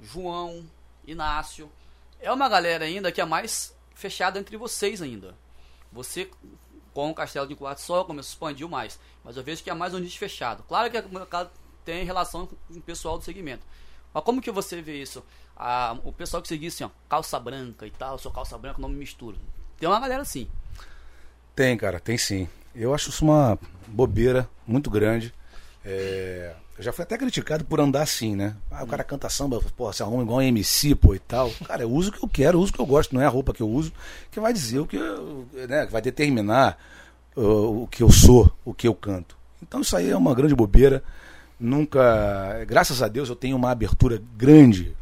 [0.00, 0.64] João,
[1.06, 1.70] Inácio.
[2.20, 5.34] É uma galera ainda que é mais fechada entre vocês ainda.
[5.92, 6.30] Você,
[6.92, 8.98] com o Castelo de Quarto Sol, começou, expandiu mais.
[9.24, 10.62] Mas eu vejo que é mais um nicho fechado.
[10.64, 11.50] Claro que o mercado
[11.84, 13.64] tem relação com o pessoal do segmento.
[14.12, 15.24] Mas como que você vê isso?
[15.56, 18.88] Ah, o pessoal que seguia assim, ó, calça branca e tal, sou calça branca, não
[18.88, 19.38] me misturo.
[19.78, 20.48] Tem uma galera assim.
[21.54, 22.48] Tem, cara, tem sim.
[22.74, 25.34] Eu acho isso uma bobeira muito grande.
[25.84, 28.54] É, já fui até criticado por andar assim, né?
[28.70, 31.50] Ah, o cara canta samba, pô, se arruma igual um MC, pô, e tal.
[31.66, 33.30] Cara, eu uso o que eu quero, uso o que eu gosto, não é a
[33.30, 33.92] roupa que eu uso
[34.30, 36.78] que vai dizer o que eu, né, que vai determinar
[37.36, 39.36] uh, o que eu sou, o que eu canto.
[39.62, 41.02] Então isso aí é uma grande bobeira.
[41.58, 44.96] Nunca, graças a Deus, eu tenho uma abertura grande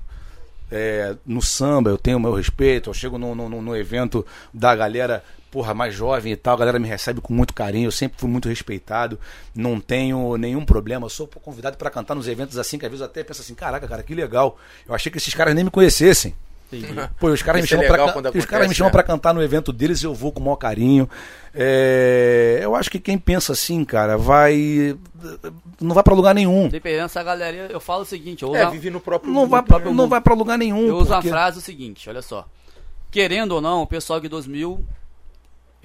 [0.71, 4.75] é, no samba, eu tenho o meu respeito, eu chego no, no, no evento da
[4.75, 5.23] galera,
[5.57, 8.29] porra, mais jovem e tal, a galera me recebe com muito carinho, eu sempre fui
[8.29, 9.19] muito respeitado,
[9.55, 13.01] não tenho nenhum problema, eu sou convidado para cantar nos eventos assim, que às vezes
[13.01, 15.71] eu até penso assim, caraca, cara, que legal, eu achei que esses caras nem me
[15.71, 16.35] conhecessem.
[16.71, 16.93] Entendi.
[17.19, 18.93] Pô, os caras me é chamam pra, can- os acontece, caras me chamam né?
[18.93, 21.09] pra cantar no evento deles, eu vou com o maior carinho.
[21.55, 24.95] É, eu acho que quem pensa assim, cara, vai
[25.81, 26.69] não vai pra lugar nenhum.
[26.69, 29.41] Dependendo dessa galera, eu falo o seguinte, eu uso, É, a- vive no próprio Não
[29.43, 29.51] mundo.
[29.51, 30.11] vai, próprio não mundo.
[30.11, 30.87] vai para lugar nenhum.
[30.87, 32.47] eu uso porque- a frase o seguinte, olha só.
[33.11, 34.85] Querendo ou não, o pessoal de 2000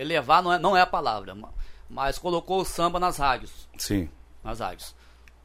[0.01, 1.53] elevar não é, não é a palavra, ma-
[1.89, 4.09] mas colocou o samba nas rádios, Sim.
[4.43, 4.95] nas rádios.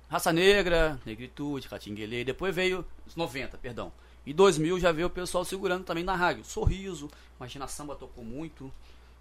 [0.09, 3.93] Raça Negra, Negritude, Catinguelê, depois veio os 90, perdão.
[4.25, 6.45] E 2000 já veio o pessoal segurando também na rádio.
[6.45, 7.09] Sorriso,
[7.39, 8.73] Imagina Samba tocou muito.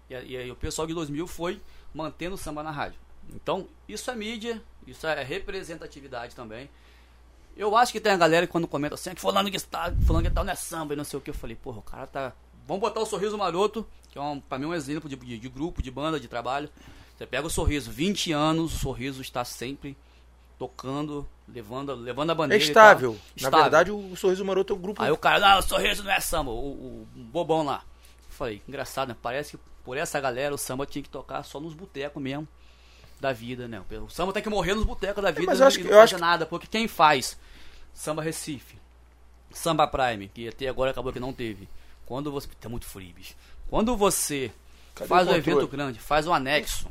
[0.08, 1.60] E, e aí o pessoal de 2000 foi
[1.92, 2.98] mantendo o samba na rádio.
[3.34, 6.68] Então, isso é mídia, isso é representatividade também.
[7.56, 10.28] Eu acho que tem a galera que quando comenta assim, que fulano que está, fulano
[10.28, 11.30] que tal não é samba e não sei o que.
[11.30, 12.32] Eu falei, porra, o cara tá.
[12.66, 15.48] Vamos botar o sorriso maroto, que é um, pra mim um exemplo de, de, de
[15.48, 16.68] grupo, de banda, de trabalho.
[17.16, 19.96] Você pega o sorriso, 20 anos, o sorriso está sempre
[20.58, 22.64] tocando, levando, levando a É bandeira.
[22.64, 23.12] e estável.
[23.12, 23.60] Na Estável.
[23.62, 25.02] verdade, o Sorriso Maroto é o grupo.
[25.02, 27.82] Aí o cara, não, o sorriso não é samba, o, o bobão lá.
[28.30, 29.16] Falei, engraçado, né?
[29.22, 32.46] Parece que por essa galera o samba tinha que tocar só nos botecos mesmo
[33.20, 33.82] da vida, né?
[34.02, 36.00] O samba tem que morrer nos botecos da vida mas eu acho que- não eu
[36.00, 37.38] acho nada, porque quem faz
[37.94, 38.76] samba Recife,
[39.52, 41.68] samba Prime, que até agora acabou que não teve.
[42.06, 42.48] Quando você.
[42.60, 43.34] Tá muito frio, bicho.
[43.68, 44.52] Quando você
[44.94, 46.88] Cadê faz um evento grande, faz um anexo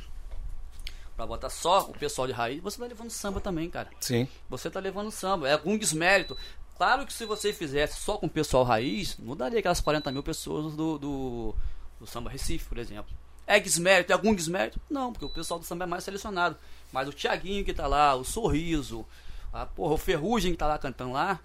[1.15, 4.27] pra botar só o pessoal de raiz, você tá levando samba também, cara Sim.
[4.49, 5.47] você tá levando samba.
[5.47, 6.37] É algum desmérito.
[6.77, 10.21] Claro que se você fizesse só com o pessoal raiz, não daria aquelas 40 mil
[10.21, 11.55] pessoas do, do,
[11.99, 13.15] do samba Recife, por exemplo.
[13.47, 14.11] É desmérito?
[14.11, 14.79] É algum desmérito?
[14.89, 16.57] Não, porque o pessoal do samba é mais selecionado.
[16.91, 19.05] Mas o Tiaguinho que tá lá, o Sorriso,
[19.53, 21.39] a, porra, o Ferrugem que tá lá cantando lá,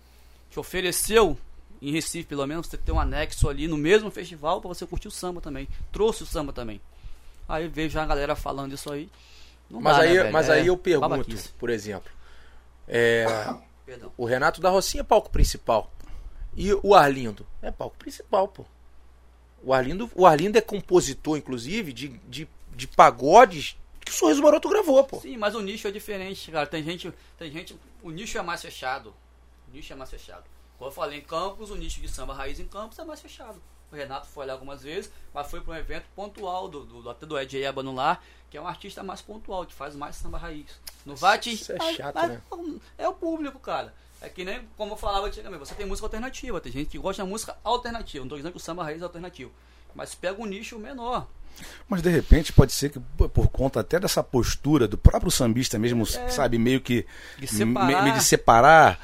[0.51, 1.39] te ofereceu,
[1.81, 5.09] em Recife pelo menos, você ter um anexo ali no mesmo festival pra você curtir
[5.09, 5.69] o samba também.
[5.93, 6.81] Trouxe o samba também.
[7.49, 9.11] Aí vejo a galera falando isso aí.
[9.69, 11.49] Não Mas dá, aí, né, mas É aí eu pergunto, babaquice.
[11.59, 12.11] por exemplo.
[12.89, 13.25] é,
[14.17, 15.91] o Renato da Rocinha é palco principal.
[16.57, 17.47] E o Arlindo?
[17.63, 18.65] É palco principal, pô.
[19.63, 24.69] O Arlindo, o Arlindo é compositor, inclusive, de, de, de pagodes que o Sorriso Maroto
[24.69, 25.21] gravou, pô.
[25.21, 26.67] Sim, mas o nicho é diferente, cara.
[26.67, 29.15] Tem gente, tem gente, o nicho é mais fechado.
[29.69, 30.45] O nicho é mais fechado.
[30.81, 33.61] Como eu falei, em Campos, o nicho de samba raiz em Campos é mais fechado.
[33.93, 37.27] O Renato foi lá algumas vezes, mas foi para um evento pontual do, do, até
[37.27, 40.39] do Ed Eba no Lar, que é um artista mais pontual, que faz mais samba
[40.39, 40.65] raiz.
[41.05, 41.53] Não vai te.
[41.53, 42.41] Isso é chato, ah, né?
[42.97, 43.93] É o público, cara.
[44.23, 47.23] É que nem como eu falava antigamente, você tem música alternativa, tem gente que gosta
[47.23, 48.25] de música alternativa.
[48.25, 49.53] Não tô dizendo que o samba raiz é alternativo.
[49.95, 51.27] Mas pega um nicho menor.
[51.87, 56.07] Mas de repente pode ser que por- conta até dessa postura do próprio sambista mesmo,
[56.07, 57.05] sabe, meio que
[57.39, 58.99] De me- meio de separar,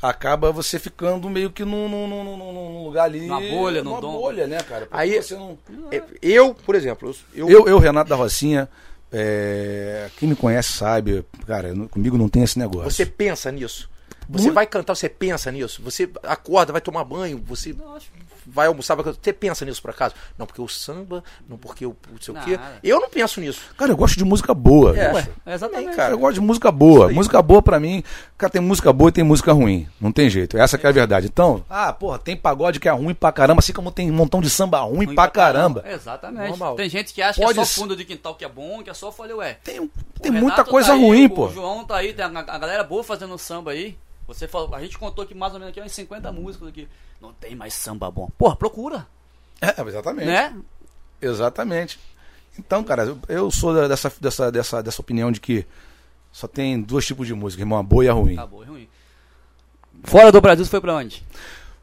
[0.00, 3.90] acaba você ficando meio que num, num, num- num- num lugar ali, Numa bolha, num
[3.90, 4.12] numa dom.
[4.12, 4.86] bolha, né, cara?
[4.86, 5.58] Porque Aí- você não
[5.90, 8.68] É, Eu, por exemplo, eu, eu, eu, Renato da Rocinha,
[9.12, 12.90] é, quem me conhece sabe, cara, comigo não tem esse negócio.
[12.90, 13.90] você pensa nisso.
[14.28, 14.54] Você Muito.
[14.54, 15.80] vai cantar, você pensa nisso.
[15.82, 18.10] Você acorda, vai tomar banho, você Eu acho.
[18.50, 19.04] Vai almoçar, vai.
[19.12, 20.14] Você pensa nisso por acaso?
[20.36, 22.58] Não porque o samba, não porque o não sei o quê.
[22.82, 23.60] Eu não penso nisso.
[23.76, 24.96] Cara, eu gosto de música boa.
[24.98, 25.96] É, Ué, É exatamente.
[25.96, 26.12] Cara.
[26.14, 27.10] Eu gosto de música boa.
[27.12, 28.02] Música boa pra mim,
[28.36, 29.88] cara, tem música boa e tem música ruim.
[30.00, 30.56] Não tem jeito.
[30.56, 31.26] Essa que é a verdade.
[31.26, 34.40] Então, ah, porra, tem pagode que é ruim pra caramba, assim como tem um montão
[34.40, 35.84] de samba ruim, Ruim pra caramba.
[35.86, 36.48] Exatamente.
[36.50, 36.76] Normal.
[36.76, 38.90] Tem gente que acha Pode que é só fundo de quintal que é bom, que
[38.90, 39.58] é só folha, ué.
[39.62, 41.48] Tem, O tem muita tá coisa aí, ruim, o pô.
[41.48, 43.96] João tá aí, tem a, a galera boa fazendo samba aí.
[44.28, 46.86] Você falou, a gente contou aqui mais ou menos aqui umas 50 músicas aqui.
[47.20, 48.28] Não tem mais samba bom.
[48.38, 49.06] Porra, procura,
[49.60, 50.26] É, exatamente.
[50.26, 50.54] né?
[51.20, 51.98] Exatamente.
[52.58, 55.66] Então, cara, eu- sou dessa, dessa, dessa, dessa opinião de que
[56.30, 58.34] só tem dois tipos de música, irmão, a boa e a ruim.
[58.34, 58.88] Acabou, é ruim.
[60.04, 61.24] Fora do Brasil, você foi pra onde?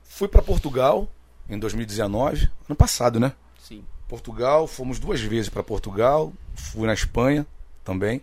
[0.03, 1.09] Fui pra Portugal
[1.49, 3.33] em 2019, ano passado, né?
[3.59, 3.83] Sim.
[4.07, 7.45] Portugal, fomos duas vezes para Portugal, fui na Espanha
[7.83, 8.21] também.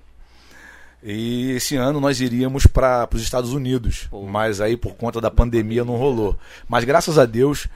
[1.03, 4.23] E esse ano nós iríamos para os Estados Unidos, Pô.
[4.27, 6.37] mas aí por conta da pandemia não rolou.
[6.69, 7.67] Mas graças a Deus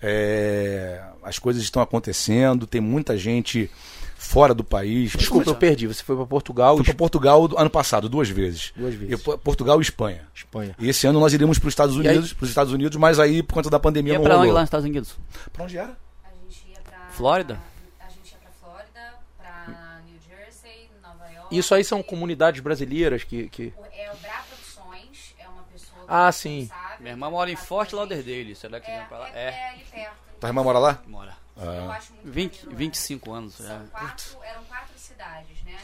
[0.00, 3.68] é, as coisas estão acontecendo, tem muita gente
[4.16, 5.12] fora do país.
[5.12, 5.86] Desculpa, eu perdi.
[5.86, 8.72] Você foi pra Portugal Fui para Portugal ano passado duas vezes.
[8.76, 9.10] Duas vezes.
[9.26, 10.22] Eu, Portugal e Espanha.
[10.34, 10.74] Espanha.
[10.78, 13.42] E esse ano nós iríamos para os Estados Unidos, para os Estados Unidos, mas aí
[13.42, 14.54] por conta da pandemia Ia não pra onde rolou.
[14.54, 15.16] lá nos Estados Unidos?
[15.52, 15.96] Pra onde era?
[16.24, 17.08] A gente ia pra.
[17.10, 17.58] Flórida?
[18.00, 21.34] A gente ia pra Flórida, pra New Jersey, Nova York.
[21.50, 23.48] Isso aí são comunidades brasileiras que.
[23.48, 23.72] que...
[23.92, 26.60] É o Bra Produções, é uma pessoa Ah, sim.
[26.60, 27.92] responsável Minha irmã mora em Fort.
[27.92, 28.54] Lauderdale.
[28.54, 29.28] Será que É, vem pra lá?
[29.30, 29.48] é, É.
[29.48, 30.16] é ali perto.
[30.40, 31.02] Tua irmã mora lá?
[31.06, 31.34] Mora.
[31.56, 32.76] Eu acho muito 20, maneiro lá.
[32.76, 33.56] 25 anos.
[33.58, 33.64] Já.
[33.66, 35.78] São quatro, eram quatro cidades, né?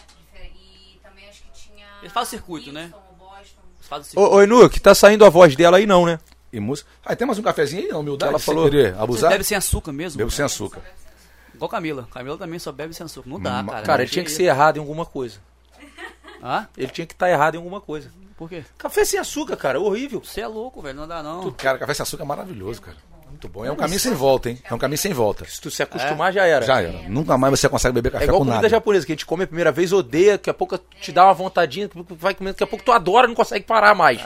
[0.54, 1.86] E também acho que tinha.
[2.02, 2.90] Eles fazem circuito, né?
[2.92, 3.60] Houston, ou Boston.
[3.78, 4.18] Eles fazem assim.
[4.20, 6.18] Ô, ô Enuque, tá saindo a voz dela aí não, né?
[6.52, 6.90] E música.
[7.02, 8.00] Ah, tem mais um cafezinho aí, não?
[8.00, 9.30] Humildade, Ela falou- querer Você abusar?
[9.30, 10.18] bebe sem açúcar mesmo?
[10.18, 10.82] Bebo sem açúcar.
[11.54, 12.06] Igual Camila.
[12.12, 13.30] Camila também só bebe sem açúcar.
[13.30, 13.86] Não dá, Ma- cara.
[13.86, 15.38] Cara, tinha que ser errado em alguma coisa.
[16.42, 16.66] Hã?
[16.76, 18.10] Ele tinha que estar errado em alguma coisa.
[18.36, 18.64] Por quê?
[18.76, 20.20] Café sem açúcar, cara, horrível.
[20.24, 20.96] Você é louco, velho.
[20.96, 21.50] Não dá, não.
[21.52, 22.96] Cara, café sem açúcar é maravilhoso, cara.
[23.28, 23.64] Muito bom.
[23.64, 24.58] É um caminho sem volta, hein?
[24.68, 25.44] É um caminho sem volta.
[25.46, 26.66] Se tu se acostumar, já era.
[26.66, 27.08] Já era.
[27.08, 28.68] Nunca mais você consegue beber É café igual com comida nada.
[28.68, 31.32] japonesa, que a gente come a primeira vez, odeia, daqui a pouco te dá uma
[31.32, 34.20] vontadinha, vai comendo, daqui a pouco tu adora e não consegue parar mais.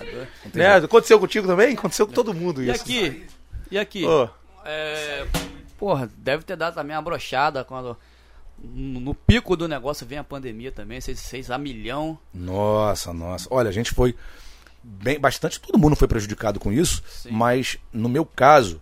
[0.52, 0.76] Né?
[0.76, 1.74] Aconteceu contigo também?
[1.74, 2.82] Aconteceu com todo mundo E isso.
[2.82, 3.26] aqui?
[3.70, 4.04] E aqui?
[4.04, 4.28] Ô,
[4.64, 5.24] É,
[5.78, 7.96] porra, deve ter dado também uma brochada quando.
[8.62, 12.18] No pico do negócio vem a pandemia também, vocês, vocês a milhão.
[12.32, 13.46] Nossa, nossa.
[13.50, 14.14] Olha, a gente foi
[14.82, 17.30] bem, bastante, todo mundo foi prejudicado com isso, Sim.
[17.32, 18.80] mas no meu caso,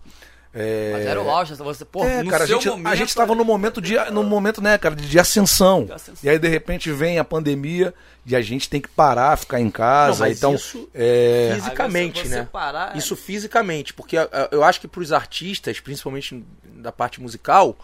[0.57, 2.87] é, Mas era o auge, você, porra, é, no cara, a seu gente, momento.
[2.87, 5.85] a gente tava no momento de, no momento, né, cara, de, de ascensão.
[5.87, 6.21] De ascensão.
[6.23, 7.93] E aí de repente vem a pandemia
[8.25, 10.21] e a gente tem que parar, ficar em casa.
[10.21, 12.49] Não, mas então, isso- é, fisicamente, você né?
[12.51, 14.17] Parar, Isso fisicamente, porque
[14.53, 16.45] eu acho que pros artistas, principalmente
[16.77, 17.77] da parte musical,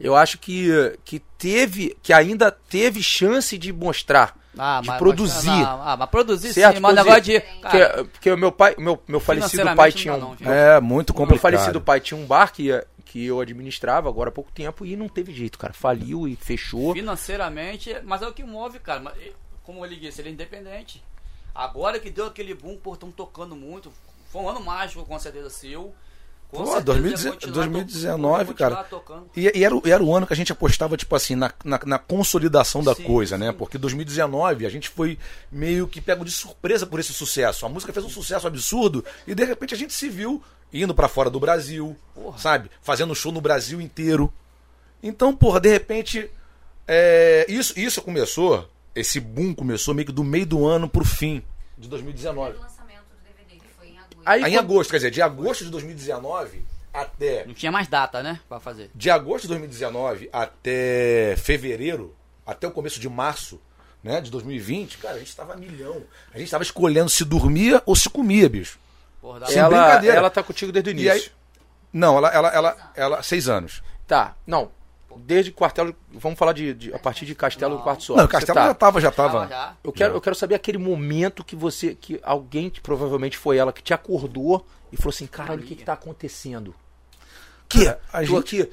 [0.00, 4.34] eu acho que, que teve, que ainda teve chance de mostrar.
[4.58, 5.46] Ah, de mas- produzir.
[5.48, 7.08] Mas, não, ah, mas produzir Certo, sim, mas produzir.
[7.08, 7.40] negócio de.
[7.60, 10.52] Porque, Cara, porque o meu pai, meu, meu falecido pai não tinha um, não.
[10.52, 11.40] É muito O meu complicado.
[11.42, 12.68] falecido pai tinha um bar que,
[13.04, 15.72] que eu administrava agora há pouco tempo e não teve jeito, cara.
[15.72, 16.92] Faliu e fechou.
[16.94, 19.14] financeiramente, mas é o que move, cara.
[19.62, 21.02] Como ele disse, ele é independente.
[21.54, 23.92] Agora que deu aquele boom, pô, estão tocando muito.
[24.32, 25.94] Foi um ano mágico, com certeza, seu.
[26.50, 29.22] Com Pô, certeza 2019, ia continuar to- 2019, continuar cara.
[29.36, 31.80] E, e era, o- era o ano que a gente apostava, tipo assim, na, na,
[31.86, 33.52] na consolidação da Sim, coisa, né?
[33.52, 33.56] sim.
[33.56, 35.16] Porque 2019 a gente foi
[35.50, 37.64] meio que pego de surpresa por esse sucesso.
[37.64, 41.06] A música fez um sucesso absurdo e de repente a gente se viu indo pra
[41.08, 42.38] fora do Brasil, Porra.
[42.38, 42.70] sabe?
[42.82, 44.32] Fazendo show no Brasil inteiro.
[45.02, 46.28] Então, porra, de repente.
[46.86, 51.42] é, isso, isso começou, esse boom começou meio que do meio do ano pro fim
[51.78, 52.56] de 2019.
[54.24, 58.22] Aí, Aí em agosto, quer dizer, de agosto de 2019 até Não tinha mais data,
[58.22, 58.40] né?
[58.48, 58.90] Pra fazer.
[58.94, 62.14] de agosto de 2019 até fevereiro,
[62.46, 63.60] até o começo de março,
[64.02, 66.02] né, de 2020, cara, a gente tava milhão.
[66.34, 68.78] A gente tava escolhendo se dormia ou se comia, bicho.
[69.20, 70.16] Porra, dá Sem ela, brincadeira.
[70.16, 71.12] ela tá contigo desde o E início.
[71.12, 71.30] aí-
[71.92, 73.82] Não, ela, ela, ela, ela, seis anos.
[74.06, 74.70] Tá, não.
[75.16, 78.16] Desde quartel, vamos falar de, de- a partir de Castelo do Quarto Sol.
[78.16, 78.66] Não, Castelo tá.
[78.68, 79.74] já tava, já Tava já.
[79.82, 83.72] Eu quero, eu quero saber aquele momento que você, que alguém, que provavelmente foi ela,
[83.72, 86.74] que te acordou e falou assim, caralho, o que que tá acontecendo?
[87.68, 87.84] Que?
[87.84, 88.72] Cara, a Tô gente- aqui.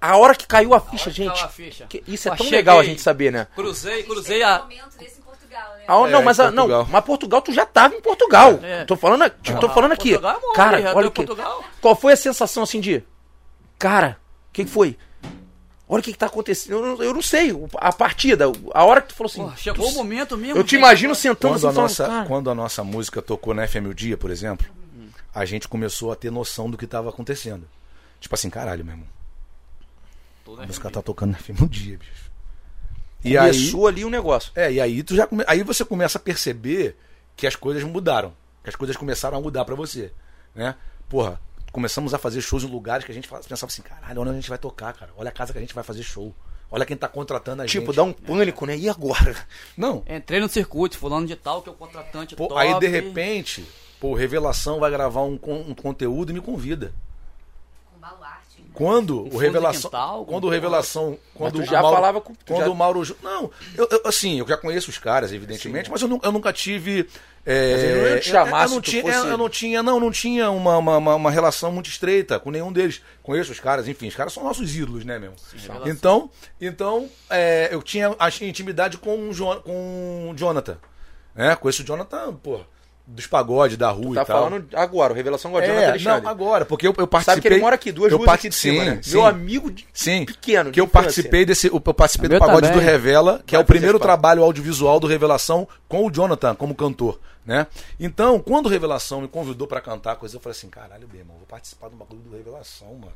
[0.00, 1.32] A hora que caiu a ficha, que gente.
[1.32, 1.86] caiu a ficha.
[1.86, 2.58] que isso é tão cheguei.
[2.58, 3.46] legal a gente saber, né?
[3.54, 4.58] Cruzei, cruzei a.
[4.60, 5.84] momento desse em Portugal, né?
[5.88, 6.88] Ah, não, É, mas a- não, Portugal.
[6.90, 8.58] mas Portugal tu já tava em Portugal.
[8.62, 8.84] É.
[8.84, 10.10] Tô falando, aqui- tô Ah, falando aqui.
[10.10, 11.24] Portugal é cara, já olha deu o que.
[11.24, 11.64] Portugal.
[11.80, 13.02] Qual foi a sensação assim de,
[13.78, 14.18] cara,
[14.50, 14.98] o que que foi?
[15.88, 16.72] Olha o que, que tá acontecendo.
[16.76, 17.50] Eu não, eu não sei.
[17.76, 19.42] a partida, a hora que tu falou assim.
[19.42, 20.56] Pô, chegou tu- o momento mesmo.
[20.58, 23.66] Eu te imagino sentando Quando assim a, nossa, cara, quando a nossa música tocou na
[23.66, 24.66] FM o Dia, por exemplo,
[25.34, 27.68] a gente começou a ter noção do que tava acontecendo.
[28.18, 29.08] Tipo assim, caralho, meu irmão.
[30.44, 32.30] Tudo A música tá tocando na FM o Dia, bicho.
[33.22, 34.52] E aí, começou ali um negócio.
[34.54, 35.44] É, e aí tu já come...
[35.46, 36.96] aí você começa a perceber
[37.36, 40.12] que as coisas mudaram, que as coisas começaram a mudar pra você,
[40.54, 40.74] né?
[41.08, 41.40] Porra,
[41.74, 44.48] começamos a fazer shows em lugares que a gente pensava assim, caralho, onde a gente
[44.48, 45.10] vai tocar, cara?
[45.16, 46.32] Olha a casa que a gente vai fazer show.
[46.70, 47.96] Olha quem tá contratando a Tipo, gente.
[47.96, 48.76] dá um pânico, né?
[48.76, 49.34] E agora?
[49.76, 50.04] Não.
[50.08, 52.60] Entrei no circuito, fulano de tal, que é o contratante Pô, top.
[52.60, 53.66] aí de repente,
[54.00, 56.92] pô, Revelação vai gravar um, um conteúdo e me convida.
[58.74, 62.60] Quando fundo o Revelação, quintal, quando o Revelação, quando o já Mauro, falava com- quando
[62.64, 66.08] já- o Mauro, não, eu, eu- assim, eu já conheço os caras, evidentemente, mas eu,
[66.08, 67.08] nu- eu nunca tive
[67.46, 70.96] é, chamar eu, eu não tinha, fosse- eu não tinha, não, não tinha uma, uma,
[71.16, 73.00] uma- relação muito estreita com nenhum deles.
[73.22, 75.36] Conheço os caras, enfim, os caras são nossos ídolos, né, mesmo?
[75.88, 76.30] Então,
[76.60, 80.78] então é, eu tinha a intimidade com o, Jo- com o Jonathan,
[81.34, 81.54] né?
[81.56, 82.60] Conheço o Jonathan, pô,
[83.06, 84.44] dos pagodes da rua Tá e tal.
[84.44, 87.34] falando agora, o Revelação Guardião É, não, agora, porque eu, eu participei.
[87.34, 88.98] Sabe que ele mora aqui, duas eu ruas aqui de cima, sim, né?
[89.02, 89.10] sim.
[89.12, 92.72] Meu amigo de- Sim, pequeno, que de eu participei desse, eu participei do pagode também.
[92.80, 96.74] do Revela, que é Vai o primeiro trabalho audiovisual do Revelação com o Jonathan como
[96.74, 97.66] cantor, né?
[98.00, 101.36] Então, quando o Revelação me convidou pra cantar coisa, eu falei assim, caralho, meu irmão,
[101.36, 103.12] vou participar do bagulho do Revelação, mano.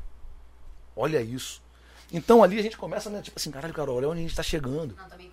[0.95, 1.61] Olha isso.
[2.11, 4.43] Então ali a gente começa, né, tipo assim, caralho, Carol, olha onde a gente tá
[4.43, 4.95] chegando.
[4.97, 5.29] Não, também.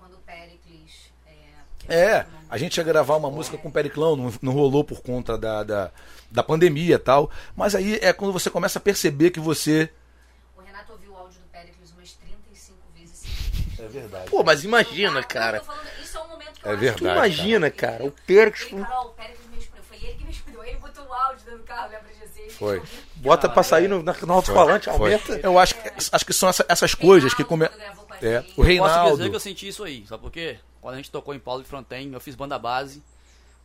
[1.89, 5.37] É, a gente ia gravar uma música com o Periclão, não, não rolou por conta
[5.39, 5.91] da, da,
[6.31, 7.31] da pandemia e tal.
[7.55, 9.91] Mas aí é quando você começa a perceber que você.
[10.57, 13.19] O Renato ouviu o áudio do Pericles umas 35 vezes.
[13.19, 13.79] seguidas.
[13.79, 14.31] É verdade.
[14.31, 15.61] Pô, mas imagina, cara.
[15.61, 16.99] tô falando- isso é um momento que É eu acho verdade.
[16.99, 18.71] Tu imagina, cara, o Pericles...
[18.83, 19.85] Carol, o Pericles me respondeu.
[19.89, 20.65] Foi ele que me respondeu.
[20.65, 22.51] Ele botou o áudio dentro do carro, né, pra GC.
[22.51, 22.83] Foi.
[23.17, 25.39] Bota pra sair no, no alto-falante, aumenta.
[25.43, 27.69] Eu acho que, acho que são essa- essas coisas que come...
[28.23, 29.17] É, o Posso Reinaldo.
[29.17, 30.59] dizer que eu senti isso aí, sabe por quê?
[30.81, 33.03] Quando a gente tocou em Paulo de Fronten, eu fiz banda base.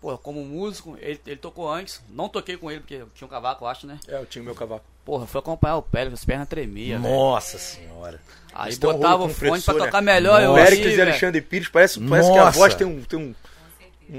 [0.02, 2.02] Pô, como músico, ele, ele tocou antes.
[2.10, 3.99] Não toquei com ele, porque tinha um cavaco, eu acho, né?
[4.07, 4.84] É, eu tinha o meu cavaco.
[5.06, 6.99] Porra, fui acompanhar o Pérez, as pernas tremiam.
[6.99, 8.19] Nossa senhora.
[8.52, 9.80] Aí Eles um botava o fone pra né?
[9.80, 10.41] tocar melhor.
[10.41, 11.02] Eu Pericles assim, e.
[11.02, 12.57] Alexandre Pires, parece, parece que a Nossa.
[12.57, 13.03] voz tem um...
[13.03, 13.36] Tem um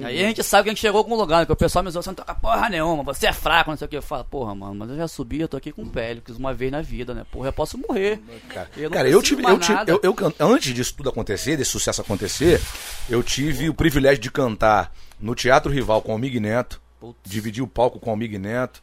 [0.05, 1.47] Aí a gente sabe que a gente chegou com um lugar, né?
[1.47, 3.87] que o pessoal me zoou, você não toca porra nenhuma, você é fraco, não sei
[3.87, 3.97] o que.
[3.97, 6.55] Eu falo, porra, mano, mas eu já subi, eu tô aqui com o Pélix uma
[6.55, 7.27] vez na vida, né?
[7.31, 8.21] Porra, eu posso morrer.
[8.49, 9.43] Cara, Eu cara, eu tive.
[9.45, 12.61] Eu tive eu, eu antes disso tudo acontecer, desse sucesso acontecer,
[13.09, 16.81] eu tive o privilégio de cantar no Teatro Rival com o Mig Neto.
[16.99, 17.19] Putz.
[17.25, 18.81] Dividi o palco com o Mig Neto.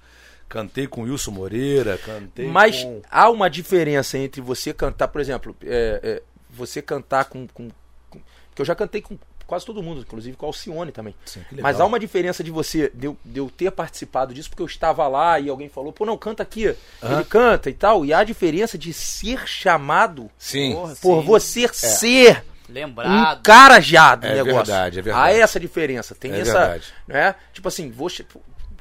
[0.48, 3.02] Cantei com o Wilson Moreira, cantei Mas com.
[3.10, 7.70] há uma diferença entre você cantar, por exemplo, é, é, você cantar com, com,
[8.10, 8.20] com-
[8.56, 9.16] Que eu já cantei com
[9.50, 11.14] quase todo mundo, inclusive com a Alcione também.
[11.26, 11.64] Sim, que legal.
[11.72, 14.68] Mas há uma diferença de você, de eu, de eu ter participado disso, porque eu
[14.68, 16.64] estava lá e alguém falou, pô, não, canta aqui.
[17.02, 18.06] Ele canta e tal.
[18.06, 20.74] E há a diferença de ser chamado Sim.
[20.74, 21.26] Porra, por sim.
[21.26, 23.40] você ser Lembrado.
[23.40, 24.54] encarajado É negócio.
[24.66, 25.28] verdade, é verdade.
[25.28, 26.14] Há essa diferença.
[26.14, 26.54] Tem É essa.
[26.54, 26.94] verdade.
[27.08, 27.36] Né?
[27.52, 28.08] Tipo assim, vou.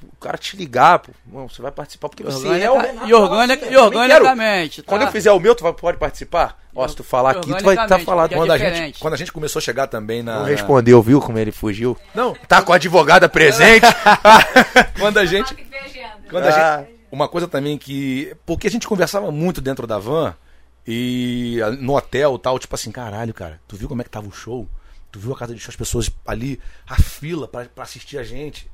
[0.03, 3.07] O cara te ligar, pô, "Mano, você vai participar porque você Orgânica- é o Renato
[3.07, 4.25] e, e também quero.
[4.27, 4.83] organicamente.
[4.83, 5.09] Quando tá?
[5.09, 6.59] eu fizer o meu, tu vai- pode participar?
[6.75, 8.33] Ó, se tu falar aqui, tu vai estar Organicamente, falado.
[8.33, 10.39] é Quando a, gente, quando a gente começou a chegar também na.
[10.41, 11.97] Não respondeu, viu como ele fugiu?
[12.15, 13.85] Não, Tá com a advogada presente.
[14.99, 15.55] quando a gente.
[15.85, 16.19] Agenda.
[16.31, 16.79] Quando a Ah.
[16.83, 18.35] gente- uma coisa também que.
[18.47, 20.35] Porque a gente conversava muito dentro da van
[20.87, 24.27] e no hotel e tal, tipo assim, caralho, cara, tu viu como é que tava
[24.29, 24.69] o show?
[25.11, 28.71] Tu viu a casa de show, as pessoas ali, a fila pra assistir a gente.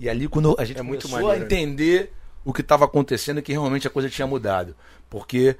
[0.00, 2.12] E ali quando a gente É muito começou maneiro, a entender
[2.44, 4.74] o que tava acontecendo e que realmente a coisa tinha mudado.
[5.10, 5.56] Porque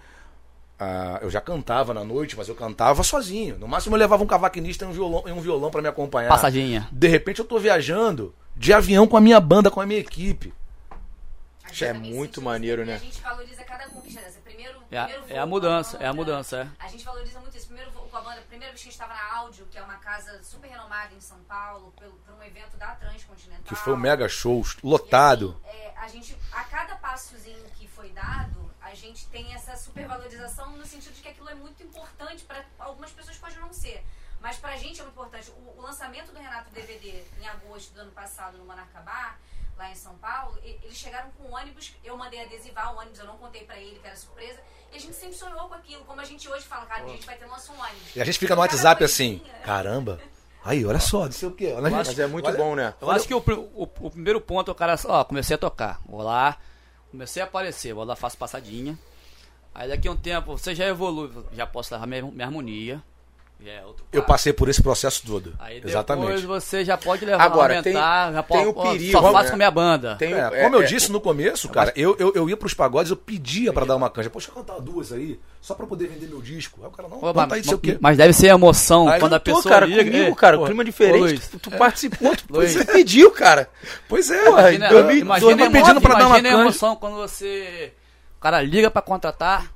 [0.79, 3.59] ah, eu já cantava na noite, mas eu cantava sozinho.
[3.59, 6.29] No máximo eu levava um cavaquinista e um violão, e um violão para me acompanhar.
[6.29, 6.89] Passadinha.
[6.93, 10.55] De repente eu tô viajando de avião com a minha banda, com a minha equipe.
[11.65, 12.95] A Isso é muito maneiro, né?
[12.95, 14.39] A gente valoriza cada conquista dessa.
[14.45, 16.85] Primeiro, É a- primeiro é a voo mudança, é a mudança, é.
[16.85, 17.67] A gente valoriza muito isso.
[17.67, 19.83] Primeiro voo com a banda, primeira vez que a gente estava na Áudio, que é
[19.83, 23.65] uma casa super renomada em São Paulo, pelo, por um evento da Transcontinental.
[23.65, 25.61] Que foi um mega show lotado.
[25.65, 29.77] E, assim, é, a gente, a cada passozinho que foi dado, a gente tem essa
[29.77, 34.05] supervalorização no sentido de que aquilo é muito importante para algumas pessoas pode não ser.
[34.41, 35.51] Mas pra gente é muito importante.
[35.51, 39.39] O, o lançamento do Renato DVD em agosto do ano passado no Monarca Bar,
[39.79, 43.19] lá em São Paulo, e- eles chegaram com um ônibus, eu mandei adesivar o ônibus,
[43.19, 44.59] eu não contei pra ele que era surpresa,
[44.93, 47.25] e a gente sempre sonhou com aquilo, como a gente hoje fala, cara, a gente
[47.27, 48.17] vai ter nosso ônibus.
[48.17, 50.21] E a gente fica no WhatsApp assim, caramba.
[50.65, 51.73] Aí, olha só, não sei o quê.
[51.75, 52.93] Olha, Mas é muito bom, né?
[53.01, 56.01] Eu acho que o, o- o primeiro ponto é o cara, ó, comecei a tocar,
[56.07, 56.59] vou lá,
[57.11, 58.99] comecei a aparecer, vou lá, faço passadinha.
[59.75, 63.03] Aí daqui a um tempo, você já evolui, já posso levar minha, minha harmonia.
[63.67, 65.53] É outro Eu passei por esse processo todo.
[65.59, 66.47] Aí depois Exatamente.
[66.47, 67.83] você já pode levar Agora, aumentar,
[68.27, 69.51] tem- já tem pode, o ó, perigo, só faço né?
[69.51, 70.15] com minha banda.
[70.17, 72.73] Tem- É, é, como eu é, disse no começo, cara, eu, eu, eu ia pros
[72.73, 74.31] pagodes, eu pedia pra dar uma canja.
[74.31, 76.79] Poxa, cantar duas aí, só pra poder vender meu disco.
[76.83, 77.99] Aí o cara, não, Pô, canta aí, sei o quê.
[78.01, 80.05] mas deve ser emoção Aí quando a Pô, pessoa cara, liga.
[80.05, 81.19] comigo, é, cara, o clima diferente.
[81.21, 82.73] Luiz, tu tu participou, tu, Luiz.
[82.73, 83.69] você pediu, cara.
[84.09, 86.55] Pois é, Imagina, mil- imagina, pedindo emoção, pra dar uma canja.
[86.55, 87.93] emoção quando você.
[88.39, 89.67] O cara liga pra contratar.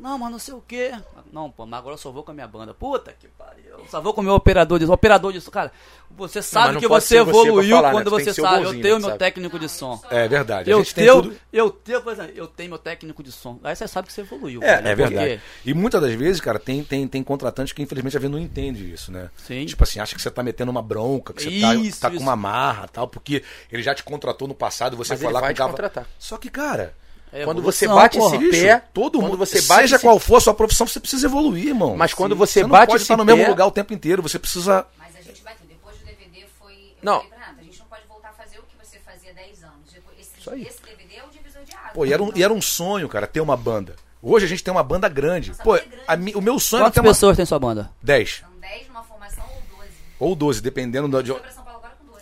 [0.00, 0.92] Não, mas não sei o quê.
[1.30, 2.72] Não, pô, mas agora eu só vou com a minha banda.
[2.72, 3.78] Puta que pariu.
[3.78, 4.90] Eu só vou com o meu operador disso.
[4.90, 5.70] Operador disso, cara.
[6.16, 7.94] Você sabe não que você ser você pra evoluiu falar, né?
[7.94, 8.56] quando tem você o sabe.
[8.64, 9.18] bonzinho, eu tenho né, meu sabe?
[9.18, 10.02] técnico de som.
[10.10, 10.70] É verdade.
[10.70, 11.36] a Eu gente tem tenho, tudo.
[11.52, 13.60] eu tenho, por exemplo, eu tenho meu técnico de som.
[13.62, 14.62] Aí você sabe que você evoluiu.
[14.62, 15.42] É, velho, É porque- verdade.
[15.66, 18.90] E muitas das vezes, cara, tem, tem, tem contratantes que infelizmente a gente não entende
[18.90, 19.30] isso, né?
[19.36, 19.64] Sim.
[19.66, 22.16] Tipo assim, acha que você tá metendo uma bronca, que você tá- Isso, tá, com
[22.16, 22.22] isso.
[22.24, 25.40] uma marra tal, porque ele já te contratou no passado, você Mas foi ele lá
[25.40, 26.06] vai com te cava- contratar.
[26.18, 26.94] Só que, cara,
[27.32, 28.36] É Quando você bate porra.
[28.36, 30.98] esse bicho, pé, todo mundo, você bate seja esse- qual for a sua profissão, você
[30.98, 31.96] precisa evoluir, irmão.
[31.96, 32.38] Mas quando Sim.
[32.38, 34.84] você não bate pode esse estar no mesmo pé- lugar o tempo inteiro, você precisa
[34.98, 35.66] Mas a gente vai ter.
[35.68, 36.72] Depois do DVD foi.
[36.74, 37.14] Eu Não.
[37.18, 39.34] falei pra Renata, a gente não pode voltar a fazer o que você fazia há
[39.34, 39.74] 10 anos.
[40.18, 40.62] Esse, Isso aí.
[40.62, 41.90] esse DVD é um divisor de água.
[41.94, 43.94] Pô, e era, um, e era um sonho, cara, ter uma banda.
[44.22, 45.50] Hoje a gente tem uma banda grande.
[45.50, 46.34] Nossa Pô, banda é grande.
[46.34, 47.14] a o meu sonho era Quantas ter uma...
[47.14, 47.90] pessoas tem sua banda?
[48.02, 49.90] 10 São 10 numa formação ou 12.
[50.18, 51.22] ou 12, dependendo da...
[51.22, 51.32] de-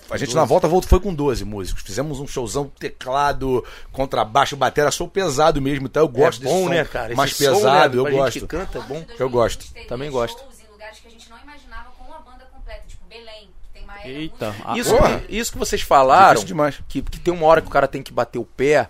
[0.09, 0.23] 12.
[0.23, 1.83] A gente na volta voltou, foi com 12 músicos.
[1.83, 5.87] Fizemos um showzão, teclado, contrabaixo, batera, show pesado mesmo.
[5.87, 7.15] Então eu gosto é bom, desse som né, cara?
[7.15, 8.41] mais Esse som, pesado, né, eu pra gente gosto.
[8.41, 9.05] que canta, é bom.
[9.19, 9.89] Eu 2020 gosto.
[9.89, 10.43] Também gosto.
[10.43, 13.85] em lugares que a gente não imaginava com uma banda completa, tipo Belém, que tem
[13.85, 14.95] uma área Eita, ah, Isso,
[15.29, 16.43] isso que vocês falaram,
[16.89, 18.89] que, que tem uma hora que o cara tem que bater o pé.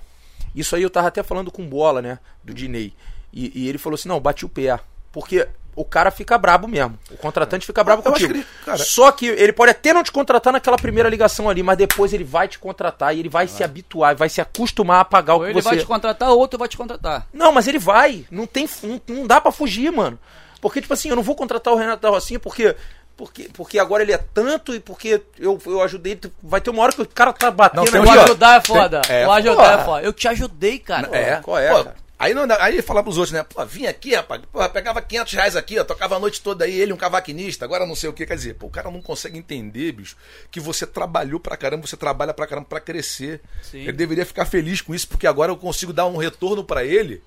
[0.54, 2.18] Isso aí eu tava até falando com bola, né?
[2.42, 2.92] Do Dinei.
[3.32, 4.78] E, e ele falou assim: não, bati o pé.
[5.12, 5.46] Porque
[5.80, 6.98] o cara fica brabo mesmo.
[7.10, 8.32] O contratante fica brabo Eu contigo.
[8.32, 11.62] que ele- cara- Só que ele pode até não te contratar naquela primeira ligação ali,
[11.62, 15.05] mas depois ele vai te contratar e ele vai se habituar, vai se acostumar a
[15.05, 15.68] pagar o Ou que ele você.
[15.68, 17.26] vai te contratar, ou outro vai te contratar.
[17.32, 18.24] Não, mas ele vai.
[18.30, 20.18] Não tem, não, não dá pra fugir, mano.
[20.60, 22.74] Porque tipo assim, eu não vou contratar o Renato da Rocinha porque
[23.16, 26.12] porque, porque agora ele é tanto e porque eu, eu ajudei.
[26.12, 26.32] ele.
[26.40, 28.22] Vai ter uma hora que o cara tá batendo Não, O ó.
[28.24, 29.00] ajudar é foda.
[29.00, 29.72] Tem- é, o ajudar porra.
[29.72, 30.02] é foda.
[30.02, 31.09] Eu te ajudei, cara.
[31.16, 31.96] É, qual é, Pô, cara?
[32.18, 33.44] Aí, não, aí ele falava pros outros, né?
[33.44, 36.80] Pô, vim aqui, rapaz, pô, pegava 500 reais aqui, ó, tocava a noite toda aí,
[36.80, 38.26] ele um cavaquinista, agora não sei o que.
[38.26, 40.16] Quer dizer, pô, o cara não consegue entender, bicho,
[40.50, 43.40] que você trabalhou pra caramba, você trabalha pra caramba pra crescer.
[43.62, 43.82] Sim.
[43.82, 47.22] Ele deveria ficar feliz com isso, porque agora eu consigo dar um retorno pra ele,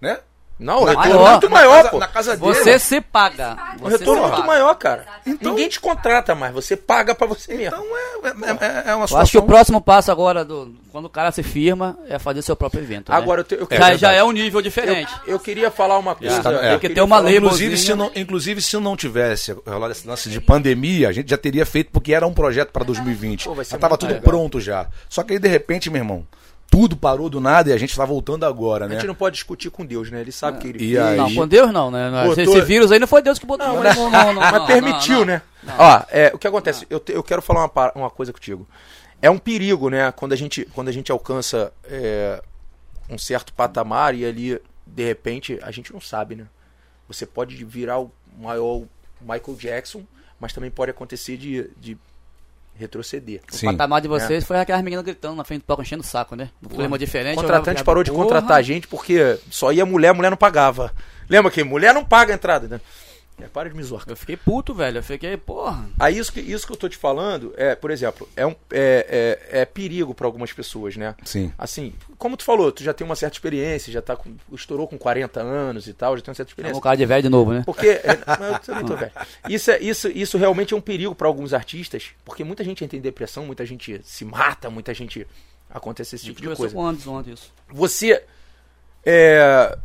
[0.00, 0.20] né?
[0.58, 1.26] Não, o Na- retorno maior.
[1.26, 1.98] é muito na maior, casa- pô.
[1.98, 2.54] Na casa dele.
[2.54, 3.56] Você se paga.
[3.80, 5.04] O Você retorno é muito maior, cara.
[5.26, 7.76] Então- Ninguém te contrata mais, você paga pra você mesmo.
[7.76, 9.18] Então é, é, é- é uma Eu situação...
[9.20, 12.54] acho que o próximo passo agora, do, quando o cara se firma, é fazer seu
[12.54, 13.10] próprio evento.
[13.10, 13.16] né?
[13.18, 15.12] Agora eu, te- eu já, queria- já é um nível diferente.
[15.26, 16.32] eu queria falar uma coisa.
[16.34, 16.54] Isso tá- é.
[16.54, 19.92] eu Tem que queria ter uma lei, Inclusive se, não, inclusive, se não tivesse rolado
[19.92, 23.46] esse lance de pandemia, a gente já teria feito, porque era um projeto para 2020.
[23.46, 24.22] Pô, já tudo legal.
[24.22, 24.86] pronto já.
[25.08, 26.24] Só que aí, de repente, meu irmão,
[26.72, 28.94] tudo parou do nada e a gente tá voltando agora, A né?
[28.94, 30.22] gente não pode discutir com Deus, né?
[30.22, 30.98] Ele sabe que ele E fez.
[30.98, 31.16] aí?
[31.18, 32.10] Não, com Deus não, né?
[32.10, 33.66] Não, Botou- Esse vírus aí não foi Deus que botou.
[33.68, 35.42] Não, Não, mas, não, não, não, mas permitiu, não, né?
[35.78, 36.86] Ó, é, o que acontece?
[36.88, 38.66] Eu, te- eu quero falar uma, uma coisa contigo.
[39.20, 40.10] É um perigo, né?
[40.12, 42.42] Quando a gente, quando a gente alcança é,
[43.08, 46.46] um certo patamar e ali, de repente, a gente não sabe, né?
[47.06, 48.82] Você pode virar o maior
[49.20, 50.02] Michael Jackson,
[50.40, 51.98] mas também pode acontecer de, de
[52.74, 53.40] retroceder.
[53.50, 53.66] O Sim.
[53.66, 54.10] patamar de É.
[54.10, 56.50] vocês foi aquelas meninas gritando na frente do palco, enchendo o saco, né?
[56.64, 57.38] O clima diferente.
[57.38, 60.92] O contratante parou de contratar a gente porque só ia mulher, mulher não pagava.
[61.28, 62.80] Lembra que mulher não paga a entrada, né?
[63.40, 64.04] É, para de me zoar.
[64.06, 64.98] Eu fiquei puto, velho.
[64.98, 65.88] Eu fiquei, porra.
[65.98, 69.38] Aí isso que, isso que eu tô te falando, é, por exemplo, é, um, é,
[69.50, 71.14] é, é perigo para algumas pessoas, né?
[71.24, 71.52] Sim.
[71.58, 74.96] Assim, como tu falou, tu já tem uma certa experiência, já tá com, estourou com
[74.96, 76.78] 40 anos e tal, já tem uma certa É experiência.
[76.78, 77.62] um cara de velho de novo, né?
[77.66, 77.88] Porque.
[77.88, 79.12] é, mas eu também tô velho.
[79.48, 82.96] Isso, é, isso, isso realmente é um perigo para alguns artistas, porque muita gente entra
[82.96, 85.26] em depressão, muita gente se mata, muita gente.
[85.68, 86.74] Acontece esse tipo de coisa.
[86.74, 87.50] com Anderson ontem isso.
[87.70, 88.22] Você.
[89.04, 89.76] É.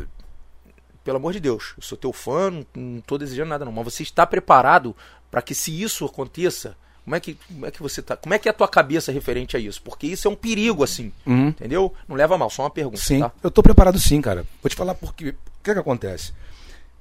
[1.07, 3.85] Pelo amor de Deus, eu sou teu fã, não, não tô desejando nada não, mas
[3.85, 4.93] você está preparado
[5.31, 6.75] para que se isso aconteça,
[7.05, 8.17] como é que, como é que você tá?
[8.17, 9.81] Como é que é a tua cabeça referente a isso?
[9.81, 11.47] Porque isso é um perigo assim, Uhum.
[11.47, 11.93] entendeu?
[12.09, 13.31] Não leva mal, só uma pergunta, Sim, tá?
[13.41, 14.45] eu tô preparado sim, cara.
[14.61, 15.29] Vou te falar porque.
[15.29, 16.33] O que que acontece?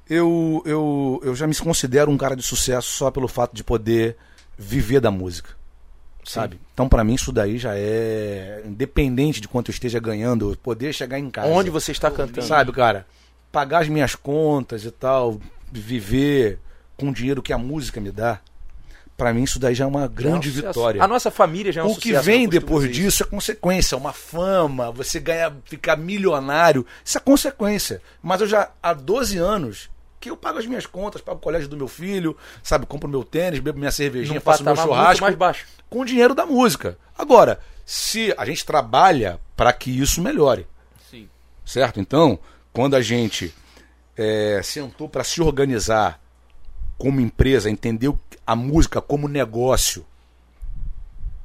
[0.09, 4.17] Eu, eu, eu já me considero um cara de sucesso só pelo fato de poder
[4.57, 5.51] viver da música.
[6.25, 6.61] Sabe?
[6.75, 8.63] Então, pra mim, isso daí já é.
[8.65, 11.49] Independente de quanto eu esteja ganhando, eu poder chegar em casa.
[11.49, 12.47] Onde você está cantando?
[12.47, 13.05] Sabe, cara?
[13.57, 15.41] Pagar as minhas contas e tal,
[15.73, 16.59] viver
[16.95, 18.39] com o dinheiro que a música me dá.
[19.17, 21.03] Pra mim, isso daí já é uma Já é um grande vitória.
[21.03, 22.07] A nossa família já é um o sucesso.
[22.07, 26.85] que vem depois disso é consequência, uma fama, você ganha, ficar milionário.
[27.03, 28.03] Isso é consequência.
[28.23, 29.89] Mas eu já há 12 anos
[30.21, 33.25] que eu pago as minhas contas, pago o colégio do meu filho, sabe, compro meu
[33.25, 35.65] tênis, bebo minha cervejinha, Num faço meu churrasco mais baixo.
[35.89, 36.99] com o dinheiro da música.
[37.17, 40.67] Agora, se a gente trabalha para que isso melhore,
[41.11, 41.27] Sim.
[41.65, 41.99] certo?
[41.99, 42.39] Então,
[42.77, 43.55] quando a gente
[44.15, 46.21] é, sentou para se organizar
[46.99, 50.05] como empresa, entendeu a música como negócio,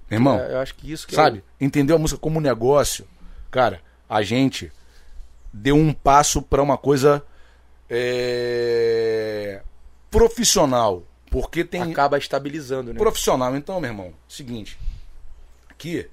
[0.09, 1.41] meu irmão, É, eu acho que isso que sabe?
[1.59, 3.07] Entendeu a música como negócio.
[3.49, 4.73] Cara, a gente
[5.53, 7.23] deu um passo para uma coisa
[7.89, 9.61] é,
[10.09, 11.03] profissional.
[11.29, 11.93] Porque é- tem.
[11.93, 12.99] acaba estabilizando, né?
[12.99, 14.77] Profissional, então, meu irmão, seguinte.
[15.69, 16.09] Aqui,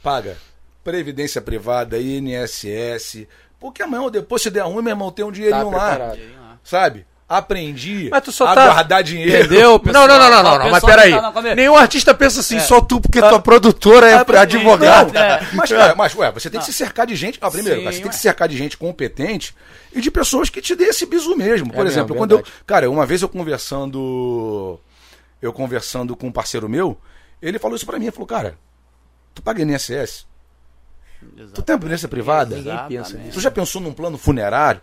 [0.00, 0.36] paga
[0.84, 3.26] Previdência Privada, INSS.
[3.62, 6.14] Porque amanhã ou depois, se der ruim, meu irmão, tem um dinheirinho Tá lá.
[6.62, 7.06] Sabe?
[7.28, 9.46] Aprendi Mas tu só a tá- guardar dinheiro.
[9.46, 10.06] Entendeu, pessoal?
[10.06, 11.12] Não, não, não, não, não, mas peraí.
[11.12, 12.60] tá Nenhum artista pensa assim, É.
[12.60, 15.18] só tu, porque tua produtora é Ah, advogada.
[15.18, 15.48] é.
[15.54, 17.38] Mas, cara, mas, ué, você tem que se cercar de gente.
[17.40, 19.54] Ah, primeiro, Sim, você tem que se cercar de gente competente
[19.94, 21.72] e de pessoas que te dê esse bisu mesmo.
[21.72, 22.44] Por exemplo, quando eu.
[22.66, 24.78] Cara, uma vez eu conversando.
[25.40, 26.98] Eu conversando com um parceiro meu,
[27.40, 28.04] ele falou isso pra mim.
[28.06, 28.56] Ele falou, cara,
[29.34, 30.26] tu paga INSS?
[31.54, 32.56] Tu tem previdência privada?
[32.56, 33.34] Ninguém pensa Exatamente.
[33.34, 34.80] Tu já pensou num plano funerário?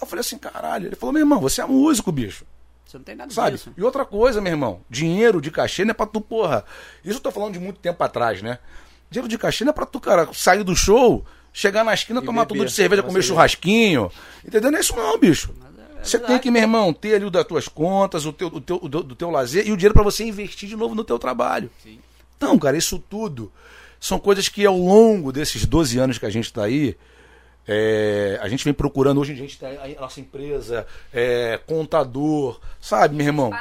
[0.00, 0.86] Eu falei assim, caralho.
[0.86, 2.44] Ele falou, meu irmão, você é músico, bicho.
[2.86, 3.52] Você não tem nada Sabe?
[3.56, 3.72] disso.
[3.76, 6.64] E outra coisa, meu irmão, dinheiro de cachê não é pra tu, porra.
[7.04, 8.58] Isso eu tô falando de muito tempo atrás, né?
[9.10, 12.24] Dinheiro de cachê não é pra tu, cara, sair do show, chegar na esquina, E
[12.24, 14.10] tomar beber, tudo de cerveja, comer churrasquinho.
[14.46, 14.70] Entendeu?
[14.70, 15.52] Não é isso não, bicho.
[16.00, 18.60] é Você tem que, meu irmão, ter ali o das tuas contas, o teu, o
[18.60, 21.04] teu, o do, do teu lazer e o dinheiro pra você investir de novo no
[21.04, 21.70] teu trabalho.
[21.82, 21.98] Sim.
[22.36, 23.52] Então, cara, isso tudo
[24.00, 26.96] são coisas que ao longo desses 12 anos que a gente tá aí,
[27.66, 29.20] é, a gente vem procurando.
[29.20, 33.52] Hoje em dia a gente tem a nossa empresa, é, contador, sabe, meu irmão?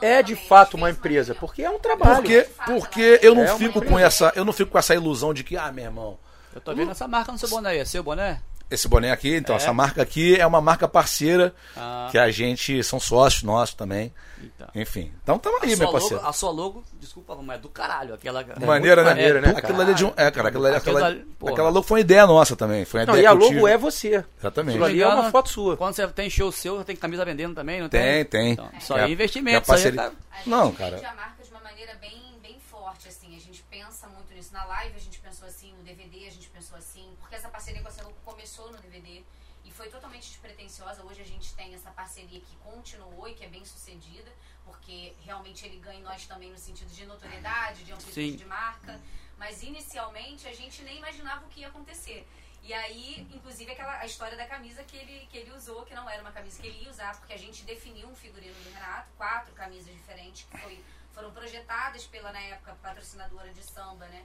[0.00, 2.16] É de fato uma empresa, porque é um trabalho.
[2.16, 5.44] Porque, porque eu não É fico com essa, eu não fico com essa ilusão de
[5.44, 6.18] que, ah, meu irmão,
[6.54, 7.78] Eu tô vendo essa marca no seu boné aí.
[7.78, 8.40] É seu boné?
[8.74, 9.58] Esse boné aqui, então, É.
[9.58, 12.08] essa marca aqui é uma marca parceira Ah.
[12.10, 14.12] que a gente são sócios nossos também.
[14.42, 14.68] Então.
[14.74, 16.26] Enfim, então tamo aí, meu logo, parceiro.
[16.26, 18.12] a sua logo, desculpa, mas é do caralho.
[18.12, 18.44] Aquela.
[18.60, 19.02] Maneira, muito né?
[19.04, 21.52] maneira, né, Aquilo ali é de um, é, cara, aquela, Aquilo aquela, ali, porra.
[21.52, 22.84] aquela logo foi uma ideia nossa também.
[22.84, 24.22] Foi uma Não, ideia e a logo é você.
[24.38, 24.72] Exatamente.
[24.74, 25.76] Aquilo ali é uma foto sua.
[25.78, 28.52] Quando você tem show seu, você tem camisa vendendo também, não Tem, tem.
[28.52, 29.56] Então, isso Que aí a- é investimento.
[29.56, 30.96] aí parceria- tá- A gente Não, cara.
[30.98, 33.34] a marca de uma maneira bem, bem forte, assim.
[33.34, 34.52] A gente pensa muito nisso.
[34.52, 37.80] Na live a gente pensou assim, no DVD a gente pensou assim, porque essa parceria
[37.80, 39.22] com a Celuco começou no DVD
[39.64, 40.38] e foi totalmente
[40.84, 44.30] Hoje a gente tem essa parceria que continuou e que é bem sucedida,
[44.66, 48.36] porque realmente ele ganha nós também no sentido de notoriedade, de amplitude Sim.
[48.36, 49.00] de marca.
[49.38, 52.28] Mas inicialmente a gente nem imaginava o que ia acontecer.
[52.62, 56.08] E aí, inclusive, aquela, a história da camisa que ele, que ele usou, que não
[56.08, 59.08] era uma camisa que ele ia usar, porque a gente definiu um figurino do Renato,
[59.16, 64.24] quatro camisas diferentes, que foi, foram projetadas pela, na época, patrocinadora de samba, né?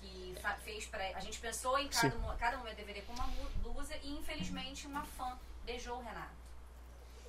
[0.00, 0.34] Que
[0.64, 1.04] fez pra.
[1.16, 3.26] A gente pensou em cada, mo- cada momento DVD com uma
[3.62, 5.36] blusa e, infelizmente, uma fã
[5.68, 6.38] beijou o Renato.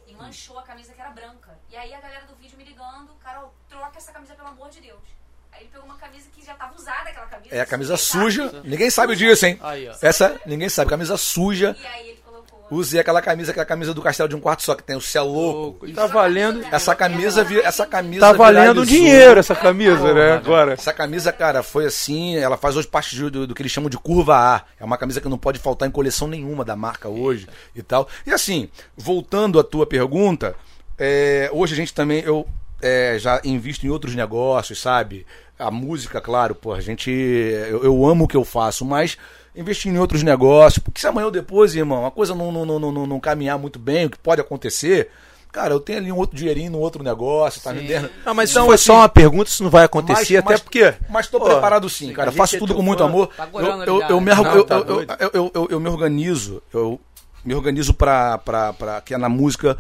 [0.08, 1.60] E manchou a camisa que era branca.
[1.70, 4.80] E aí a galera do vídeo me ligando, Carol, troca essa camisa pelo amor de
[4.82, 5.04] Deus.
[5.52, 7.54] Aí ele pegou uma camisa que já tava usada, aquela camisa.
[7.54, 8.50] É a camisa sustentável.
[8.50, 8.62] suja.
[8.64, 9.60] Ninguém sabe disso, hein?
[9.62, 9.96] Aí, ó.
[10.02, 10.90] Essa, ninguém sabe.
[10.90, 11.76] Camisa suja.
[11.80, 12.29] E aí ele.
[12.72, 15.26] Usei aquela camisa, aquela camisa do castelo de um quarto só, que tem o céu
[15.26, 15.92] louco.
[15.92, 16.64] Tá valendo.
[16.72, 20.34] Essa camisa, vi- essa camisa Tá valendo dinheiro essa camisa, né?
[20.34, 20.74] Agora.
[20.74, 22.36] Essa camisa, cara, foi assim.
[22.38, 24.62] Ela faz hoje parte do, do- do que eles chamam de curva A.
[24.80, 28.08] É uma camisa que não pode faltar em coleção nenhuma da marca hoje e tal.
[28.26, 30.56] E assim, voltando à tua pergunta,
[30.98, 32.22] é, hoje a gente também.
[32.24, 32.48] Eu,
[32.82, 35.26] é, já invisto em outros negócios, sabe?
[35.58, 37.10] A música, claro, pô, a gente.
[37.12, 39.18] Eu, eu amo o que eu faço, mas
[39.60, 42.80] investir em outros negócios, porque se amanhã ou depois, irmão, a coisa não, não, não,
[42.80, 45.10] não, não caminhar muito bem, o que pode acontecer.
[45.52, 47.80] Cara, eu tenho ali um outro dinheirinho no outro negócio, tá Sim.
[47.80, 48.10] vendendo.
[48.24, 50.60] Não, mas Então, foi assim, só uma pergunta, isso não vai acontecer, mas- até mas-
[50.62, 50.94] porque.
[51.10, 52.32] Mas tô preparado sim, cara.
[52.32, 53.28] Faço é tudo com muito amor.
[53.36, 54.76] Tá eu, eu, me, Não, eu, tá
[55.20, 56.62] eu- eu- eu- me organizo.
[56.72, 57.02] Eu
[57.44, 59.76] me organizo pra, pra, pra que na música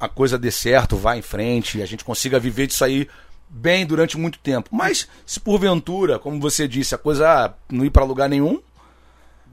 [0.00, 3.06] a coisa dê certo, vá em frente, e a gente consiga viver disso aí
[3.50, 4.70] bem durante muito tempo.
[4.72, 8.60] Mas se porventura, como você disse, a coisa ah, não ir pra lugar nenhum,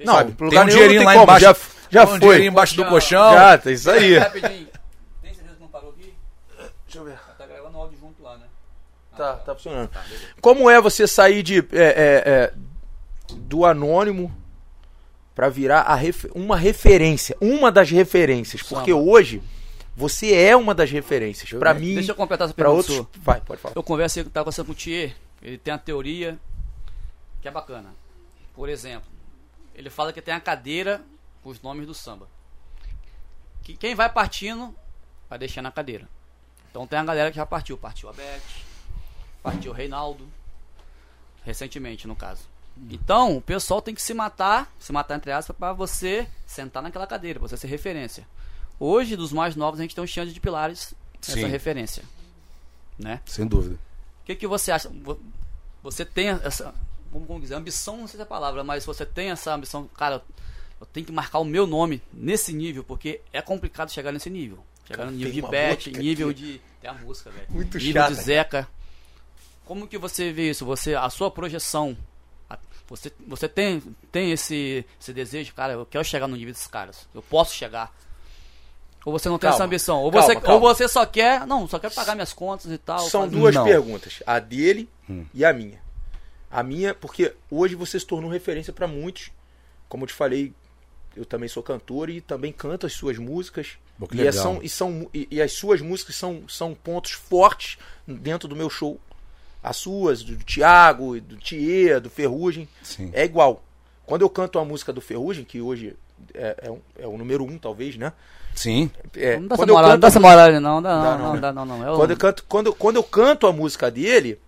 [0.06, 0.32] Não, sabe?
[0.34, 1.42] pro tem lugar um nenhum dinheirinho lá tem embaixo.
[1.46, 1.56] já-
[1.92, 2.20] já tem um foi.
[2.20, 3.34] dinheirinho embaixo do colchão.
[3.34, 4.18] Já, tá isso aí.
[4.18, 4.68] Rapidinho.
[5.22, 6.14] Tem certeza que não parou aqui?
[6.86, 7.20] Deixa eu ver.
[7.38, 8.46] Tá gravando áudio junto lá, né?
[9.18, 9.90] Tá, tá funcionando.
[9.90, 10.04] Tá.
[10.42, 12.54] Como é você sair de é, é, é,
[13.36, 14.34] do anônimo
[15.36, 19.04] pra virar a refe- uma referência, uma das referências, porque Samba.
[19.04, 19.42] hoje
[19.96, 21.50] você é uma das referências.
[21.52, 23.08] Pra mim, Deixa eu completar essa pra pergunta outros, sua.
[23.24, 23.74] vai, pode falar.
[23.76, 26.38] Eu conversei, tava conversando com o Thier, ele tem a teoria
[27.42, 27.90] que é bacana.
[28.54, 29.08] Por exemplo,
[29.80, 31.02] ele fala que tem a cadeira
[31.42, 32.28] com os nomes do samba.
[33.64, 34.76] Que quem vai partindo,
[35.30, 36.08] vai deixando a cadeira.
[36.70, 37.78] Então tem a galera que já partiu.
[37.78, 38.42] Partiu a Beth,
[39.42, 40.28] partiu o Reinaldo,
[41.44, 42.44] recentemente no caso.
[42.90, 47.06] Então, o pessoal tem que se matar, se matar entre aspas, para você sentar naquela
[47.08, 48.26] cadeira, pra você ser referência.
[48.80, 50.94] Hoje, dos mais novos, a gente tem um chance de pilares
[51.28, 51.48] nessa Sim.
[51.48, 52.04] referência.
[52.98, 53.22] Né?
[53.26, 53.76] Sem dúvida.
[53.76, 54.88] O que, que você acha?
[54.90, 55.20] Vo-
[55.84, 56.74] Você tem essa.
[57.12, 59.88] Vamos como dizer, ambição, não sei se é a palavra, mas você tem essa ambição,
[59.98, 60.24] cara,
[60.80, 64.60] eu tenho que marcar o meu nome nesse nível, porque é complicado chegar nesse nível.
[64.86, 66.40] Chegar Cara, no nível tem de música nível aqui.
[66.42, 66.62] de.
[66.82, 67.48] Tem a música, velho.
[67.50, 68.68] Muito nível chata, de Zeca.
[69.66, 70.66] Como que você vê isso?
[70.66, 71.96] Você, a sua projeção.
[72.50, 72.58] a-
[72.88, 77.08] Você, você tem, tem esse, esse desejo, cara, eu quero chegar no nível desses caras.
[77.14, 77.94] Eu posso chegar.
[79.06, 80.02] Ou você não tem Calma, essa ambição.
[80.02, 80.54] Ou calma, você, calma.
[80.56, 81.46] ou você só quer.
[81.46, 83.00] Não, só quer pagar minhas contas e tal.
[83.00, 83.64] São fazer- duas Não.
[83.64, 84.90] perguntas, a dele
[85.34, 85.80] e a minha.
[86.52, 89.32] A minha, porque hoje você se tornou referência pra muitos.
[89.88, 90.54] Como eu te falei,
[91.16, 93.78] eu também sou cantor e também canto as suas músicas.
[94.00, 97.78] Pô, e, é- são, e, são, e, e as suas músicas são, são pontos fortes
[98.08, 99.00] dentro do meu show.
[99.62, 103.10] As suas, do Thiago, do Thier, do Ferrugem, Sim.
[103.14, 103.62] é igual.
[104.06, 105.96] Quando eu canto a música do Ferrugem, que hoje
[106.34, 108.14] é, é, um- é o número um, talvez, né?
[108.56, 108.90] Sim.
[109.16, 110.82] É, Não dá essa moral, não canto dá a essa moral não.
[110.82, 111.94] Dá, Dá não, não, não, dá, não, não.
[111.94, 114.40] É quando eu canto, quando, quando eu canto a música dele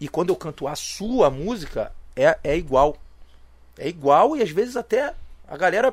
[0.00, 2.96] e quando eu canto a sua música, é, é igual.
[3.78, 5.14] É igual e às vezes até
[5.46, 5.92] a galera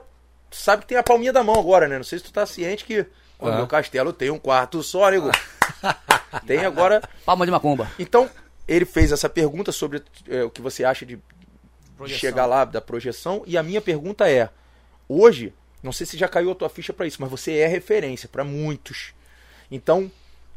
[0.52, 1.98] sabe que tem a palminha da mão agora, né?
[1.98, 3.02] Não sei se tu tá ciente que
[3.40, 3.56] o Ah.
[3.58, 5.30] meu castelo tem um quarto só, nego.
[6.48, 7.02] tem agora.
[7.26, 7.90] Palma de macumba.
[8.00, 8.30] Então,
[8.68, 11.20] ele fez essa pergunta sobre é, o que você acha de,
[12.06, 13.44] de chegar lá da projeção.
[13.46, 14.50] E a minha pergunta é:
[15.08, 15.54] hoje,
[15.84, 18.44] não sei se já caiu a tua ficha pra isso, mas você é referência pra
[18.44, 19.14] muitos.
[19.70, 20.12] Então,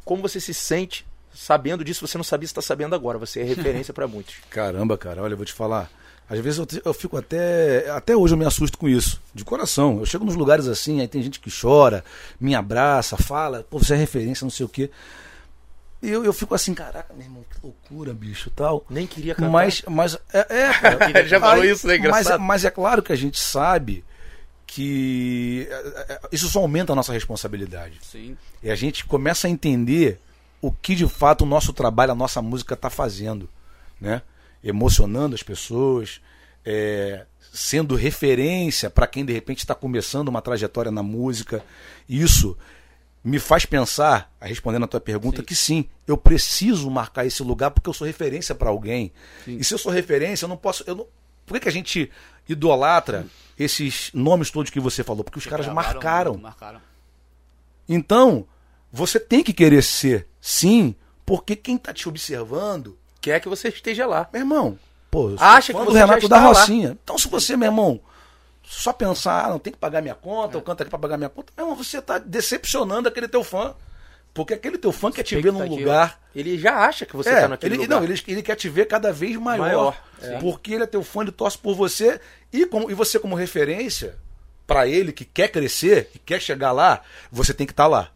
[0.05, 1.07] como você se sente
[1.41, 2.07] sabendo disso?
[2.07, 3.17] Você não sabia se está sabendo agora.
[3.19, 4.35] Você é referência pra muitos.
[4.51, 5.91] Caramba, cara, olha, eu vou te falar.
[6.29, 7.91] Às vezes eu, eu fico até.
[7.91, 9.21] Até hoje eu me assusto com isso.
[9.35, 9.99] De coração.
[9.99, 12.05] Eu chego nos lugares assim, aí tem gente que chora,
[12.39, 14.91] me abraça, fala, pô, você é referência, não sei o quê.
[16.03, 18.85] E eu, eu fico assim, caraca, meu irmão, que loucura, bicho tal.
[18.89, 19.51] Nem queria cantar.
[19.51, 21.27] Mas, mas é, é, cara.
[21.27, 21.95] Já falou Aí- isso, né?
[21.99, 22.41] Mas, Engraçado.
[22.41, 24.05] mas é claro que a gente sabe
[24.67, 27.99] que é, é, isso só aumenta a nossa responsabilidade.
[28.03, 28.37] Sim.
[28.63, 30.21] E a gente começa a entender
[30.61, 33.49] o que de fato o nosso trabalho, a nossa música está fazendo,
[34.01, 34.23] né?
[34.63, 36.21] Emocionando as pessoas,
[36.65, 41.65] é, sendo referência para quem de repente está começando uma trajetória na música.
[42.09, 42.57] Isso
[43.23, 45.45] me faz pensar, respondendo a tua pergunta, Sim.
[45.45, 49.13] que sim, eu preciso marcar esse lugar porque eu sou referência para alguém.
[49.45, 49.57] Sim.
[49.59, 50.85] E se eu sou referência, eu não posso.
[50.87, 51.07] Eu não,
[51.47, 52.11] por que, que a gente
[52.49, 53.27] idolatra
[53.59, 55.25] esses nomes todos que você falou?
[55.25, 56.37] Porque os caras marcaram.
[56.37, 56.81] Marcaram.
[57.89, 58.47] Então,
[58.93, 60.95] você tem que querer ser, sim,
[61.25, 64.29] porque quem tá te observando, Quer que você esteja lá.
[64.33, 64.79] meu irmão,
[65.11, 66.61] pô, Acha que do você já Renato da está lá.
[66.61, 66.99] Rocinha.
[67.05, 68.01] Então, se você, meu irmão,
[68.63, 71.29] só pensar, ah, não tem que pagar minha conta, eu canto aqui pra pagar minha
[71.29, 73.75] conta, meu irmão, você tá decepcionando aquele teu fã.
[74.33, 76.21] Porque aquele teu fã quer te ver num lugar.
[76.35, 77.97] Ele já acha que você é, tá naquele ele, lugar.
[77.97, 79.59] Não, ele, ele quer te ver cada vez maior.
[79.59, 80.39] Maior, é.
[80.39, 82.21] Porque ele é teu fã, ele torce por você.
[82.53, 84.17] E, como, e você, como referência,
[84.69, 88.11] pra ele que quer crescer, que quer chegar lá, você tem que estar lá.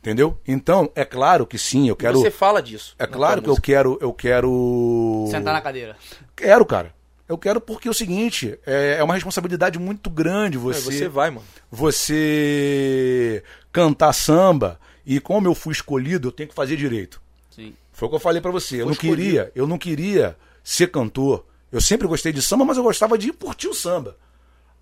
[0.00, 0.38] Entendeu?
[0.48, 2.18] Então, é claro que sim, eu quero.
[2.18, 2.94] Você fala disso.
[2.98, 3.98] É claro que eu quero.
[4.00, 5.26] Eu quero.
[5.30, 5.94] Sentar na cadeira.
[6.34, 6.94] Quero, cara.
[7.28, 11.08] Eu quero porque é o seguinte, é, é uma responsabilidade muito grande É, você, Você
[11.08, 11.46] vai, mano.
[11.70, 17.20] você cantar samba e como eu fui escolhido, eu tenho que fazer direito.
[17.50, 17.74] Sim.
[17.92, 18.76] Foi o que eu falei pra você.
[18.76, 19.16] Eu Foi não escolhido.
[19.16, 21.44] queria, eu não queria ser cantor.
[21.70, 24.16] Eu sempre gostei de samba, mas eu gostava de curtir o samba.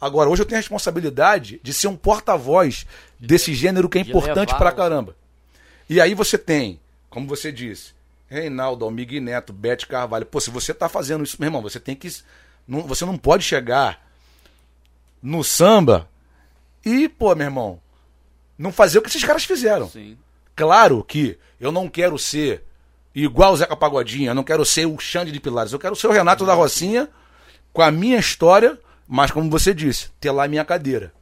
[0.00, 2.86] Agora, hoje eu tenho a responsabilidade de ser um porta-voz
[3.18, 5.16] desse gênero que é importante pra caramba.
[5.90, 6.78] E aí você tem
[7.10, 7.92] como você disse,
[8.28, 10.26] Reinaldo, Almig Neto, Bete Carvalho.
[10.26, 12.08] Pô, se você tá fazendo isso, meu irmão, você tem que.
[12.66, 14.06] Não, você não pode chegar
[15.22, 16.08] no samba
[16.84, 17.80] e, pô, meu irmão,
[18.58, 19.88] não fazer o que esses caras fizeram.
[19.88, 20.18] Sim.
[20.54, 22.62] Claro que eu não quero ser
[23.14, 26.08] igual o Zeca Pagodinho, eu não quero ser o Xande de Pilares, eu quero ser
[26.08, 27.08] o Renato da Rocinha
[27.72, 31.12] com a minha história, mas como você disse, ter lá a minha cadeira.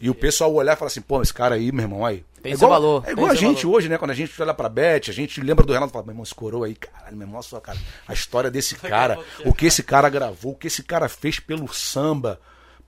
[0.00, 2.24] E o pessoal olhar e falar assim, pô, esse cara aí, meu irmão, aí.
[2.42, 3.76] Tem é seu igual, valor, É igual a gente valor.
[3.78, 3.96] hoje, né?
[3.96, 6.24] Quando a gente olha pra Beth, a gente lembra do Renato e fala, meu irmão,
[6.24, 7.78] esse coroa aí, caralho, meu irmão, olha só, cara,
[8.08, 11.72] a história desse cara, o que esse cara gravou, o que esse cara fez pelo
[11.72, 12.40] samba.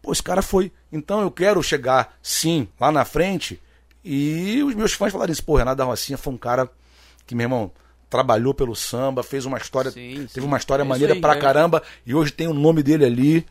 [0.02, 0.72] Pô, esse cara foi.
[0.92, 3.60] Então eu quero chegar, sim, lá na frente
[4.04, 6.68] e os meus fãs falarem isso, pô, Renato da Rocinha foi um cara
[7.26, 7.72] que, meu irmão,
[8.10, 10.46] trabalhou pelo samba, fez uma história, Sim, teve sim.
[10.46, 11.40] uma história É maneira aí, pra é.
[11.40, 13.46] caramba e hoje tem o nome dele ali,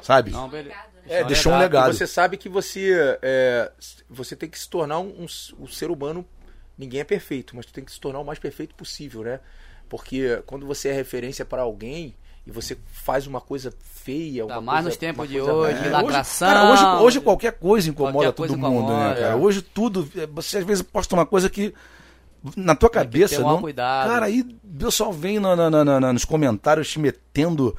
[0.00, 0.30] sabe?
[0.30, 0.74] Não, beleza.
[0.76, 1.20] Obrigado, né?
[1.20, 1.92] é, deixou um legado.
[1.92, 3.70] você sabe que você é,
[4.08, 5.26] você tem que se tornar um, um,
[5.60, 6.24] um ser humano.
[6.76, 9.40] Ninguém é perfeito, mas tu tem que se tornar o mais perfeito possível, né?
[9.88, 12.14] Porque quando você é referência para alguém
[12.46, 16.48] e você faz uma coisa feia, uma mais coisa- nos tempos de hoje, É, lacração.
[16.48, 19.32] Hoje, cara, hoje, hoje qualquer coisa incomoda Qualquer coisa todo mundo, né, incomoda, cara?
[19.32, 19.34] é.
[19.34, 20.08] Hoje tudo.
[20.16, 21.74] é, Você às vezes posta uma coisa que.
[22.56, 23.60] Na tua Tem que cabeça, não.
[23.60, 24.08] cuidado.
[24.08, 27.76] Cara, aí o pessoal vem na- na- na- na- nos comentários te metendo.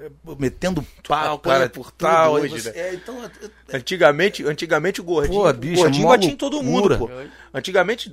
[0.00, 2.32] É, Metendo pau, cara, por tal.
[2.34, 2.78] hoje, você- né?
[2.78, 3.22] É, então.
[3.24, 7.10] é- Antigamente, antigamente o gordinho, Pô, bicho, o gordinho é batia em todo mundo, pô.
[7.52, 8.12] Antigamente,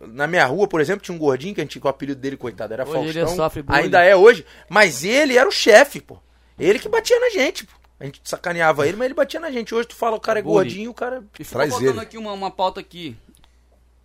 [0.00, 2.36] na minha rua, por exemplo, tinha um gordinho que a gente, que o apelido dele,
[2.36, 3.50] coitado, era Hoje ele Faustão.
[3.68, 6.18] Ainda é hoje, mas ele era o chefe, pô.
[6.58, 7.72] Ele que batia na gente, pô.
[7.98, 9.74] A gente sacaneava ele, mas ele batia na gente.
[9.74, 10.54] Hoje tu fala o cara é Bullying.
[10.54, 12.00] gordinho, o cara E Traz faltando ele.
[12.00, 13.16] aqui uma, uma pauta aqui.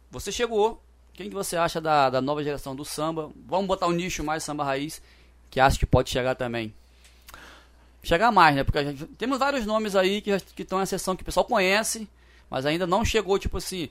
[0.10, 0.81] Você chegou.
[1.14, 3.30] Quem que você acha da, da nova geração do samba?
[3.45, 5.02] Vamos botar um nicho mais samba raiz,
[5.49, 6.73] que acha que pode chegar também.
[8.03, 8.64] Chegar mais, né?
[8.64, 11.45] Porque a gente, temos vários nomes aí que que estão em sessão que o pessoal
[11.45, 12.10] conhece,
[12.49, 13.90] mas ainda não chegou, tipo assim,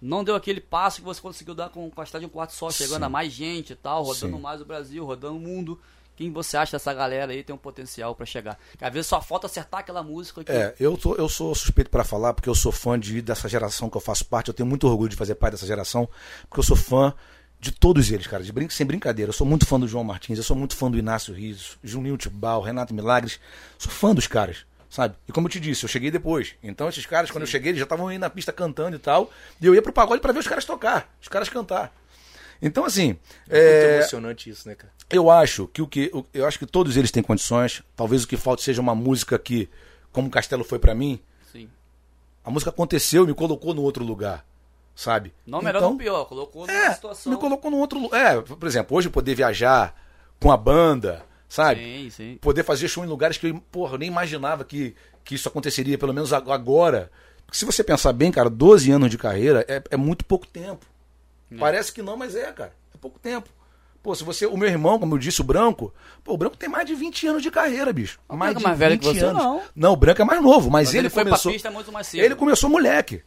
[0.00, 2.52] não deu aquele passo que você conseguiu dar com, com a cidade de um quarto
[2.52, 3.06] só, chegando Sim.
[3.06, 4.42] a mais gente e tal, rodando Sim.
[4.42, 5.80] mais o Brasil, rodando o mundo.
[6.14, 8.58] Quem você acha dessa galera aí tem um potencial pra chegar?
[8.76, 11.90] Que às vezes só falta acertar aquela música que É, eu, tô, eu sou suspeito
[11.90, 14.48] pra falar, porque eu sou fã de, dessa geração que eu faço parte.
[14.48, 16.08] Eu tenho muito orgulho de fazer parte dessa geração,
[16.48, 17.14] porque eu sou fã
[17.60, 19.30] de todos eles, cara, de brin sem brincadeira.
[19.30, 22.16] Eu sou muito fã do João Martins, eu sou muito fã do Inácio Rios, Juninho
[22.16, 23.40] Tibal, Renato Milagres.
[23.78, 24.58] Sou fã dos caras,
[24.88, 25.14] sabe?
[25.28, 26.54] E como eu te disse, eu cheguei depois.
[26.62, 29.30] Então esses caras, quando eu cheguei, eles já estavam aí na pista cantando e tal.
[29.60, 31.92] E eu ia pro pagode pra ver os caras tocar, os caras cantar.
[32.60, 33.16] Então, assim.
[33.48, 34.92] É muito é, emocionante isso, né, cara?
[35.10, 37.82] eu acho que o que eu acho que todos eles têm condições.
[37.96, 39.68] Talvez o que falte seja uma música que,
[40.12, 41.20] como Castelo foi pra mim,
[41.50, 41.68] Sim.
[42.44, 44.44] a música aconteceu e me colocou no outro lugar,
[44.98, 45.32] sabe?
[45.46, 47.30] Não melhor então, do pior, colocou numa É, situação.
[47.32, 48.38] me colocou no outro lugar.
[48.38, 49.94] É, por exemplo, hoje poder viajar
[50.40, 51.80] com a banda, sabe?
[51.80, 52.38] Sim, sim.
[52.40, 55.96] Poder fazer show em lugares que eu, porra, eu nem imaginava que, que isso aconteceria,
[55.96, 57.12] pelo menos ag- agora.
[57.46, 60.84] Porque se você pensar bem, cara, 12 anos de carreira é, é muito pouco tempo.
[61.58, 62.72] Parece que não, mas é, cara.
[62.94, 63.48] É pouco tempo.
[64.02, 64.46] Pô, se você.
[64.46, 65.94] O meu irmão, como eu disse, o Branco.
[66.24, 68.18] Pô, o Branco tem mais de 20 anos de carreira, bicho.
[68.28, 69.42] O mais Branco de é mais velho que 20 você, anos.
[69.42, 69.62] não.
[69.74, 71.50] Não, o Branco é mais novo, mas, Mas ele, ele foi começou.
[71.50, 72.22] pra pista muito mais cedo.
[72.24, 73.22] Ele começou moleque,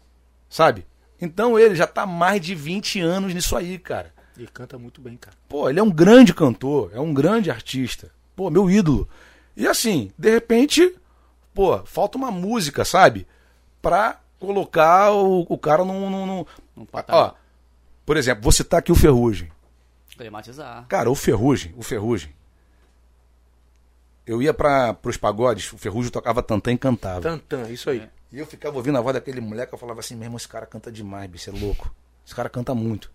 [0.50, 0.86] sabe?
[1.22, 4.12] Então ele já tá mais de 20 anos nisso aí, cara.
[4.38, 5.36] Ele canta muito bem, cara.
[5.48, 8.10] Pô, ele é um grande cantor, é um grande artista.
[8.36, 9.08] Pô, meu ídolo.
[9.56, 10.96] E assim, de repente,
[11.54, 13.28] pô, falta uma música, sabe?
[13.82, 16.10] Pra colocar o, o cara num.
[16.10, 16.46] num, num-
[16.78, 16.88] Um.
[17.10, 17.34] Ó,
[18.06, 19.52] por exemplo, vou citar aqui o Ferrugem.
[20.18, 20.86] Climatizar.
[20.88, 22.34] Cara, o Ferrugem, o Ferrugem.
[24.26, 27.22] Eu ia para pros pagodes, o Ferrugem tocava tantã e cantava.
[27.22, 28.00] Tantan, isso aí.
[28.00, 28.10] É.
[28.32, 30.66] E eu ficava ouvindo a voz daquele moleque, eu falava assim, meu irmão, esse cara
[30.66, 31.94] canta demais, bicho, é louco.
[32.26, 33.12] Esse cara canta muito.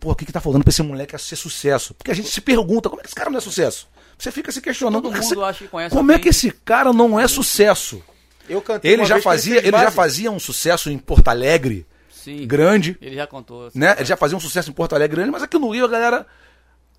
[0.00, 1.92] Pô, o que que tá faltando pra esse moleque ser sucesso?
[1.94, 3.88] Porque a gente se pergunta, como é que esse cara não é sucesso?
[4.16, 5.02] Você fica se questionando.
[5.02, 6.22] Todo como é que mundo esse- acha que conhece Como é alguém.
[6.22, 8.02] que esse cara não é sucesso?
[8.48, 12.46] Eu cantei Ele já fazia, ele já fazia um sucesso em Porto Alegre, Sim.
[12.46, 13.70] grande, Ele já contou.
[13.74, 13.94] né?
[13.98, 16.26] Ele já fazia um sucesso em Porto Alegre grande, mas aqui no Rio a galera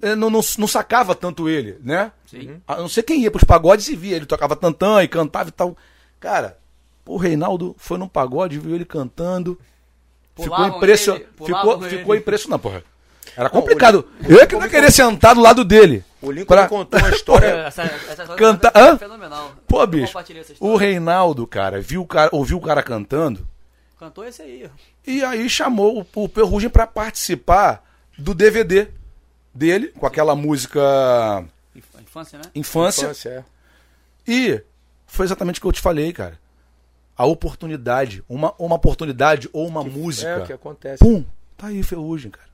[0.02, 2.12] eh, não, não, não sacava tanto ele, né?
[2.30, 2.62] Sim.
[2.68, 4.16] A não ser quem ia pros pagodes e via.
[4.18, 5.76] Ele tocava tantã e cantava e tal.
[6.20, 6.59] Cara,
[7.14, 9.60] o Reinaldo foi num pagode, viu ele cantando.
[10.36, 11.26] ficou Pulavam impressionado.
[11.26, 12.22] Ficou, pulavam ficou ele.
[12.22, 12.84] impressionado, porra.
[13.38, 14.08] Era complicado.
[14.22, 16.04] o- eu é que não ia querer sentar do lado dele.
[16.22, 17.48] O Lincoln Pra- contou uma história.
[17.68, 19.52] Essa, essa história Canta- é fenomenal.
[19.68, 20.14] Pô, bicho,
[20.60, 20.76] o.
[20.76, 23.48] Reinaldo, cara, viu o cara, ouviu o cara cantando
[23.98, 24.66] Cantou esse aí.
[24.66, 24.70] ó.
[25.06, 27.84] e aí chamou o, o Ferrugem pra participar
[28.18, 28.88] do DVD
[29.54, 31.46] dele, com aquela música
[31.76, 32.44] Inf- Infância, né?
[32.56, 33.04] Infância.
[33.06, 33.44] Infância, é.
[34.32, 34.62] E
[35.08, 36.38] foi exatamente o que eu te falei, cara.
[37.20, 40.30] A oportunidade, uma, uma oportunidade ou uma música.
[40.30, 41.04] É o que acontece.
[41.04, 41.26] Pum,
[41.58, 42.48] tá aí Ferrugem, cara.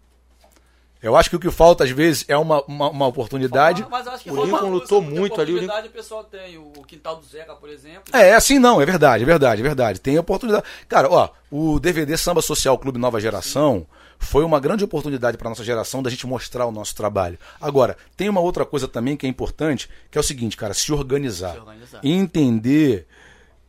[1.04, 3.86] Eu acho que o que falta, às vezes, é uma, uma, uma oportunidade.
[3.88, 7.18] Mas acho que O Lincoln lutou muito ali, o oportunidade, O pessoal tem o quintal
[7.18, 8.06] do Zeca, por exemplo.
[8.12, 10.02] É, assim não, é verdade, é verdade, é verdade.
[10.02, 10.66] Tem oportunidade.
[10.90, 13.86] Cara, ó, o DVD Samba Social Clube Nova Geração
[14.18, 17.38] foi uma grande oportunidade para nossa geração da gente mostrar o nosso trabalho.
[17.62, 20.92] Agora, tem uma outra coisa também que é importante, que é o seguinte, cara, se
[20.92, 21.54] organizar.
[21.54, 22.00] Se organizar.
[22.02, 23.06] E entender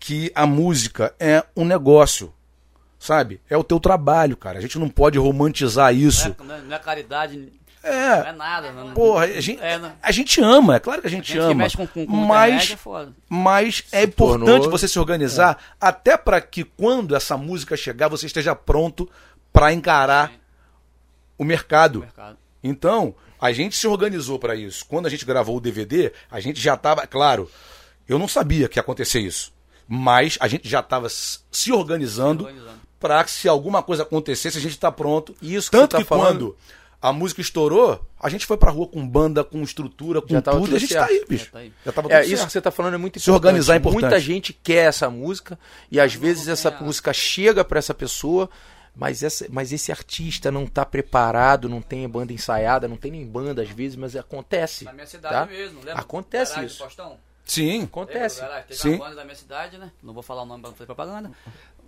[0.06, 2.32] que a música é um negócio.
[2.98, 3.40] Sabe?
[3.50, 4.58] É o teu trabalho, cara.
[4.58, 6.34] A gente não pode romantizar isso.
[6.44, 7.48] Não é, não é caridade, não
[7.92, 8.28] É.
[8.28, 8.70] é nada.
[8.72, 9.92] Não, Porra, a gente, É, não.
[10.00, 11.54] a gente ama, é claro que a gente, Gente que ama.
[11.54, 13.12] mexe com, com, com mas é foda.
[13.28, 18.26] mas é importante tornou- você se organizar até para que quando essa música chegar você
[18.26, 19.08] esteja pronto
[19.52, 20.32] para encarar
[21.36, 21.96] o mercado.
[21.98, 22.38] O mercado.
[22.62, 24.84] Então, a gente se organizou para isso.
[24.86, 27.50] Quando a gente gravou o DVD, a gente já estava, claro,
[28.08, 29.52] eu não sabia que ia acontecer isso,
[29.88, 32.80] mas a gente já estava se organizando organizando.
[32.98, 35.34] para que se alguma coisa acontecesse, a gente está pronto.
[35.40, 36.56] Isso que Tanto você tá que falando- quando
[37.00, 40.72] a música estourou, a gente foi pra rua com banda, com estrutura, com tudo, tudo
[40.72, 41.06] e a gente certo.
[41.06, 41.44] tá aí, bicho.
[41.44, 41.72] Já tá aí.
[41.84, 42.46] Já tava É, tudo isso certo.
[42.46, 43.98] que você tá falando é muito Se organizar é importante.
[43.98, 44.12] importante.
[44.26, 45.58] Muita gente quer essa música
[45.90, 48.48] e às vezes essa tem a- música chega pra essa pessoa,
[48.98, 53.26] mas, essa, mas esse artista não tá preparado, não tem banda ensaiada, não tem nem
[53.26, 54.84] banda às vezes, mas acontece.
[54.86, 55.46] Na minha cidade tá?
[55.46, 55.78] mesmo.
[55.80, 56.00] Lembra?
[56.00, 56.76] Acontece isso.
[56.76, 57.18] do Faustão?
[57.46, 57.84] Sim.
[57.84, 58.40] Acontece.
[58.40, 58.66] Garagem?
[58.66, 58.88] Teve Sim.
[58.96, 59.90] uma banda da minha cidade, né?
[60.02, 61.30] Não vou falar o nome pra não fazer propaganda.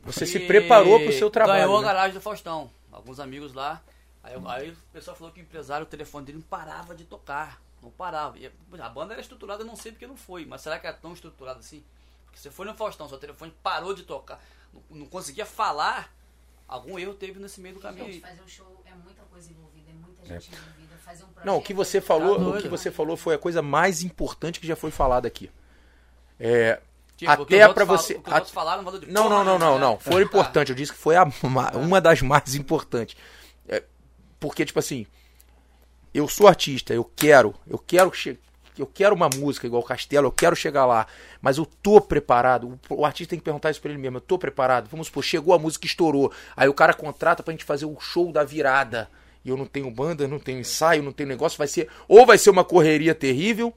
[0.04, 1.60] Você E se preparou pro seu trabalho.
[1.62, 1.86] Ganhou a né?
[1.88, 2.70] garagem do Faustão.
[2.92, 3.82] Alguns amigos lá.
[4.22, 7.04] Aí, eu- aí o pessoal falou que o empresário, o telefone dele não parava de
[7.04, 7.60] tocar.
[7.82, 8.38] Não parava.
[8.38, 10.46] E a banda era estruturada, eu não sei porque não foi.
[10.46, 11.84] Mas será que era tão estruturada assim?
[12.24, 14.40] Porque você foi no Faustão, seu telefone parou de tocar.
[14.72, 16.12] Não, não conseguia falar.
[16.66, 19.90] Algum erro teve nesse meio do caminho Gente, fazer um show é muita coisa envolvida,
[19.90, 20.87] é muita gente envolvida.
[21.08, 21.46] Fazer um projeto.
[21.46, 24.60] Não, o que você falou, Tá o que você falou foi a coisa mais importante
[24.60, 25.50] que já foi falada aqui.
[26.38, 26.80] É,
[27.16, 28.20] Tipo, até outros você.
[28.24, 29.98] os a- falaram, de Não, não, não, não, não.
[29.98, 30.68] Foi Ah, importante.
[30.70, 33.16] Eu disse que foi a ma- uma das mais importantes.
[33.66, 33.82] É,
[34.38, 35.06] porque, tipo assim,
[36.14, 38.38] eu sou artista, eu quero, eu quero che-
[38.78, 41.06] eu quero uma música igual Castelo, eu quero chegar lá,
[41.40, 42.78] mas eu tô preparado.
[42.88, 44.18] O, o artista tem que perguntar isso pra ele mesmo.
[44.18, 44.88] Eu tô preparado.
[44.88, 46.30] Vamos supor, chegou a música, estourou.
[46.56, 49.10] Aí o cara contrata pra gente fazer o show da virada.
[49.48, 51.56] E eu não tenho banda, não tenho ensaio, não tenho negócio.
[51.56, 53.72] Vai ser ou vai ser uma correria terrível,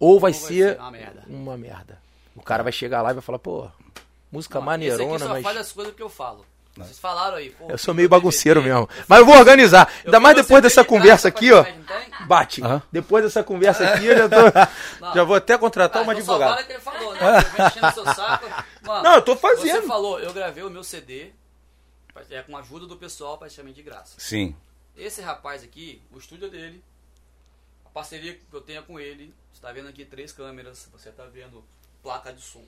[0.00, 1.24] ou vai, Ou vai ser, ser uma merda.
[1.28, 1.98] uma merda.
[2.34, 3.68] O cara vai chegar lá e vai falar, pô,
[4.32, 5.42] música Não, esse aqui maneirona, só mas.
[5.42, 6.46] faz as coisas que eu falo.
[6.78, 7.50] Vocês falaram aí.
[7.50, 8.88] pô, Eu sou meio bagunceiro mesmo.
[9.06, 9.86] Mas eu vou organizar.
[10.02, 11.66] Eu Ainda mais depois dessa de conversa aqui, ó.
[12.26, 12.62] Bate.
[12.90, 14.36] Depois dessa conversa aqui, eu já tô.
[15.04, 15.14] Não.
[15.14, 16.80] já vou até contratar Ah, uma então advogada.
[16.80, 17.20] falou, né?
[17.98, 18.46] Eu saco.
[18.82, 19.80] Mano, Não, eu tô fazendo.
[19.82, 21.32] Você falou, eu gravei o meu CD
[22.30, 24.18] é, com a ajuda do pessoal praticamente de graça.
[24.18, 24.56] Sim.
[24.96, 26.84] Esse rapaz aqui, o estúdio é dele,
[27.84, 31.24] a parceria que eu tenho com ele, você tá vendo aqui três câmeras, você tá
[31.24, 31.64] vendo
[32.02, 32.64] placa de som.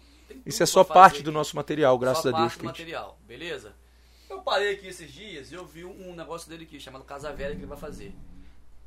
[0.46, 1.22] Isso é só parte aqui.
[1.24, 2.42] do nosso material, graças Só a Deus.
[2.42, 3.74] parte do material, beleza?
[4.28, 7.54] Eu parei aqui esses dias e eu vi um, negócio dele aqui, chamado Casa Velha,
[7.54, 8.14] que ele vai fazer.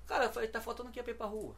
[0.07, 1.53] Cara, eu falei, tá faltando aqui a pra rua.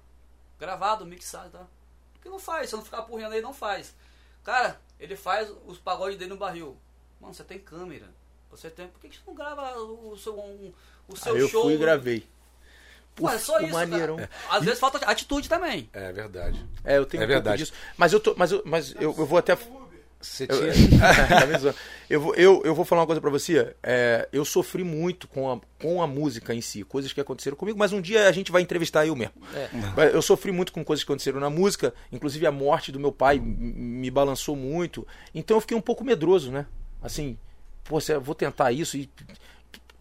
[0.59, 1.69] Gravado, mixado e tal.
[2.13, 2.69] Por que não faz?
[2.69, 3.95] Se eu não ficar porrendo aí, não faz.
[4.43, 6.77] Cara, ele faz os pagodes dele no barril.
[7.19, 8.09] Mano, você tem câmera.
[8.55, 8.87] Você tem.
[8.87, 10.71] Por que você não grava o seu, um-
[11.07, 11.63] o seu Aí eu show?
[11.63, 12.25] fui e gravei.
[13.15, 14.17] Pô, é só isso, maneirão.
[14.17, 14.29] cara.
[14.49, 15.89] Às vezes falta atitude também.
[15.93, 16.63] É verdade.
[16.83, 17.57] É, eu tenho É um pouco verdade.
[17.63, 17.73] disso.
[17.97, 18.35] Mas eu tô.
[18.37, 19.57] Mas eu, mas eu, eu vou até.
[20.19, 20.73] Você Eu, tinha.
[20.99, 21.75] Tá
[22.09, 23.75] eu, vou, eu, eu vou falar uma coisa pra você.
[23.83, 27.77] É, eu sofri muito com a, com a música em si, coisas que aconteceram comigo,
[27.77, 29.35] mas um dia a gente vai entrevistar eu mesmo.
[29.53, 29.69] É.
[30.15, 33.39] Eu sofri muito com coisas que aconteceram na música, inclusive a morte do meu pai
[33.39, 35.07] me balançou muito.
[35.33, 36.65] Então eu fiquei um pouco medroso, né?
[37.03, 37.37] Assim,
[37.85, 39.09] pô, vou tentar isso e.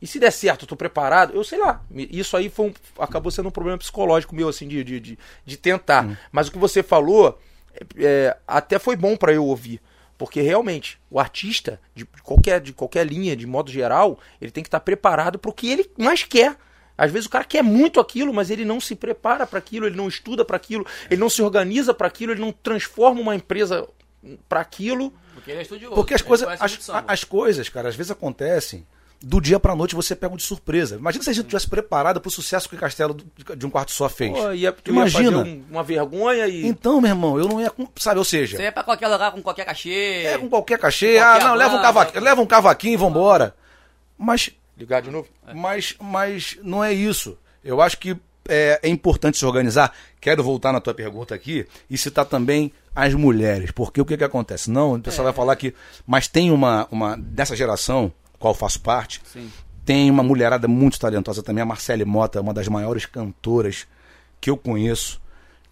[0.02, 1.82] E se der certo, eu tô preparado, eu sei lá.
[1.90, 5.56] Isso aí foi um- acabou sendo um problema psicológico meu, assim, de, de, de, de
[5.56, 6.19] tentar.
[6.31, 7.39] Mas o que você falou
[7.97, 9.81] é, até foi bom pra eu ouvir.
[10.19, 14.69] Porque realmente, o artista, de qualquer, de qualquer linha, de modo geral, ele tem que
[14.69, 16.55] estar preparado para o que ele mais quer.
[16.98, 19.97] Às vezes o cara quer muito aquilo, mas ele não se prepara para aquilo, ele
[19.97, 23.89] não estuda para aquilo, ele não se organiza para aquilo, ele não transforma uma empresa
[24.48, 25.15] para aquilo.
[25.45, 25.95] Porque ele é estudioso.
[25.95, 28.87] Porque as conhece as, as coisas, cara, às vezes acontecem
[29.23, 30.97] do dia pra noite você pega um de surpresa.
[30.97, 33.15] Imagina se a gente tivesse preparado pro sucesso que o Castelo
[33.57, 34.33] de um quarto só fez.
[34.33, 35.23] Pô, ia, tu Imagina.
[35.23, 36.66] ia fazer um- uma vergonha e.
[36.66, 39.33] Então, meu irmão, eu não ia, com- sabe, ou seja, Você é pra qualquer lugar
[39.33, 40.25] com qualquer cachê.
[40.27, 41.83] é com qualquer cachê, Qualquer ah, não, leva um, banda.
[41.83, 43.55] cavaquinho, leva um cavaquinho e vambora.
[44.19, 45.29] Mas Ligar de novo?
[45.55, 47.39] Mas, mas não é isso.
[47.62, 48.16] Eu acho que
[48.49, 49.93] é, é importante se organizar.
[50.21, 53.71] Quero voltar na tua pergunta aqui e citar também as mulheres.
[53.71, 54.71] Porque o que, que acontece?
[54.71, 55.75] Não, o pessoal vai falar que.
[56.07, 57.16] Mas tem uma, uma.
[57.16, 59.51] Dessa geração, qual eu faço parte, Sim.
[59.85, 61.62] tem uma mulherada muito talentosa também.
[61.62, 63.87] A Marcele Mota, uma das maiores cantoras
[64.41, 65.23] que eu conheço.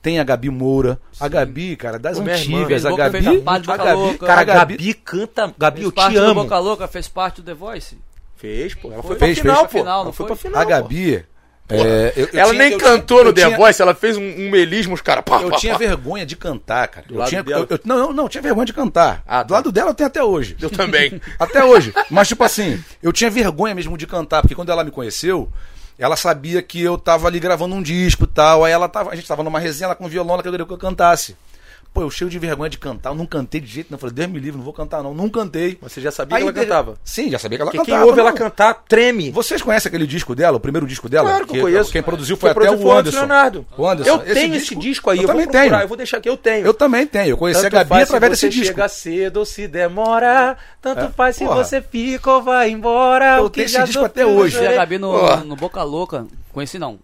[0.01, 0.99] Tem a Gabi Moura.
[1.21, 2.85] A Gabi, cara, das Pô, antigas.
[2.85, 3.39] A Gabi.
[3.41, 4.27] parte a Boca Gabi, Louca.
[4.27, 5.55] Cara, a a Gabi canta.
[5.57, 6.43] Gabi, Fez eu parte te amo.
[6.43, 7.99] Boca Louca, fez parte do The Voice.
[8.35, 8.89] Fez, pô.
[8.91, 9.71] Ela Foi, foi pra fez, final, fez.
[9.71, 9.79] pô.
[9.79, 10.37] Final, não Ela foi foi?
[10.37, 10.61] pra final.
[10.61, 10.65] A.
[10.65, 11.25] Gabi,
[11.77, 14.23] É, eu- eu ela tinha- nem eu cantou no The tinha- Voice, ela fez um,
[14.23, 15.23] um melismo, os caras.
[15.43, 15.79] Eu pá, tinha pá.
[15.79, 17.07] vergonha de cantar, cara.
[17.07, 17.67] Do Eu tinha, dela?
[17.85, 19.23] não, não, não, eu tinha vergonha de cantar.
[19.27, 19.55] Ah, Do tá.
[19.55, 20.57] lado dela eu tenho até hoje.
[20.61, 21.21] Eu também.
[21.39, 21.93] Até hoje.
[22.11, 25.49] Mas, tipo assim, eu tinha vergonha mesmo de cantar, porque quando ela me conheceu,
[25.99, 28.65] ela sabia que eu tava ali gravando um disco e tal.
[28.65, 30.79] Aí ela tava, a gente tava numa resenha ela com violão, ela queria que eu
[30.79, 31.37] cantasse.
[31.95, 33.97] Pô, eu cheio de vergonha de cantar, eu não cantei de jeito nenhum.
[33.97, 35.13] Eu falei, Deus me livre, não vou cantar não.
[35.13, 35.77] Não cantei.
[35.83, 36.95] Você já sabia Aí que ela de- cantava.
[37.05, 37.99] Sim, já sabia que ela Porque cantava.
[38.03, 38.37] quem ouve ela não.
[38.39, 39.31] cantar treme.
[39.31, 41.29] Vocês conhecem aquele disco dela, o primeiro disco dela?
[41.29, 41.93] Claro que eu conheço.
[41.93, 43.19] Quem produziu foi Quem até produziu o foi Anderson.
[43.19, 43.67] Leonardo.
[43.77, 44.11] O Anderson.
[44.11, 45.85] Eu tenho esse disco aí, eu, Eu vou também procurar, tenho.
[45.85, 46.65] eu vou deixar aqui, eu tenho.
[46.67, 47.29] Eu também tenho.
[47.29, 48.75] Eu conheci Tanto a Gabi através se desse você disco.
[48.75, 51.63] chega cedo ou se demora, tanto É, faz se porra.
[51.63, 53.37] você fica ou vai embora.
[53.37, 54.57] Eu o que tenho esse disco até hoje.
[54.57, 54.79] Conheci a.
[54.79, 56.27] Gabi no Boca Louca.
[56.55, 56.99] Conheci não.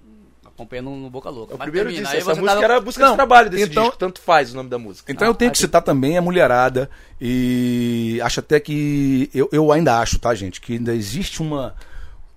[0.59, 1.55] Acompanhei no, no Boca Louca.
[1.55, 3.71] O Mas primeiro termina, disse, essa música tava- era a música Não, de trabalho desse
[3.71, 5.13] então- disco, tanto faz o nome da música.
[5.13, 6.91] Então eu tenho que citar também a mulherada
[7.21, 11.75] e acho até que eu, eu ainda acho, tá, gente, que ainda existe uma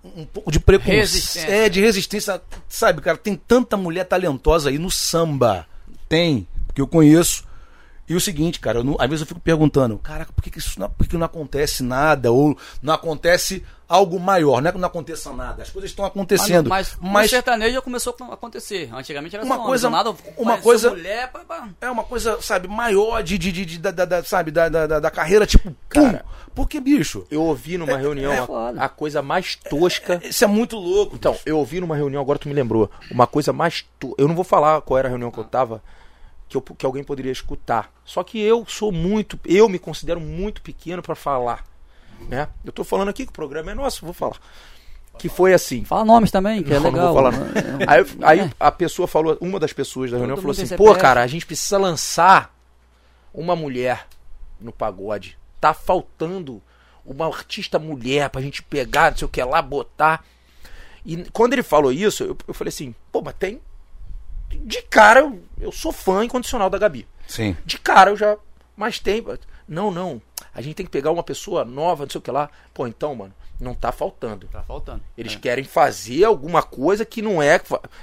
[0.03, 1.48] um pouco de preconceito, Resistência.
[1.52, 5.65] é de resistência, sabe, cara, tem tanta mulher talentosa aí no samba.
[6.10, 7.43] Tem, porque eu conheço.
[8.12, 10.60] E o seguinte, cara, eu não- às vezes eu fico perguntando, caraca, por que, que
[10.60, 12.30] isso não, por que que não acontece nada?
[12.30, 14.62] Ou não acontece algo maior?
[14.62, 16.68] Não é que não aconteça nada, as coisas estão acontecendo.
[16.70, 18.90] Mas, mas, mas o sertanejo já começou a acontecer.
[18.94, 21.70] Antigamente era Uma só coisa- nada, uma coisa- mulher, pá, pá.
[21.80, 25.00] é uma coisa, sabe, maior de, de, de, de- da, da- da- sabe, da, da,
[25.00, 26.42] da- carreira, tipo, Cara, pum.
[26.54, 30.20] Porque, bicho, Eu ouvi numa reunião é a- a, coisa mais tosca.
[30.22, 31.16] isso é muito louco.
[31.16, 33.86] Então, eu ouvi numa reunião, agora tu me lembrou, uma coisa mais.
[33.98, 34.14] To...
[34.18, 35.82] Eu não vou falar qual era a reunião que eu tava,
[36.52, 37.91] que, eu- que alguém poderia escutar.
[38.03, 39.40] Só que eu sou muito.
[39.45, 41.64] Eu me considero muito pequeno pra falar.
[42.28, 42.48] Né?
[42.65, 44.38] Eu tô falando aqui que o programa é nosso, vou falar.
[45.18, 45.84] Que foi assim.
[45.86, 47.14] Fala nomes também, que é Não, não legal.
[47.14, 47.45] vou falar, não.
[47.48, 47.86] É.
[47.88, 48.52] Aí, aí É.
[48.60, 51.78] a pessoa falou, uma das pessoas da reunião falou assim: pô, cara, a gente precisa
[51.78, 52.53] lançar
[53.34, 54.07] uma mulher
[54.60, 55.38] no pagode.
[55.60, 56.61] Tá faltando
[57.06, 60.23] uma artista mulher pra gente pegar, não sei o que lá, botar.
[61.06, 63.60] E quando ele falou isso, eu, eu falei assim: pô, mas tem.
[64.57, 67.07] De cara, eu, eu sou fã incondicional da Gabi.
[67.28, 67.56] Sim.
[67.65, 68.38] De cara eu já.
[68.76, 69.23] Mas tem.
[69.68, 70.22] Não, não.
[70.53, 72.49] A gente tem que pegar uma pessoa nova, não sei o que lá.
[72.73, 74.48] Pô, então, mano, não tá faltando.
[74.48, 75.02] Tá faltando.
[75.18, 75.40] Eles É.
[75.40, 77.60] querem fazer alguma coisa que não é.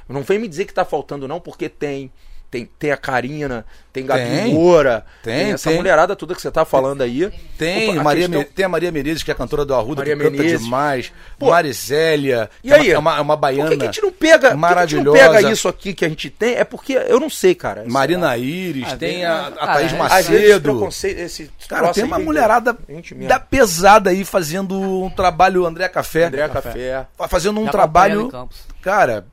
[0.08, 2.12] Não vem me dizer que tá faltando, não, porque tem.
[2.50, 4.54] Tem, tem a Karina, tem Gabi Tem.
[4.54, 5.76] Moura, Tem, essa tem.
[5.78, 7.30] mulherada toda que você tá falando aí.
[7.58, 10.00] Tem, Opa, a Maria, questão- tem a Maria Menezes, que é a cantora do Arruda,
[10.00, 10.60] Maria que canta Menezes.
[10.64, 11.12] demais.
[11.38, 12.48] Pô, Marisélia.
[12.64, 12.88] E é aí?
[12.88, 13.64] uma- É uma, é uma baiana.
[13.64, 14.38] Por que, que a gente não pega.
[14.38, 14.58] por que que a gente não
[15.12, 15.18] maravilhosa.
[15.18, 16.54] pega isso aqui que a gente tem?
[16.54, 17.84] É porque eu não sei, cara.
[17.86, 20.62] Marina Íris, Ah, tem a, a cara, Thaís é- Macedo.
[20.72, 22.74] preconceito, esse Cara, tem uma mulherada
[23.28, 26.24] da pesada aí fazendo um trabalho, André Café.
[26.24, 27.06] André Café.
[27.28, 28.48] Fazendo um Já trabalho.
[28.80, 29.26] Cara,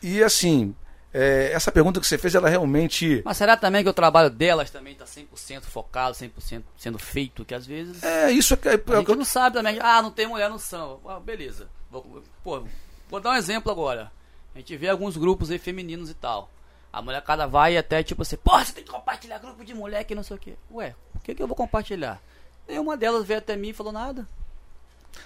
[0.00, 0.72] e assim,
[1.12, 3.22] é, essa pergunta que você fez, ela realmente.
[3.24, 7.54] Mas será também que o trabalho delas também tá 100% focado, 100% sendo feito, que
[7.54, 9.78] às vezes É, isso é, que- é, a gente não sabe também.
[9.80, 10.98] Ah, não tem mulher no samba.
[11.06, 11.68] Ah, beleza.
[11.90, 12.62] Vou, pô,
[13.08, 14.10] vou dar um exemplo agora.
[14.54, 16.50] A gente vê alguns grupos aí femininos e tal.
[16.92, 20.14] A molecada vai até tipo assim, porra, você tem que compartilhar grupo de mulher que
[20.14, 20.56] não sei o que.
[20.72, 22.20] Ué, o que, que eu vou compartilhar?
[22.68, 24.26] Nenhuma delas veio até mim e falou nada.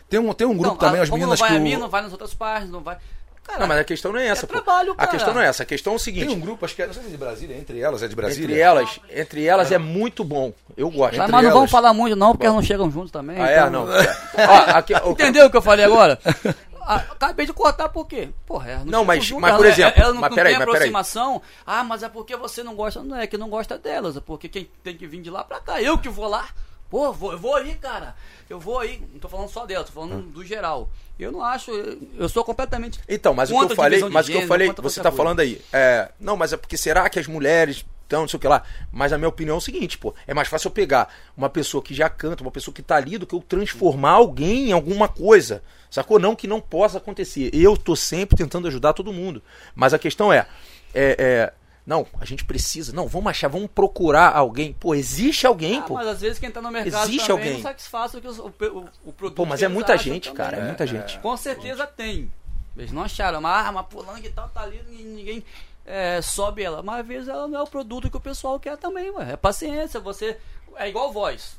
[0.09, 1.57] Tem um, tem um grupo Não, também, a- as meninas não vai que.
[1.57, 2.99] a o- mim, não vai nas outras páginas, não vai.
[3.47, 4.55] Cara, Não, mas a questão não é essa, É pô.
[4.55, 5.63] trabalho, A questão não é essa.
[5.63, 7.11] A questão é o seguinte: Tem um grupo, acho que é, não sei se é
[7.13, 8.45] de Brasília, entre elas, é de Brasília.
[8.47, 10.53] entre elas, entre elas é muito bom.
[10.77, 11.17] Eu gosto.
[11.19, 11.53] mas entre não elas.
[11.53, 13.39] vamos falar muito não, porque elas não chegam juntos também.
[13.39, 13.59] Ah, é?
[13.59, 13.85] então- Não.
[13.93, 16.19] Ó, aqui, o- Entendeu o que eu falei agora?
[16.87, 18.29] Ah, acabei de cortar por quê?
[18.45, 20.53] Porra, elas Não, chegam mas- juntas, mas, elas- por exemplo, elas não, mas não peraí,
[20.53, 20.77] tem mas peraí.
[20.91, 21.43] aproximação.
[21.67, 23.03] Ah, mas é porque você não gosta.
[23.03, 25.61] Não é que não gosta delas, é porque quem tem que vir de lá pra
[25.61, 25.81] cá.
[25.81, 26.47] Eu que vou lá.
[26.95, 28.15] Pô, vou, eu vou aí, cara.
[28.49, 29.03] Eu vou aí.
[29.13, 30.89] Não tô falando só delas, tô falando do geral.
[31.19, 31.73] Eu não acho.
[32.17, 33.01] Eu, sou completamente.
[33.09, 35.17] Então, mas o que eu falei, mas o que eu falei, você tá coisa.
[35.17, 38.41] falando aí, é, não, mas é porque será que as mulheres estão, não sei o
[38.41, 38.63] que lá,
[38.93, 41.83] mas a minha opinião é o seguinte, pô, é mais fácil eu pegar uma pessoa
[41.83, 45.09] que já canta, uma pessoa que tá ali, do que eu transformar alguém em alguma
[45.09, 46.21] coisa, sacou?
[46.21, 49.43] Não que não possa acontecer, eu tô sempre tentando ajudar todo mundo,
[49.75, 50.47] mas a questão é,
[50.95, 51.53] é, é,
[51.87, 55.95] não, a gente precisa, não, vamos achar, vamos procurar alguém, pô, existe alguém, Ah, pô,
[55.95, 57.53] mas às vezes quem tá no mercado Existe também alguém.
[57.55, 59.37] não satisfaz o, que os- o, o, o produto.
[59.37, 60.37] pô, mas que é muita gente, também.
[60.37, 61.19] cara, é muita gente.
[61.19, 62.33] Com certeza tem.
[62.77, 65.45] Eles não acharam, mas, ah, mas fulano que tal tá ali e ninguém
[65.87, 66.83] é, sobe ela.
[66.83, 69.33] Mas às vezes ela não é o produto que o pessoal quer também, ué.
[69.33, 70.39] É paciência, você.
[70.77, 71.57] É igual voz.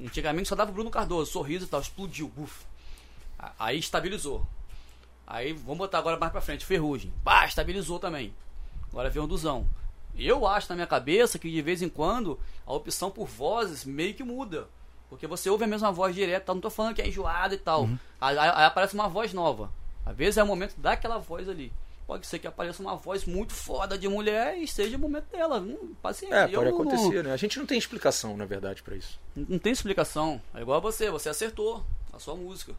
[0.00, 2.64] Antigamente só dava o Bruno Cardoso, sorriso e tal, explodiu, buf.
[3.58, 4.46] Aí estabilizou.
[5.26, 7.12] Aí vamos botar agora mais pra frente, ferrugem.
[7.24, 8.32] Pá, estabilizou também.
[8.90, 9.66] Agora vem o Duzão.
[10.16, 14.14] Eu acho na minha cabeça que de vez em quando a opção por vozes meio
[14.14, 14.66] que muda.
[15.08, 17.58] Porque você ouve a mesma voz direto, tal, não tô falando que é enjoada e
[17.58, 17.88] tal.
[18.20, 19.70] Aí, aí- aí aparece uma voz nova.
[20.04, 21.72] Às vezes é o momento daquela voz ali.
[22.06, 25.60] Pode ser que apareça uma voz muito foda de mulher e seja o momento dela.
[25.60, 26.34] Hum, paciência.
[26.34, 27.32] É, Eu pode não- acontecer, né?
[27.32, 29.20] A gente não tem explicação, na verdade, pra isso.
[29.36, 30.40] Não, não tem explicação.
[30.54, 32.74] É igual a você, você acertou a sua música.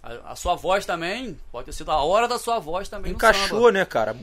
[0.00, 3.12] A, a sua voz também, pode ter sido a hora da sua voz também.
[3.12, 4.14] Encaixou, né, cara?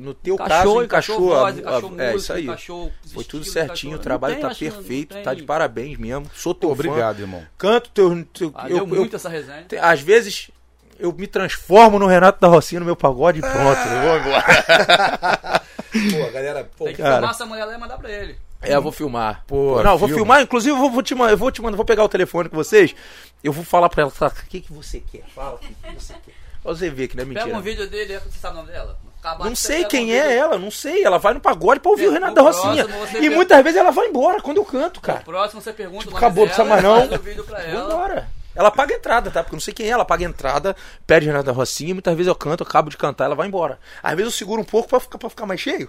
[0.00, 1.20] No teu Encaixou, caso, encaixou encaixou.
[1.20, 2.44] voz, a- encaixou a- é música, isso aí.
[2.44, 5.22] encaixou Foi tudo certinho, encaixou- o trabalho tá perfeito, tem.
[5.22, 6.26] tá de parabéns mesmo.
[6.34, 6.80] Sou teu Pô, fã.
[6.88, 7.42] obrigado, irmão.
[7.58, 8.24] Canto teu.
[8.32, 9.64] teu Valeu eu, eu- muito essa resenha.
[9.68, 10.50] te- às vezes
[10.98, 13.58] eu me transformo no Renato da Rocinha no meu pagode e pronto.
[13.58, 14.44] eu vou embora.
[15.92, 17.14] Pô, galera, pô, Tem que cara.
[17.16, 18.36] filmar essa mulher lá e mandar pra ele.
[18.60, 19.44] É, eu vou filmar.
[19.46, 20.14] Pô, não, eu vou filma.
[20.22, 22.48] filmar, inclusive eu vou, vou te mandar, eu vou te mandar, vou pegar o telefone
[22.48, 22.94] com vocês.
[23.42, 25.24] Eu vou falar pra ela, o que, que você quer?
[25.34, 26.34] Fala o que, que você quer.
[26.62, 27.46] Pra você ver que não é mentira.
[27.46, 28.98] Pega um vídeo dele, você sabe o nome dela?
[29.20, 31.04] Acabar Não sei quem é ela, não sei.
[31.04, 32.86] Ela vai no pagode pra ouvir o No Renato da Rocinha.
[33.20, 35.20] E muitas vezes ela vai embora quando eu canto, cara.
[35.20, 36.98] No próximo você pergunta o nome Acabou, dela, precisa mais não.
[36.98, 37.84] o ela.
[37.84, 38.37] embora.
[38.58, 39.42] Ela paga a entrada, tá?
[39.44, 40.74] Porque eu não sei quem é, ela paga a entrada,
[41.06, 43.78] pede Renato da Rocinha, muitas vezes eu canto, eu acabo de cantar, ela vai embora.
[44.02, 45.88] Às vezes eu seguro um pouco pra ficar, pra ficar mais cheio,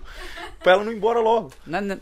[0.62, 1.52] pra ela não ir embora logo.
[1.66, 1.98] Não é- não é-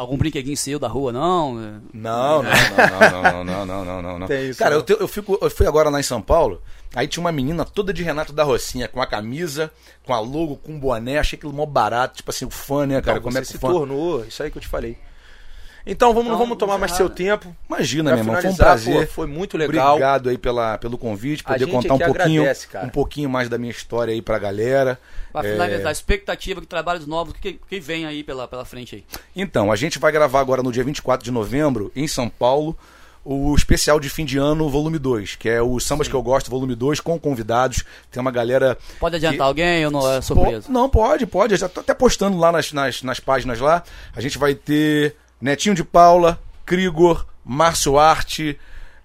[0.00, 1.54] algum brinquedinho seu da rua, não?
[1.94, 4.26] Não, não, não, não, não, não, não, não, não, não.
[4.26, 4.78] Tem isso, Cara, não.
[4.78, 6.60] eu, te- eu, fico, eu fui agora lá em São Paulo,
[6.92, 9.70] aí tinha uma menina toda de Renato da Rocinha, com a camisa,
[10.04, 13.18] com a logo, com boné, achei aquilo mó barato, tipo assim, o fã, né, cara?
[13.18, 13.70] Então, Como é que se o fã...
[13.70, 14.98] tornou, isso aí que eu te falei.
[15.86, 17.54] Então vamos, não Então, vamos tomar mais seu tempo.
[17.68, 19.06] Imagina, meu irmão, foi um prazer.
[19.08, 19.94] pô, foi muito legal.
[19.94, 23.30] Obrigado aí pela, pelo convite, A poder gente contar um aqui pouquinho, agradece, um pouquinho
[23.30, 24.98] mais da minha história aí pra galera.
[25.32, 28.96] Pra É, finalizar, expectativa de trabalhos novos, o que, que vem aí pela, pela frente
[28.96, 29.04] aí?
[29.34, 32.76] Então, a gente vai gravar agora no dia 24 de novembro, em São Paulo,
[33.24, 36.50] o especial de fim de ano, volume 2, que é o Sambas que eu gosto,
[36.50, 37.84] volume 2, com convidados.
[38.10, 38.76] Tem uma galera.
[38.98, 40.66] Pode adiantar que- alguém ou não é Po- surpresa?
[40.70, 41.54] Não, pode, pode.
[41.54, 43.82] Eu já tô até postando lá nas, nas, nas páginas lá.
[44.16, 48.58] A gente vai ter Netinho de Paula, Krigor, Márcio Arte,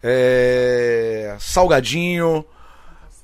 [0.03, 2.45] é, Salgadinho,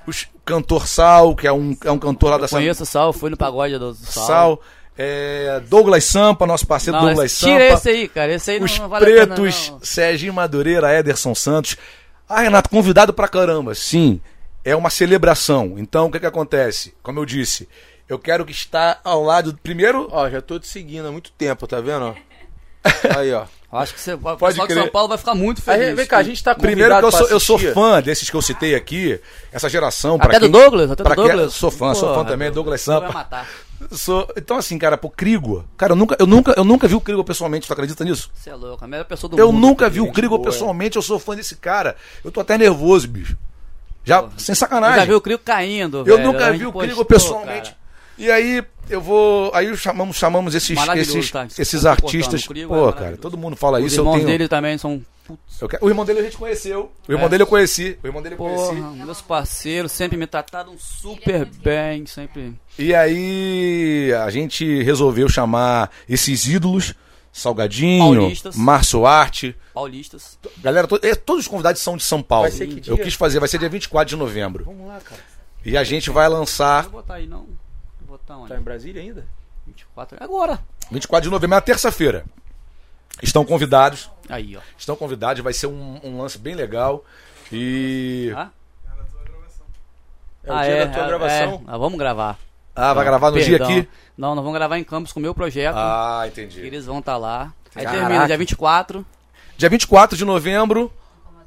[0.08, 3.14] os- cantor Sal, que é um, é um cantor lá da Sam- Conheço o Sal,
[3.14, 4.26] fui no pagode do, Sal.
[4.26, 4.62] Sal.
[4.98, 7.54] é, Douglas Sampa, nosso parceiro Não, Douglas Sampa.
[7.54, 8.34] tira esse aí, cara.
[8.34, 9.74] Esse aí não, Os não vale pena, pretos.
[9.82, 11.78] Serginho Madureira, Ederson Santos.
[12.28, 13.74] Ah, Renato, convidado pra caramba.
[13.76, 14.22] Sim,
[14.64, 15.76] é uma celebração.
[15.78, 16.94] Então, o que que acontece?
[17.04, 17.68] Como eu disse,
[18.08, 19.58] eu quero que está ao lado...
[19.64, 22.16] Primeiro, Ó, já tô te seguindo há muito tempo, tá vendo?
[23.18, 23.46] Aí, ó.
[23.74, 24.56] Acho que você, o Pode.
[24.74, 25.96] São Paulo vai ficar muito Aí, feliz.
[25.96, 28.42] vem cá, a gente tá primeiro que eu sou, eu sou fã desses que eu
[28.42, 29.18] citei aqui,
[29.50, 30.16] essa geração.
[30.16, 31.54] Até pra do quem- Douglas, até do quem- Douglas.
[31.54, 33.14] Sou fã, sou fã também, Douglas Vai Sampa.
[33.14, 33.48] matar.
[33.92, 35.66] Sou, então, assim, cara, pro Crigo.
[35.78, 38.30] Cara, eu nunca, eu, nunca, eu nunca vi o Crigo pessoalmente, tu acredita nisso?
[38.34, 39.62] Você é louco, a melhor pessoa do Eu mundo.
[39.68, 40.52] nunca vi o Crigo boa, é.
[40.52, 41.96] pessoalmente, eu sou fã desse cara.
[42.26, 43.38] Eu tô até nervoso, bicho.
[44.04, 44.98] Já, sem Eu sacanagem.
[45.00, 46.24] já vi o Crio caindo, Eu velho.
[46.24, 47.70] nunca vi o Crigo pessoalmente.
[47.70, 47.81] cara.
[48.22, 49.52] E aí eu vou.
[49.54, 51.48] Aí chamamos, chamamos esses, esses, tá?
[51.58, 52.46] esses artistas.
[52.48, 53.96] Crigo é Pô, cara, todo mundo fala Os isso.
[54.00, 55.04] Eu irmãos tenho, dele também são...
[55.26, 56.92] Putz, eu quero- o irmão dele a gente conheceu.
[57.08, 57.30] O irmão É.
[57.30, 57.98] dele eu conheci.
[58.04, 58.98] O irmão dele eu Porra, conheci.
[59.06, 62.54] meus parceiros sempre me trataram super bem, sempre...
[62.78, 66.94] E aí a gente resolveu chamar esses ídolos.
[67.34, 68.56] Salgadinho, Paulistas.
[68.58, 69.56] Márcio Arte.
[69.74, 70.38] Paulistas.
[70.58, 72.50] Galera, to- eh, todos os convidados são de São Paulo.
[72.50, 72.92] Vai ser que dia?
[72.92, 74.66] Eu quis fazer, vai ser dia 24 de novembro.
[74.66, 75.22] Vamos lá, cara.
[75.64, 77.46] E a gente vai Não lançar vou botar aí, não.
[78.34, 78.54] Botar onde?
[78.54, 79.26] Tá em Brasília ainda?
[79.68, 80.18] 24.
[80.22, 80.60] Agora.
[80.92, 82.26] 24 de novembro, é uma terça-feira.
[83.22, 84.10] Estão convidados.
[84.30, 84.62] Aí, ó.
[84.78, 87.04] Estão convidados, vai ser um, um lance bem legal.
[87.52, 88.32] E.
[88.36, 88.50] Ah,
[90.44, 91.54] É o Ah, dia é, da tua é, gravação?
[91.54, 91.60] é.
[91.68, 92.40] Ah, vamos gravar.
[92.76, 93.68] Ah, vai gravar no dia Perdão.
[93.78, 93.88] aqui?
[94.18, 95.76] Não, nós vamos gravar em Campos com o meu projeto.
[95.76, 96.62] Ah, entendi.
[96.62, 97.54] Eles vão estar lá.
[97.76, 98.00] Aí Caraca.
[98.06, 99.06] termina dia 24.
[99.58, 100.92] Dia 24 de novembro,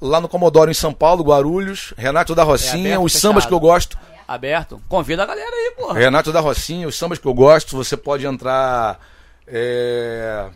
[0.01, 1.93] lá no Comodoro, em São Paulo, Guarulhos.
[1.97, 3.99] Renato da É Rocinha, aberto os sambas que eu gosto.
[4.27, 4.81] Aberto.
[4.89, 5.99] Convida a galera aí, porra.
[5.99, 7.77] Renato da Rocinha, os sambas que eu gosto.
[7.77, 8.99] Você pode entrar
[9.47, 10.49] é,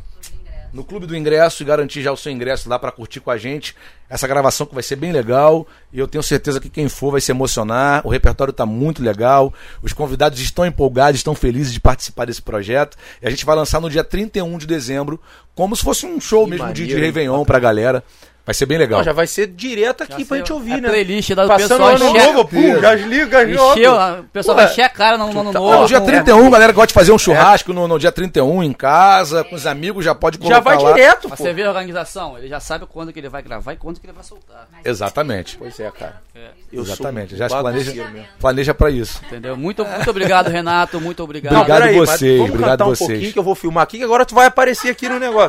[0.73, 3.37] no Clube do Ingresso e garantir já o seu ingresso lá para curtir com a
[3.37, 3.75] gente.
[4.09, 5.67] Essa gravação que vai ser bem legal.
[5.93, 8.07] E eu tenho certeza que quem for vai se emocionar.
[8.07, 9.53] O repertório tá muito legal.
[9.83, 12.97] Os convidados estão empolgados, estão felizes de participar desse projeto.
[13.23, 15.21] E a gente vai lançar no dia 31 de dezembro,
[15.55, 17.07] como se fosse um show Que mesmo de, de maneiro, hein?
[17.07, 18.03] Réveillon pra galera.
[18.49, 19.01] Vai ser bem legal.
[19.01, 20.89] Não, já vai ser direto aqui Já pra sei, gente ouvir, é né?
[20.89, 21.81] playlist da Passando pessoal.
[21.93, 24.83] o ano encher- novo, pum, já liga, já Encheu, a- o pessoal Porra, vai encher
[24.85, 25.83] a cara no, no ano Não, novo.
[25.83, 28.63] no dia com- 31, a galera gosta de fazer um churrasco no, no dia 31
[28.65, 30.93] em casa, com os amigos, já pode colocar Já vai lá.
[30.93, 31.43] direto, Pra pô.
[31.45, 34.07] você ver a organização, ele já sabe quando que ele vai gravar e quando que
[34.07, 34.67] ele vai soltar.
[34.83, 35.59] Exatamente.
[35.59, 36.17] Pois é, cara.
[36.35, 37.37] É, Eu Exatamente.
[37.37, 38.07] Já se planeja,
[38.41, 39.21] planeja pra isso.
[39.27, 39.57] entendeu?
[39.57, 41.01] Muito, muito obrigado, Renato.
[41.01, 41.55] Muito obrigado.
[41.57, 43.09] Obrigado mas vocês, Vamos obrigado um vocês.
[43.11, 45.47] pouquinho que eu vou filmar aqui, que agora tu vai aparecer aqui no negócio.